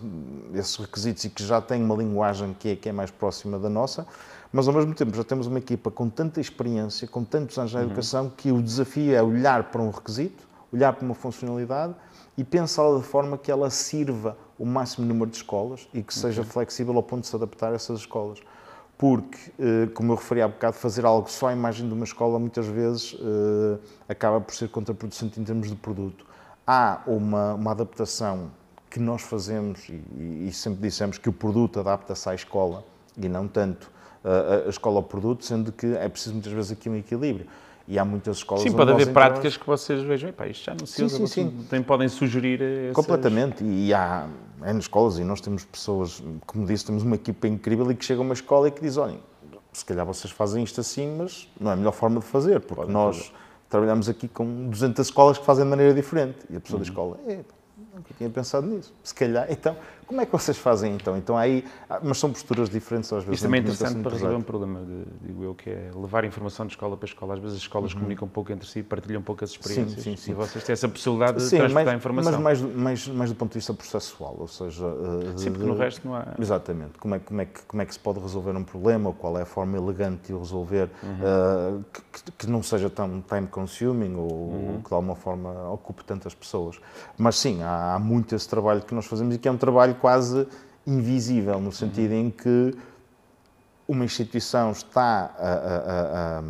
esses 0.54 0.75
requisitos 0.75 1.23
e 1.23 1.30
que 1.32 1.43
já 1.43 1.60
têm 1.60 1.84
uma 1.84 1.95
linguagem 1.95 2.56
que 2.60 2.69
é, 2.69 2.75
que 2.75 2.88
é 2.88 2.91
mais 2.91 3.10
próxima 3.10 3.58
da 3.58 3.67
nossa, 3.67 4.06
mas 4.54 4.67
ao 4.67 4.75
mesmo 4.75 4.93
tempo 4.93 5.17
já 5.17 5.23
temos 5.23 5.47
uma 5.47 5.58
equipa 5.58 5.89
com 5.89 6.08
tanta 6.08 6.39
experiência, 6.39 7.08
com 7.08 7.23
tantos 7.23 7.58
anos 7.58 7.73
na 7.73 7.80
uhum. 7.80 7.86
educação, 7.88 8.32
que 8.38 8.51
o 8.51 8.62
desafio 8.62 9.15
é 9.15 9.23
olhar 9.23 9.71
para 9.71 9.82
um 9.82 9.89
requisito, 9.89 10.47
olhar 10.71 10.93
para 10.93 11.04
uma 11.04 11.15
funcionalidade 11.15 11.95
e 12.38 12.43
pensá-la 12.43 12.99
de 12.99 13.06
forma 13.06 13.39
que 13.39 13.49
ela 13.49 13.71
sirva 13.71 14.38
o 14.60 14.67
máximo 14.67 15.08
número 15.08 15.32
de 15.32 15.38
escolas 15.38 15.89
e 15.91 16.04
que 16.04 16.13
seja 16.13 16.43
uhum. 16.43 16.47
flexível 16.47 16.95
ao 16.95 17.01
ponto 17.01 17.21
de 17.21 17.27
se 17.27 17.36
adaptar 17.36 17.71
a 17.71 17.75
essas 17.75 18.01
escolas 18.01 18.39
porque, 19.01 19.51
eh, 19.57 19.87
como 19.95 20.11
eu 20.11 20.15
referi 20.15 20.43
há 20.43 20.47
bocado, 20.47 20.75
fazer 20.77 21.05
algo 21.05 21.27
só 21.27 21.47
à 21.47 21.53
imagem 21.53 21.87
de 21.87 21.93
uma 21.95 22.03
escola 22.03 22.37
muitas 22.37 22.67
vezes 22.67 23.17
eh, 23.19 23.79
acaba 24.07 24.39
por 24.39 24.53
ser 24.53 24.69
contraproducente 24.69 25.41
em 25.41 25.43
termos 25.43 25.69
de 25.69 25.75
produto. 25.75 26.23
Há 26.67 27.01
uma, 27.07 27.55
uma 27.55 27.71
adaptação 27.71 28.51
que 28.91 28.99
nós 28.99 29.23
fazemos 29.23 29.89
e, 29.89 30.47
e, 30.47 30.51
sempre 30.53 30.83
dissemos 30.83 31.17
que 31.17 31.27
o 31.27 31.33
produto 31.33 31.79
adapta-se 31.79 32.29
à 32.29 32.35
escola 32.35 32.85
e 33.17 33.27
não 33.27 33.47
tanto 33.47 33.89
a, 34.23 34.67
a 34.67 34.69
escola 34.69 34.97
ao 34.97 35.03
produto, 35.03 35.45
sendo 35.45 35.71
que 35.71 35.87
é 35.95 36.07
preciso 36.07 36.35
muitas 36.35 36.53
vezes 36.53 36.71
aqui 36.71 36.87
um 36.87 36.95
equilíbrio. 36.95 37.47
E 37.88 38.00
há 38.00 38.06
muitas 38.06 38.38
escolas. 38.38 38.63
Sim, 38.63 38.72
pode 38.72 38.91
haver 38.91 39.12
práticas 39.12 39.58
que 39.58 39.65
vocês 39.65 40.02
vejam, 40.02 40.30
Epá, 40.30 40.48
isto 40.48 40.65
já 40.65 40.76
não 40.80 40.86
se 40.86 41.04
usa, 41.04 41.17
sim, 41.17 41.28
sim, 41.28 41.65
sim. 41.70 41.84
podem 41.84 42.08
sugerir. 42.08 42.62
Essas... 42.62 42.96
Completamente. 42.96 43.63
E 43.63 43.94
há 43.94 44.28
é 44.63 44.74
nas 44.74 44.84
escolas 44.84 45.17
e 45.17 45.24
nós 45.24 45.41
temos 45.41 45.65
pessoas, 45.65 46.24
como 46.46 46.65
disse, 46.65 46.86
temos 46.86 47.04
uma 47.04 47.15
equipa 47.15 47.48
incrível 47.48 47.91
e 47.91 47.96
que 47.96 48.06
chega 48.06 48.22
a 48.22 48.24
uma 48.24 48.34
escola 48.34 48.67
e 48.67 48.72
que 48.72 48.82
diz: 48.82 48.98
olhem, 48.98 49.20
se 49.74 49.84
calhar 49.84 50.06
vocês 50.06 50.32
fazem 50.32 50.63
isto 50.63 50.80
assim, 50.80 51.15
mas 51.17 51.50
não 51.60 51.72
é 51.72 51.74
a 51.74 51.78
melhor 51.78 51.94
forma 51.94 52.20
de 52.20 52.26
fazer, 52.26 52.60
porque 52.60 52.76
Pode 52.76 52.91
nós 52.91 53.17
fazer. 53.17 53.32
trabalhamos 53.70 54.10
aqui 54.10 54.28
com 54.28 54.70
200 54.70 55.08
escolas 55.08 55.38
que 55.38 55.46
fazem 55.46 55.63
de 55.63 55.70
maneira 55.70 55.94
diferente. 55.94 56.39
E 56.50 56.56
a 56.56 56.60
pessoa 56.60 56.78
uhum. 56.78 56.84
da 56.84 56.89
escola, 56.89 57.20
é, 57.28 57.39
nunca 57.94 58.13
tinha 58.17 58.30
pensado 58.30 58.67
nisso. 58.67 58.94
Se 59.04 59.15
calhar, 59.15 59.48
então, 59.50 59.76
como 60.12 60.21
é 60.21 60.26
que 60.26 60.32
vocês 60.32 60.58
fazem 60.58 60.93
então? 60.93 61.17
Então 61.17 61.38
aí, 61.38 61.63
ah, 61.89 62.00
mas 62.04 62.17
são 62.17 62.32
posturas 62.32 62.69
diferentes 62.69 63.12
às 63.13 63.24
vezes. 63.24 63.36
Isto 63.36 63.45
também 63.45 63.60
é 63.60 63.63
interessante 63.63 64.02
para 64.02 64.12
resolver 64.12 64.36
um 64.36 64.41
problema, 64.41 64.82
de, 64.82 65.06
digo 65.26 65.43
eu, 65.43 65.56
que 65.56 65.69
é 65.69 65.89
levar 65.95 66.26
informação 66.26 66.65
de 66.67 66.74
escola 66.74 66.97
para 66.97 67.08
escola. 67.08 67.34
Às 67.34 67.39
vezes 67.39 67.58
as 67.58 67.62
escolas 67.62 67.93
uhum. 67.93 68.00
comunicam 68.00 68.28
um 68.28 68.32
pouco 68.32 68.52
entre 68.52 68.67
si, 68.67 68.80
e 68.80 68.84
partilham 68.84 69.21
um 69.21 69.24
pouco 69.24 69.43
as 69.43 69.52
experiências. 69.52 70.04
Sim, 70.04 70.12
sim, 70.12 70.17
sim. 70.17 70.32
E 70.32 70.34
vocês 70.34 70.63
têm 70.63 70.74
essa 70.74 70.89
possibilidade 70.89 71.38
de 71.38 71.43
sim, 71.43 71.58
transportar 71.58 71.86
mais, 71.86 71.97
informação. 71.97 72.41
Mas 72.41 72.62
mais, 72.62 72.76
mais, 72.76 73.08
mais 73.08 73.30
do 73.30 73.36
ponto 73.36 73.54
de 73.54 73.60
vista 73.60 73.74
processual, 73.74 74.36
ou 74.38 74.47
seja... 74.47 74.86
Uh, 74.86 75.38
sim, 75.38 75.52
porque 75.52 75.65
no 75.65 75.76
resto 75.76 76.06
não 76.06 76.15
há... 76.15 76.28
Exatamente. 76.38 76.97
Como 77.00 77.15
é, 77.15 77.19
como, 77.19 77.41
é 77.41 77.45
que, 77.45 77.62
como 77.63 77.82
é 77.82 77.86
que 77.86 77.93
se 77.93 78.00
pode 78.00 78.19
resolver 78.19 78.52
um 78.52 78.63
problema, 78.63 79.13
qual 79.13 79.38
é 79.38 79.43
a 79.43 79.45
forma 79.45 79.78
elegante 79.78 80.28
de 80.28 80.34
o 80.34 80.39
resolver, 80.39 80.89
uhum. 81.02 81.80
uh, 81.80 81.86
que, 81.93 82.32
que, 82.39 82.47
não 82.47 82.62
seja 82.62 82.89
tão 82.89 83.21
time 83.21 83.47
consuming 83.47 84.15
ou, 84.15 84.32
uhum. 84.32 84.82
que 84.84 84.89
de 84.89 84.93
alguma 84.93 85.15
forma 85.15 85.71
ocupe 85.71 86.04
tantas 86.04 86.36
pessoas. 86.36 86.80
Mas 87.17 87.38
sim, 87.38 87.63
há, 87.63 87.95
há 87.95 88.00
muito 88.00 88.36
esse 88.36 88.50
trabalho 88.50 88.82
que 88.82 88.93
nós 88.93 89.06
fazemos 89.06 89.36
e 89.36 89.38
que 89.38 89.47
é 89.47 89.52
um 89.52 89.58
trabalho 89.58 89.95
quase 90.01 90.47
invisível, 90.85 91.61
no 91.61 91.71
sentido 91.71 92.13
em 92.13 92.31
que 92.31 92.75
uma 93.87 94.03
instituição 94.03 94.71
está 94.71 95.31
a, 95.37 95.51
a, 95.51 96.39
a, 96.39 96.43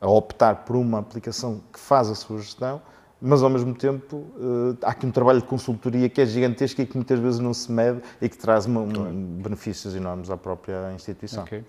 a, 0.00 0.10
optar 0.10 0.56
por 0.64 0.74
uma 0.74 0.98
aplicação 0.98 1.60
que 1.72 1.78
faz 1.78 2.10
a 2.10 2.14
sua 2.14 2.38
gestão, 2.38 2.82
mas 3.20 3.42
ao 3.42 3.50
mesmo 3.50 3.74
tempo 3.74 4.16
uh, 4.16 4.76
há 4.82 4.90
aqui 4.90 5.06
um 5.06 5.10
trabalho 5.10 5.40
de 5.40 5.46
consultoria 5.46 6.08
que 6.08 6.20
é 6.20 6.26
gigantesco 6.26 6.80
e 6.80 6.86
que 6.86 6.96
muitas 6.96 7.18
vezes 7.18 7.40
não 7.40 7.54
se 7.54 7.70
mede 7.70 8.00
e 8.20 8.28
que 8.28 8.36
traz 8.36 8.66
uma, 8.66 8.80
um, 8.80 9.40
benefícios 9.42 9.94
enormes 9.94 10.30
à 10.30 10.36
própria 10.36 10.92
instituição. 10.92 11.44
Okay. 11.44 11.64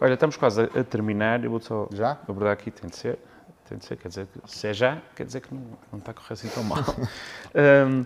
Olha, 0.00 0.14
estamos 0.14 0.36
quase 0.36 0.62
a, 0.62 0.84
terminar, 0.84 1.42
eu 1.44 1.50
vou 1.50 1.60
só 1.60 1.88
já? 1.92 2.18
abordar 2.28 2.52
aqui, 2.52 2.70
tem 2.70 2.90
de 2.90 2.96
ser, 2.96 3.18
tem 3.68 3.78
de 3.78 3.84
ser, 3.84 3.96
quer 3.96 4.08
dizer, 4.08 4.28
se 4.46 4.66
é 4.66 4.74
já, 4.74 5.02
quer 5.14 5.24
dizer 5.24 5.40
que 5.40 5.54
não, 5.54 5.62
não 5.92 5.98
está 5.98 6.10
a 6.10 6.14
correr 6.14 6.34
assim 6.34 6.48
tão 6.48 6.62
mal. 6.62 6.78
um, 7.54 8.04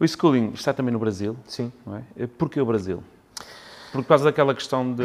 O 0.00 0.08
schooling 0.08 0.52
está 0.54 0.72
também 0.72 0.92
no 0.92 0.98
Brasil. 0.98 1.36
Sim. 1.46 1.70
Não 1.86 1.96
é? 1.96 2.26
Porquê 2.26 2.58
o 2.58 2.64
Brasil? 2.64 3.04
Por 3.92 4.02
causa 4.04 4.24
daquela 4.24 4.54
questão 4.54 4.94
de 4.94 5.04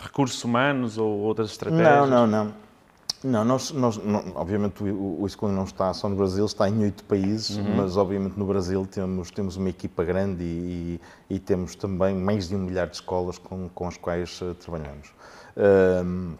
recursos 0.00 0.42
humanos 0.44 0.96
ou 0.98 1.18
outras 1.18 1.50
estratégias? 1.50 2.08
Não, 2.08 2.26
não, 2.26 2.26
não. 2.26 2.54
Não, 3.22 3.44
nós, 3.44 3.70
nós 3.72 3.98
não, 3.98 4.32
obviamente 4.34 4.82
o, 4.82 5.22
o 5.22 5.28
schooling 5.28 5.54
não 5.54 5.64
está 5.64 5.92
só 5.92 6.08
no 6.08 6.16
Brasil, 6.16 6.46
está 6.46 6.70
em 6.70 6.84
oito 6.84 7.04
países, 7.04 7.58
uhum. 7.58 7.76
mas 7.76 7.96
obviamente 7.98 8.38
no 8.38 8.46
Brasil 8.46 8.86
temos, 8.90 9.30
temos 9.30 9.56
uma 9.56 9.68
equipa 9.68 10.02
grande 10.02 10.42
e, 10.42 11.00
e, 11.28 11.34
e, 11.34 11.38
temos 11.38 11.74
também 11.74 12.14
mais 12.14 12.48
de 12.48 12.56
um 12.56 12.60
milhar 12.60 12.86
de 12.88 12.94
escolas 12.94 13.36
com, 13.36 13.68
com 13.68 13.88
as 13.88 13.98
quais 13.98 14.40
uh, 14.40 14.54
trabalhamos. 14.54 15.12
Um, 16.04 16.34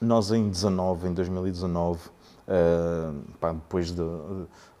Nós 0.00 0.30
em 0.30 0.48
19, 0.48 1.08
em 1.08 1.14
2019, 1.14 2.00
uh, 2.48 3.38
pá, 3.38 3.52
depois 3.52 3.92
de, 3.92 4.02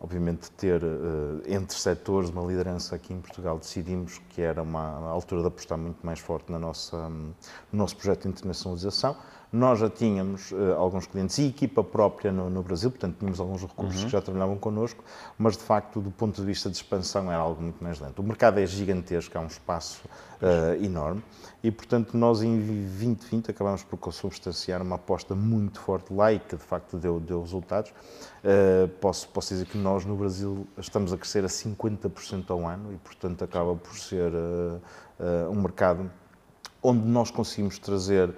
obviamente, 0.00 0.50
ter 0.52 0.82
uh, 0.82 1.42
entre 1.46 1.76
setores 1.76 2.30
uma 2.30 2.42
liderança 2.42 2.94
aqui 2.94 3.12
em 3.12 3.20
Portugal, 3.20 3.58
decidimos 3.58 4.18
que 4.30 4.42
era 4.42 4.62
uma, 4.62 5.08
altura 5.08 5.42
de 5.42 5.48
apostar 5.48 5.78
muito 5.78 6.04
mais 6.04 6.18
forte 6.18 6.50
na 6.50 6.58
nossa, 6.58 6.96
um, 6.96 7.32
no 7.72 7.78
nosso 7.78 7.96
projeto 7.96 8.22
de 8.22 8.28
internacionalização. 8.28 9.16
Nós 9.52 9.80
já 9.80 9.90
tínhamos 9.90 10.50
uh, 10.50 10.72
alguns 10.78 11.06
clientes 11.06 11.36
e 11.36 11.46
equipa 11.46 11.84
própria 11.84 12.32
no, 12.32 12.48
no, 12.48 12.62
Brasil, 12.62 12.90
portanto 12.90 13.16
tínhamos 13.18 13.38
alguns 13.38 13.60
recursos 13.60 14.00
uhum. 14.00 14.06
que 14.06 14.12
já 14.12 14.22
trabalhavam 14.22 14.56
connosco, 14.56 15.04
mas 15.36 15.58
de 15.58 15.62
facto, 15.62 16.00
do 16.00 16.10
ponto 16.10 16.40
de 16.40 16.46
vista 16.46 16.70
de 16.70 16.76
expansão, 16.76 17.30
era 17.30 17.42
algo 17.42 17.60
muito 17.60 17.84
mais 17.84 18.00
lento. 18.00 18.20
O 18.20 18.22
mercado 18.22 18.58
é 18.58 18.66
gigantesco, 18.66 19.36
há 19.36 19.42
um 19.42 19.46
espaço 19.46 20.00
uh, 20.40 20.82
enorme 20.82 21.22
e, 21.62 21.70
portanto, 21.70 22.16
nós 22.16 22.40
em 22.40 22.56
2020 22.56 23.50
acabamos 23.50 23.82
por 23.82 23.98
consubstanciar 23.98 24.80
uma 24.80 24.96
aposta 24.96 25.34
muito 25.34 25.78
forte 25.80 26.14
lá 26.14 26.32
e 26.32 26.38
que 26.38 26.56
de 26.56 26.62
facto 26.62 26.96
deu, 26.96 27.20
deu 27.20 27.42
resultados. 27.42 27.90
Uh, 27.90 28.88
posso, 29.02 29.28
posso 29.28 29.52
dizer 29.52 29.66
que 29.66 29.76
nós 29.76 30.06
no 30.06 30.16
Brasil 30.16 30.66
estamos 30.78 31.12
a 31.12 31.18
crescer 31.18 31.44
a 31.44 31.48
50% 31.48 32.48
ao 32.48 32.66
ano 32.66 32.90
e, 32.90 32.96
portanto, 32.96 33.44
acaba 33.44 33.76
por 33.76 33.98
ser 33.98 34.32
um 35.50 35.60
mercado 35.60 36.10
onde 36.82 37.06
nós 37.06 37.30
conseguimos 37.30 37.78
trazer 37.78 38.34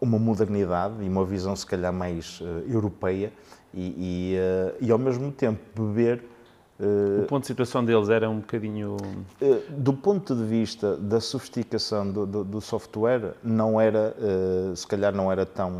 uma 0.00 0.18
modernidade 0.18 1.02
e 1.02 1.08
uma 1.08 1.24
visão 1.24 1.54
se 1.54 1.66
calhar 1.66 1.92
mais 1.92 2.40
uh, 2.40 2.64
europeia 2.68 3.32
e, 3.72 4.34
e, 4.34 4.36
uh, 4.38 4.76
e, 4.80 4.90
ao 4.90 4.98
mesmo 4.98 5.30
tempo 5.32 5.60
beber... 5.74 6.24
Uh, 6.78 7.22
o 7.22 7.26
ponto 7.26 7.42
de 7.42 7.46
situação 7.46 7.84
deles 7.84 8.08
era 8.08 8.28
um 8.28 8.40
bocadinho... 8.40 8.96
do 9.70 9.92
ponto 9.92 10.34
de 10.34 10.44
vista 10.44 10.96
da 10.96 11.20
sofisticação 11.20 12.10
do, 12.10 12.26
do, 12.26 12.44
do 12.44 12.60
software, 12.60 13.34
não 13.42 13.80
era, 13.80 14.14
se 14.74 14.86
calhar 14.86 15.14
não 15.14 15.30
era 15.30 15.46
tão... 15.46 15.72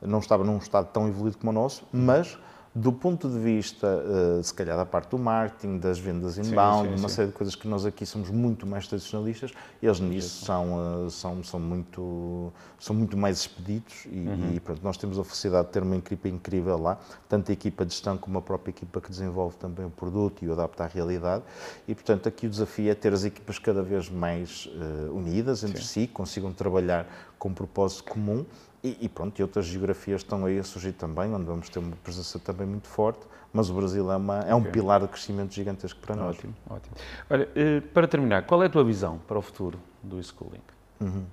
não 0.00 0.18
estava 0.18 0.42
num 0.42 0.56
estado 0.56 0.88
tão 0.92 1.06
evoluído 1.06 1.36
como 1.36 1.50
o 1.50 1.54
nosso, 1.54 1.86
mas 1.92 2.38
do 2.72 2.92
ponto 2.92 3.28
de 3.28 3.36
vista, 3.36 3.86
uh, 3.86 4.42
se 4.44 4.54
calhar, 4.54 4.76
da 4.76 4.86
parte 4.86 5.10
do 5.10 5.18
marketing, 5.18 5.78
das 5.78 5.98
vendas 5.98 6.38
inbound, 6.38 6.88
sim, 6.88 6.94
sim, 6.94 7.00
uma 7.00 7.08
sim. 7.08 7.14
série 7.16 7.28
de 7.28 7.34
coisas 7.34 7.56
que 7.56 7.66
nós 7.66 7.84
aqui 7.84 8.06
somos 8.06 8.30
muito 8.30 8.64
mais 8.64 8.86
tradicionalistas, 8.86 9.52
eles 9.82 9.98
nisso 9.98 10.44
são, 10.44 11.06
uh, 11.06 11.10
são, 11.10 11.42
são, 11.42 11.58
muito, 11.58 12.52
são 12.78 12.94
muito 12.94 13.16
mais 13.16 13.38
expeditos 13.38 14.06
e, 14.06 14.18
uhum. 14.20 14.54
e, 14.54 14.60
pronto, 14.60 14.80
nós 14.84 14.96
temos 14.96 15.18
a 15.18 15.24
felicidade 15.24 15.66
de 15.66 15.72
ter 15.72 15.82
uma 15.82 15.96
equipa 15.96 16.28
incrível 16.28 16.78
lá, 16.78 16.96
tanto 17.28 17.50
a 17.50 17.52
equipa 17.52 17.84
de 17.84 17.92
gestão 17.92 18.16
como 18.16 18.38
a 18.38 18.42
própria 18.42 18.70
equipa 18.70 19.00
que 19.00 19.10
desenvolve 19.10 19.56
também 19.56 19.84
o 19.84 19.90
produto 19.90 20.44
e 20.44 20.48
o 20.48 20.52
adapta 20.52 20.84
à 20.84 20.86
realidade 20.86 21.42
e, 21.88 21.94
portanto, 21.94 22.28
aqui 22.28 22.46
o 22.46 22.50
desafio 22.50 22.88
é 22.88 22.94
ter 22.94 23.12
as 23.12 23.24
equipas 23.24 23.58
cada 23.58 23.82
vez 23.82 24.08
mais 24.08 24.66
uh, 24.66 25.12
unidas 25.12 25.64
entre 25.64 25.82
si, 25.82 26.06
consigam 26.06 26.52
trabalhar 26.52 27.04
com 27.36 27.48
um 27.48 27.54
propósito 27.54 28.04
comum 28.04 28.46
e, 28.82 28.96
e, 29.02 29.08
pronto, 29.08 29.38
e 29.38 29.42
outras 29.42 29.66
geografias 29.66 30.22
estão 30.22 30.44
aí 30.44 30.58
a 30.58 30.64
surgir 30.64 30.92
também, 30.92 31.32
onde 31.34 31.44
vamos 31.44 31.68
ter 31.68 31.78
uma 31.78 31.96
presença 31.96 32.38
também 32.38 32.66
muito 32.66 32.88
forte, 32.88 33.20
mas 33.52 33.68
o 33.68 33.74
Brasil 33.74 34.10
é, 34.10 34.16
uma, 34.16 34.40
é 34.40 34.54
um 34.54 34.60
okay. 34.60 34.72
pilar 34.72 35.00
de 35.00 35.08
crescimento 35.08 35.54
gigantesco 35.54 36.00
para 36.00 36.16
nós. 36.16 36.36
Ótimo, 36.36 36.54
ótimo. 36.68 36.96
Olha, 37.28 37.48
eh, 37.54 37.80
para 37.80 38.06
terminar, 38.06 38.46
qual 38.46 38.62
é 38.62 38.66
a 38.66 38.70
tua 38.70 38.84
visão 38.84 39.18
para 39.26 39.38
o 39.38 39.42
futuro 39.42 39.78
do 40.02 40.18
e-schooling? 40.18 40.62
Uhum. 41.00 41.24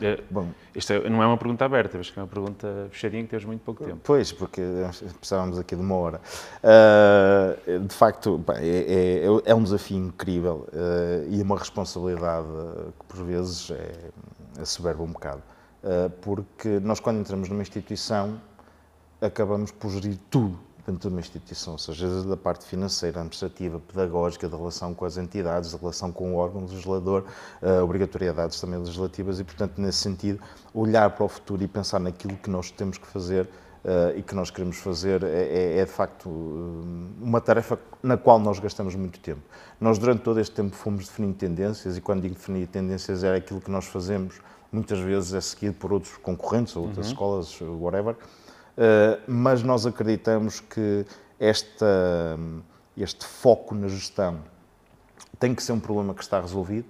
É, 0.00 0.22
Bom, 0.30 0.48
isto 0.74 0.92
é, 0.92 1.08
não 1.10 1.22
é 1.22 1.26
uma 1.26 1.36
pergunta 1.36 1.64
aberta, 1.64 1.98
mas 1.98 2.12
é 2.16 2.20
uma 2.20 2.26
pergunta 2.26 2.88
fechadinha 2.90 3.22
que 3.24 3.28
temos 3.28 3.44
muito 3.44 3.60
pouco 3.62 3.84
tempo. 3.84 4.00
Pois, 4.02 4.32
porque 4.32 4.62
precisávamos 5.18 5.58
aqui 5.58 5.74
de 5.74 5.82
uma 5.82 5.94
hora. 5.96 6.20
Uh, 6.62 7.80
de 7.80 7.94
facto, 7.94 8.38
bem, 8.38 8.56
é, 8.56 9.26
é, 9.26 9.26
é, 9.44 9.54
um 9.54 9.62
desafio 9.62 9.98
incrível 9.98 10.66
uh, 10.72 11.28
e 11.28 11.42
uma 11.42 11.58
responsabilidade 11.58 12.48
que 12.98 13.04
por 13.06 13.24
vezes 13.24 13.70
é, 13.70 14.10
é 14.58 14.64
soberba 14.64 15.02
um 15.02 15.12
bocado. 15.12 15.42
Eh, 15.86 16.10
porque 16.20 16.80
nós, 16.80 16.98
quando 16.98 17.20
entramos 17.20 17.48
numa 17.48 17.62
instituição, 17.62 18.40
acabamos 19.20 19.70
por 19.70 19.88
gerir 19.92 20.18
tudo 20.28 20.58
dentro 20.84 21.08
de 21.08 21.14
uma 21.14 21.20
instituição, 21.20 21.74
ou 21.74 21.78
seja, 21.78 22.08
desde 22.08 22.32
a 22.32 22.36
parte 22.36 22.64
financeira, 22.64 23.20
administrativa, 23.20 23.80
pedagógica, 23.80 24.48
da 24.48 24.56
relação 24.56 24.94
com 24.94 25.04
as 25.04 25.16
entidades, 25.16 25.72
da 25.72 25.78
relação 25.78 26.10
com 26.12 26.32
o 26.32 26.36
órgão 26.36 26.62
legislador, 26.62 27.24
uh, 27.60 27.82
obrigatoriedades 27.82 28.60
também 28.60 28.78
legislativas 28.78 29.40
e, 29.40 29.44
portanto, 29.44 29.80
nesse 29.80 29.98
sentido, 29.98 30.40
olhar 30.72 31.10
para 31.10 31.24
o 31.24 31.28
futuro 31.28 31.62
e 31.64 31.66
pensar 31.66 31.98
naquilo 31.98 32.36
que 32.36 32.48
nós 32.48 32.70
temos 32.70 32.98
que 32.98 33.06
fazer 33.06 33.46
uh, 33.46 34.16
e 34.16 34.22
que 34.22 34.32
nós 34.32 34.48
queremos 34.50 34.76
fazer 34.76 35.24
é, 35.24 35.26
é, 35.26 35.78
é 35.78 35.84
de 35.84 35.90
facto 35.90 36.28
uma 37.20 37.40
tarefa 37.40 37.80
na 38.00 38.16
qual 38.16 38.38
nós 38.38 38.60
gastamos 38.60 38.94
muito 38.94 39.18
tempo. 39.18 39.42
Nós, 39.80 39.98
durante 39.98 40.22
todo 40.22 40.38
este 40.38 40.54
tempo, 40.54 40.76
fomos 40.76 41.08
definindo 41.08 41.34
tendências 41.34 41.96
e, 41.96 42.00
quando 42.00 42.22
digo 42.22 42.34
definir 42.34 42.68
tendências, 42.68 43.24
é 43.24 43.34
aquilo 43.34 43.60
que 43.60 43.72
nós 43.72 43.86
fazemos 43.86 44.40
muitas 44.70 44.98
vezes 44.98 45.34
é 45.34 45.40
seguido 45.40 45.74
por 45.74 45.92
outros 45.92 46.16
concorrentes, 46.18 46.74
ou 46.76 46.84
outras 46.84 47.06
uhum. 47.06 47.12
escolas, 47.12 47.60
whatever, 47.60 48.14
uh, 48.14 49.20
mas 49.26 49.62
nós 49.62 49.86
acreditamos 49.86 50.60
que 50.60 51.06
esta, 51.38 52.38
este 52.96 53.24
foco 53.24 53.74
na 53.74 53.88
gestão 53.88 54.40
tem 55.38 55.54
que 55.54 55.62
ser 55.62 55.72
um 55.72 55.80
problema 55.80 56.14
que 56.14 56.22
está 56.22 56.40
resolvido 56.40 56.86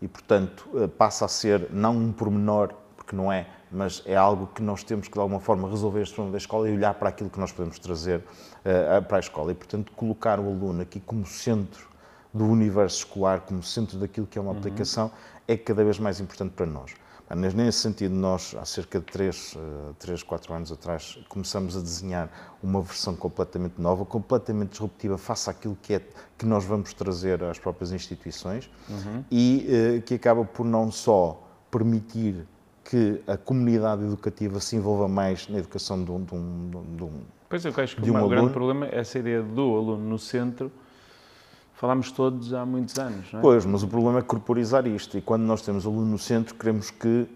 e, 0.00 0.08
portanto, 0.08 0.68
uh, 0.72 0.88
passa 0.88 1.24
a 1.24 1.28
ser 1.28 1.68
não 1.70 1.96
um 1.96 2.12
pormenor, 2.12 2.74
porque 2.96 3.14
não 3.14 3.30
é, 3.30 3.46
mas 3.70 4.02
é 4.06 4.16
algo 4.16 4.48
que 4.48 4.62
nós 4.62 4.82
temos 4.82 5.06
que, 5.06 5.14
de 5.14 5.20
alguma 5.20 5.40
forma, 5.40 5.68
resolver 5.68 6.02
este 6.02 6.14
problema 6.14 6.32
da 6.32 6.38
escola 6.38 6.68
e 6.68 6.74
olhar 6.74 6.94
para 6.94 7.08
aquilo 7.10 7.30
que 7.30 7.38
nós 7.38 7.52
podemos 7.52 7.78
trazer 7.78 8.18
uh, 8.20 9.02
para 9.06 9.18
a 9.18 9.20
escola. 9.20 9.52
E, 9.52 9.54
portanto, 9.54 9.92
colocar 9.92 10.40
o 10.40 10.46
aluno 10.46 10.82
aqui 10.82 10.98
como 11.00 11.26
centro 11.26 11.88
do 12.32 12.46
universo 12.46 12.98
escolar, 12.98 13.40
como 13.40 13.62
centro 13.62 13.98
daquilo 13.98 14.26
que 14.26 14.38
é 14.38 14.40
uma 14.40 14.52
uhum. 14.52 14.58
aplicação, 14.58 15.10
é 15.46 15.56
cada 15.56 15.84
vez 15.84 15.98
mais 15.98 16.20
importante 16.20 16.52
para 16.52 16.66
nós. 16.66 16.94
Nesse 17.36 17.78
sentido, 17.78 18.12
nós, 18.12 18.56
há 18.58 18.64
cerca 18.64 18.98
de 18.98 19.06
3, 19.06 19.56
3 20.00 20.22
4 20.24 20.52
anos 20.52 20.72
atrás, 20.72 21.16
começamos 21.28 21.76
a 21.76 21.80
desenhar 21.80 22.28
uma 22.60 22.82
versão 22.82 23.14
completamente 23.14 23.80
nova, 23.80 24.04
completamente 24.04 24.70
disruptiva 24.70 25.16
face 25.16 25.48
àquilo 25.48 25.78
que, 25.80 25.94
é, 25.94 26.02
que 26.36 26.44
nós 26.44 26.64
vamos 26.64 26.92
trazer 26.92 27.42
às 27.44 27.56
próprias 27.56 27.92
instituições 27.92 28.68
uhum. 28.88 29.24
e 29.30 29.66
eh, 29.68 30.00
que 30.00 30.14
acaba 30.14 30.44
por 30.44 30.66
não 30.66 30.90
só 30.90 31.40
permitir 31.70 32.44
que 32.82 33.22
a 33.28 33.36
comunidade 33.36 34.02
educativa 34.02 34.58
se 34.58 34.74
envolva 34.74 35.06
mais 35.06 35.48
na 35.48 35.58
educação 35.58 36.02
de 36.02 36.10
um, 36.10 36.24
de 36.24 36.34
um, 36.34 36.96
de 36.96 37.04
um 37.04 37.20
Pois 37.48 37.64
eu 37.64 37.72
acho 37.76 37.96
que 37.96 38.10
um 38.10 38.24
o 38.24 38.28
grande 38.28 38.52
problema 38.52 38.86
é 38.86 38.98
essa 38.98 39.18
ideia 39.20 39.40
do 39.40 39.76
aluno 39.76 40.08
no 40.08 40.18
centro 40.18 40.70
falámos 41.80 42.12
todos 42.12 42.52
há 42.52 42.66
muitos 42.66 42.98
anos, 42.98 43.32
não 43.32 43.40
é? 43.40 43.42
Pois, 43.42 43.64
mas 43.64 43.82
o 43.82 43.88
problema 43.88 44.18
é 44.18 44.22
corporizar 44.22 44.86
isto 44.86 45.16
e 45.16 45.22
quando 45.22 45.44
nós 45.44 45.62
temos 45.62 45.86
aluno 45.86 46.04
no 46.04 46.18
centro, 46.18 46.54
queremos 46.54 46.90
que 46.90 47.26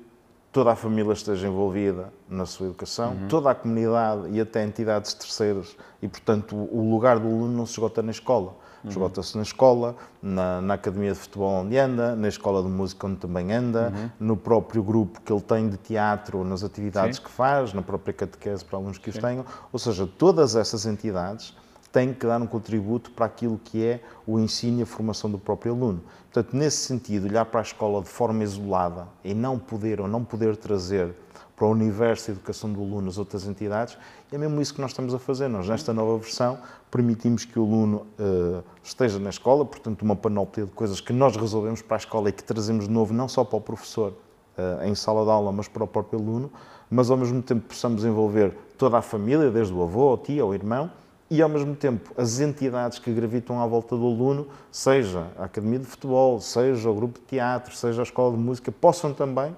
toda 0.53 0.71
a 0.71 0.77
família 0.77 1.15
esteja 1.15 1.49
envolvida 1.49 2.13
na 2.29 2.45
sua 2.45 2.67
educação, 2.67 3.13
uhum. 3.13 3.29
toda 3.29 3.51
a 3.51 3.55
comunidade 3.55 4.29
e 4.31 4.39
até 4.39 4.63
entidades 4.63 5.15
terceiras 5.15 5.75
e, 6.03 6.07
portanto, 6.07 6.55
o 6.55 6.91
lugar 6.91 7.19
do 7.19 7.27
aluno 7.27 7.57
não 7.57 7.65
se 7.65 7.73
esgota 7.73 8.03
na 8.03 8.11
escola. 8.11 8.55
Uhum. 8.85 8.91
Esgota-se 8.91 9.35
na 9.35 9.43
escola, 9.43 9.97
na, 10.23 10.61
na, 10.61 10.75
academia 10.75 11.13
de 11.13 11.19
futebol 11.19 11.63
onde 11.63 11.79
anda, 11.79 12.15
na 12.15 12.29
escola 12.29 12.63
de 12.63 12.69
música 12.69 13.07
onde 13.07 13.17
também 13.17 13.51
anda, 13.51 13.95
uhum. 13.97 14.11
no 14.21 14.37
próprio 14.37 14.83
grupo 14.83 15.23
que 15.23 15.33
ele 15.33 15.41
tem 15.41 15.71
de 15.71 15.79
teatro, 15.79 16.45
nas 16.45 16.63
atividades 16.63 17.17
Sim. 17.17 17.23
que 17.23 17.31
faz, 17.31 17.73
na 17.73 17.81
própria 17.81 18.13
catequese 18.13 18.63
para 18.63 18.79
alunos 18.79 18.99
que 18.99 19.11
Sim. 19.11 19.19
os 19.19 19.25
tenham. 19.25 19.47
Ou 19.73 19.79
seja, 19.79 20.07
todas 20.07 20.55
essas 20.55 20.85
entidades 20.85 21.57
tem 21.95 22.13
que 22.13 22.27
dar 22.27 22.43
um 22.43 22.47
contributo 22.47 23.13
para 23.13 23.27
aquilo 23.27 23.57
que 23.63 23.85
é 23.85 24.01
o 24.27 24.41
ensino 24.41 24.81
e 24.81 24.83
a 24.83 24.87
formação 24.87 25.31
do 25.31 25.39
próprio 25.39 25.73
aluno. 25.73 26.03
Portanto, 26.25 26.57
nesse 26.57 26.79
sentido, 26.79 27.29
olhar 27.29 27.45
para 27.45 27.61
a 27.61 27.63
escola 27.63 28.03
de 28.03 28.09
forma 28.09 28.43
isolada 28.43 29.07
e 29.23 29.33
não 29.33 29.61
poder 29.61 30.01
ou 30.01 30.09
não 30.09 30.25
poder 30.25 30.57
trazer 30.57 31.15
para 31.55 31.69
o 31.69 31.71
universo 31.71 32.27
da 32.27 32.33
educação 32.33 32.73
do 32.73 32.83
aluno 32.83 33.09
as 33.09 33.17
outras 33.17 33.47
entidades, 33.47 33.97
é 34.33 34.37
mesmo 34.37 34.61
isso 34.61 34.75
que 34.75 34.81
nós 34.81 34.91
estamos 34.91 35.15
a 35.15 35.21
fazer. 35.21 35.47
Nós, 35.47 35.69
nesta 35.69 35.93
nova 35.93 36.19
versão, 36.19 36.59
permitimos 36.91 37.45
que 37.45 37.57
o 37.61 37.63
aluno 37.63 38.05
uh, 38.19 38.65
esteja 38.83 39.21
na 39.21 39.31
escola, 39.31 39.65
portanto, 39.65 40.03
uma 40.03 40.17
panóplia 40.17 40.67
de 40.67 40.73
coisas 40.73 41.01
que 41.01 41.13
nós 41.13 41.37
resolvemos 41.37 41.81
para 41.81 41.97
a 41.97 41.99
escola 41.99 42.29
e 42.29 42.33
que 42.33 42.43
trazemos 42.43 42.89
de 42.89 42.93
novo 42.93 43.15
não 43.15 43.29
só 43.29 43.45
para 43.45 43.57
o 43.57 43.61
professor 43.61 44.13
uh, 44.59 44.85
em 44.85 44.97
sala 44.97 45.25
de 45.25 45.31
aula, 45.31 45.53
mas 45.53 45.69
para 45.69 45.85
o 45.85 45.87
próprio 45.87 46.19
aluno, 46.19 46.51
mas 46.91 47.09
ao 47.09 47.17
mesmo 47.17 47.41
tempo 47.41 47.69
possamos 47.69 48.05
envolver 48.05 48.53
toda 48.77 48.99
a 48.99 49.03
família, 49.03 49.49
desde 49.49 49.73
o 49.73 49.81
avô, 49.81 50.09
ao 50.09 50.19
tio, 50.19 50.43
ao 50.43 50.53
irmão, 50.53 50.91
e, 51.31 51.41
ao 51.41 51.49
mesmo 51.49 51.75
tempo, 51.75 52.13
as 52.17 52.41
entidades 52.41 52.99
que 52.99 53.11
gravitam 53.13 53.61
à 53.61 53.67
volta 53.67 53.97
do 53.97 54.07
aluno, 54.07 54.47
seja 54.71 55.27
a 55.39 55.45
Academia 55.45 55.79
de 55.79 55.87
Futebol, 55.87 56.41
seja 56.41 56.91
o 56.91 56.95
grupo 56.95 57.19
de 57.19 57.25
teatro, 57.25 57.75
seja 57.75 58.03
a 58.03 58.05
escola 58.05 58.37
de 58.37 58.43
música, 58.43 58.71
possam 58.71 59.13
também, 59.13 59.57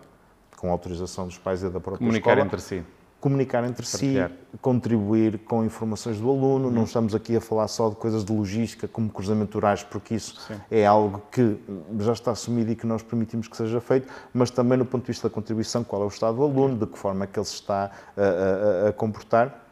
com 0.57 0.71
autorização 0.71 1.27
dos 1.27 1.39
pais 1.39 1.63
e 1.63 1.69
da 1.69 1.81
própria 1.81 1.99
comunicar 1.99 2.31
escola, 2.31 2.47
entre 2.47 2.61
si. 2.61 2.85
Comunicar 3.21 3.65
entre 3.65 3.85
Partilhar. 3.85 4.31
si, 4.31 4.59
contribuir 4.61 5.39
com 5.41 5.65
informações 5.65 6.21
do 6.21 6.31
aluno. 6.31 6.69
Uhum. 6.69 6.75
Não 6.75 6.85
estamos 6.85 7.15
aqui 7.15 7.37
a 7.37 7.41
falar 7.41 7.67
só 7.67 7.89
de 7.89 7.97
coisas 7.97 8.25
de 8.25 8.33
logística, 8.33 8.87
como 8.87 9.11
cruzamento 9.11 9.59
horários, 9.59 9.83
porque 9.83 10.15
isso 10.15 10.41
Sim. 10.47 10.55
é 10.71 10.87
algo 10.87 11.21
que 11.33 11.59
já 11.99 12.13
está 12.13 12.31
assumido 12.31 12.71
e 12.71 12.77
que 12.77 12.87
nós 12.87 13.03
permitimos 13.03 13.49
que 13.49 13.57
seja 13.57 13.81
feito, 13.81 14.09
mas 14.33 14.51
também 14.51 14.79
no 14.79 14.85
ponto 14.85 15.03
de 15.03 15.09
vista 15.09 15.29
da 15.29 15.35
contribuição, 15.35 15.83
qual 15.83 16.03
é 16.03 16.05
o 16.05 16.09
estado 16.09 16.37
do 16.37 16.45
aluno, 16.45 16.77
de 16.77 16.87
que 16.87 16.97
forma 16.97 17.25
é 17.25 17.27
que 17.27 17.39
ele 17.39 17.47
se 17.47 17.55
está 17.55 17.91
a, 18.17 18.87
a, 18.87 18.89
a 18.91 18.93
comportar 18.93 19.66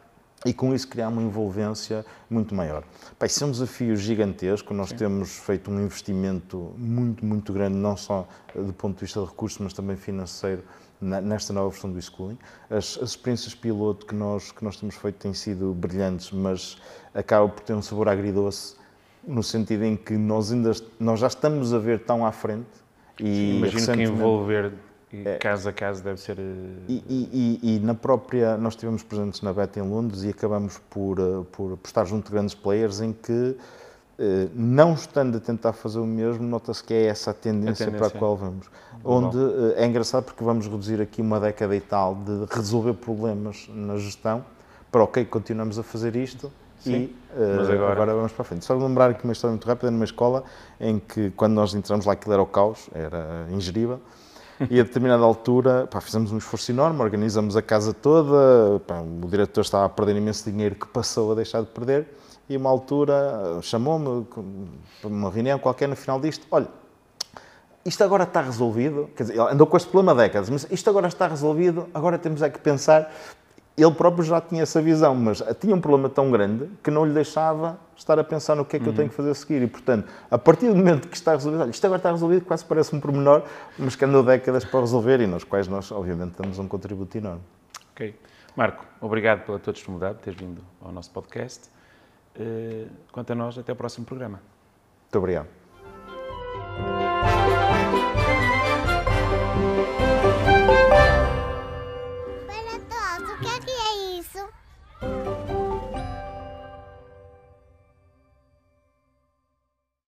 e 0.45 0.53
com 0.53 0.73
isso 0.75 0.87
criar 0.87 1.09
uma 1.09 1.21
envolvência 1.23 2.05
muito 2.29 2.53
maior. 2.53 2.83
Pai, 3.17 3.27
isso 3.27 3.43
é 3.43 3.47
um 3.47 3.51
desafio 3.51 3.95
gigantesco, 3.97 4.73
nós 4.73 4.89
Sim. 4.89 4.95
temos 4.97 5.37
feito 5.39 5.71
um 5.71 5.81
investimento 5.83 6.73
muito, 6.77 7.25
muito 7.25 7.51
grande, 7.51 7.75
não 7.75 7.97
só 7.97 8.27
do 8.55 8.71
ponto 8.71 8.95
de 8.95 9.01
vista 9.01 9.19
de 9.19 9.25
recursos, 9.25 9.57
mas 9.59 9.73
também 9.73 9.95
financeiro, 9.97 10.63
na- 11.01 11.19
nesta 11.19 11.51
nova 11.51 11.69
versão 11.69 11.91
do 11.91 11.97
e-schooling. 11.97 12.37
As, 12.69 12.97
as 13.01 13.09
experiências 13.09 13.55
piloto 13.55 14.05
que 14.05 14.13
nós, 14.13 14.51
que 14.51 14.63
nós 14.63 14.77
temos 14.77 14.95
feito 14.95 15.15
têm 15.15 15.33
sido 15.33 15.73
brilhantes, 15.73 16.31
mas 16.31 16.77
acaba 17.13 17.49
por 17.49 17.63
ter 17.63 17.73
um 17.73 17.81
sabor 17.81 18.07
agridoce, 18.07 18.75
no 19.27 19.41
sentido 19.41 19.83
em 19.83 19.95
que 19.97 20.13
nós, 20.13 20.51
ainda, 20.51 20.71
nós 20.99 21.19
já 21.19 21.27
estamos 21.27 21.73
a 21.73 21.79
ver 21.79 21.99
tão 22.05 22.23
à 22.23 22.31
frente. 22.31 22.67
E 23.19 23.57
Imagino 23.57 23.93
que 23.93 24.03
envolver 24.03 24.73
e 25.23 25.37
caso 25.39 25.69
a 25.69 25.73
caso 25.73 26.03
deve 26.03 26.19
ser. 26.19 26.37
eh, 26.39 26.43
e, 26.87 27.03
e- 27.07 27.59
e- 27.63 27.75
e 27.75 27.79
na 27.79 27.93
própria, 27.93 28.57
nós 28.57 28.73
estivemos 28.73 29.03
presentes 29.03 29.41
na 29.41 29.53
BETA 29.53 29.79
em 29.79 29.83
Londres 29.89 30.23
e 30.23 30.29
acabamos 30.29 30.77
por, 30.89 31.19
eh, 31.19 31.23
por, 31.51 31.77
por 31.77 31.87
estar 31.87 32.05
junto 32.05 32.25
de 32.25 32.31
grandes 32.31 32.55
players 32.55 33.01
em 33.01 33.13
que, 33.13 33.55
eh, 34.19 34.47
não 34.53 34.93
estando 34.93 35.37
a 35.37 35.39
tentar 35.39 35.73
fazer 35.73 35.99
o 35.99 36.05
mesmo, 36.05 36.43
nota-se 36.47 36.83
que 36.83 36.93
é 36.93 37.05
essa 37.05 37.31
a 37.31 37.33
tendência, 37.33 37.85
para 37.87 37.95
a 37.95 37.99
tendência. 37.99 38.19
qual 38.19 38.35
vamos. 38.35 38.67
Global. 39.03 39.29
Onde 39.29 39.37
eh, 39.77 39.83
é 39.83 39.85
engraçado 39.85 40.23
porque 40.23 40.43
vamos 40.43 40.65
reduzir 40.67 41.01
aqui 41.01 41.21
uma 41.21 41.39
década 41.39 41.75
e 41.75 41.81
tal 41.81 42.15
de 42.15 42.45
resolver 42.55 42.93
problemas 42.93 43.67
na 43.73 43.97
gestão 43.97 44.43
para, 44.91 45.03
ok, 45.03 45.25
continuamos 45.25 45.77
a 45.77 45.83
fazer 45.83 46.15
isto 46.15 46.51
Sim, 46.79 47.09
e 47.35 47.71
agora- 47.73 47.91
agora... 47.91 48.13
vamos 48.15 48.31
para 48.31 48.43
a 48.43 48.45
frente. 48.45 48.63
Só 48.63 48.75
lembrar 48.77 49.09
aqui 49.09 49.23
uma 49.23 49.33
história 49.33 49.51
muito 49.51 49.67
rápida 49.67 49.89
numa 49.91 50.05
escola 50.05 50.43
em 50.79 50.99
que, 50.99 51.31
quando 51.31 51.53
nós 51.53 51.73
entramos 51.73 52.05
lá, 52.05 52.13
aquilo 52.13 52.31
era 52.33 52.41
o 52.41 52.45
caos, 52.45 52.89
era 52.93 53.47
ingerível. 53.51 53.99
E 54.69 54.79
a 54.79 54.83
determinada 54.83 55.23
altura, 55.23 55.85
pá, 55.87 55.99
fizemos 55.99 56.31
um 56.31 56.37
esforço 56.37 56.71
enorme, 56.71 57.01
organizamos 57.01 57.57
a 57.57 57.61
casa 57.61 57.93
toda, 57.93 58.79
pá, 58.87 59.01
o 59.01 59.27
diretor 59.27 59.61
estava 59.61 59.85
a 59.85 59.89
perder 59.89 60.15
imenso 60.15 60.49
dinheiro 60.49 60.75
que 60.75 60.87
passou 60.87 61.33
a 61.33 61.35
deixar 61.35 61.61
de 61.61 61.67
perder, 61.67 62.07
e 62.47 62.55
uma 62.55 62.69
altura 62.69 63.57
eh, 63.57 63.61
chamou-me 63.61 64.25
para 65.01 65.09
uma 65.09 65.29
reunião 65.29 65.59
qualquer 65.59 65.89
no 65.89 65.95
final 65.95 66.21
disto, 66.21 66.47
olha, 66.49 66.67
isto 67.85 68.03
agora 68.03 68.23
está 68.23 68.41
resolvido, 68.41 69.09
quer 69.15 69.23
dizer, 69.23 69.39
andou 69.39 69.67
com 69.67 69.77
este 69.77 69.89
problema 69.89 70.13
há 70.13 70.23
décadas, 70.25 70.49
mas 70.49 70.67
isto 70.71 70.89
agora 70.89 71.07
está 71.07 71.27
resolvido, 71.27 71.87
agora 71.93 72.17
temos 72.17 72.41
é 72.41 72.49
que 72.49 72.59
pensar. 72.59 73.13
Ele 73.77 73.91
próprio 73.91 74.23
já 74.23 74.39
tinha 74.39 74.63
essa 74.63 74.81
visão, 74.81 75.13
mas 75.13 75.43
tinha 75.59 75.75
um 75.75 75.81
problema 75.81 76.07
tão 76.07 76.31
grande 76.31 76.69
que 76.81 76.89
não 76.89 77.05
lhe 77.05 77.13
deixava 77.13 77.77
estar 77.95 78.17
a 78.17 78.23
pensar 78.23 78.55
no 78.55 78.63
que 78.63 78.77
é 78.77 78.79
que 78.79 78.87
eu 78.87 78.93
tenho 78.93 79.09
que 79.09 79.15
fazer 79.15 79.31
a 79.31 79.35
seguir. 79.35 79.61
E, 79.61 79.67
portanto, 79.67 80.07
a 80.31 80.37
partir 80.37 80.69
do 80.69 80.75
momento 80.75 81.09
que 81.09 81.15
está 81.15 81.31
resolvido, 81.31 81.61
olha, 81.61 81.71
isto 81.71 81.85
agora 81.85 81.99
está 81.99 82.11
resolvido, 82.11 82.45
quase 82.45 82.63
parece 82.63 82.95
um 82.95 83.01
pormenor, 83.01 83.43
mas 83.77 83.95
que 83.95 84.05
andou 84.05 84.23
décadas 84.23 84.63
para 84.63 84.79
resolver 84.79 85.19
e 85.19 85.27
nos 85.27 85.43
quais 85.43 85.67
nós, 85.67 85.91
obviamente, 85.91 86.35
damos 86.41 86.57
um 86.57 86.67
contributo 86.69 87.17
enorme. 87.17 87.41
Ok. 87.91 88.15
Marco, 88.55 88.85
obrigado 89.01 89.45
pela 89.45 89.59
tua 89.59 89.73
disponibilidade, 89.73 90.19
por 90.19 90.23
teres 90.23 90.39
vindo 90.39 90.61
ao 90.81 90.93
nosso 90.93 91.11
podcast. 91.11 91.69
Eh, 92.39 92.87
Quanto 93.11 93.31
a 93.31 93.35
nós, 93.35 93.57
até 93.57 93.73
o 93.73 93.75
próximo 93.75 94.05
programa. 94.05 94.39
Muito 95.03 95.17
obrigado. 95.17 95.47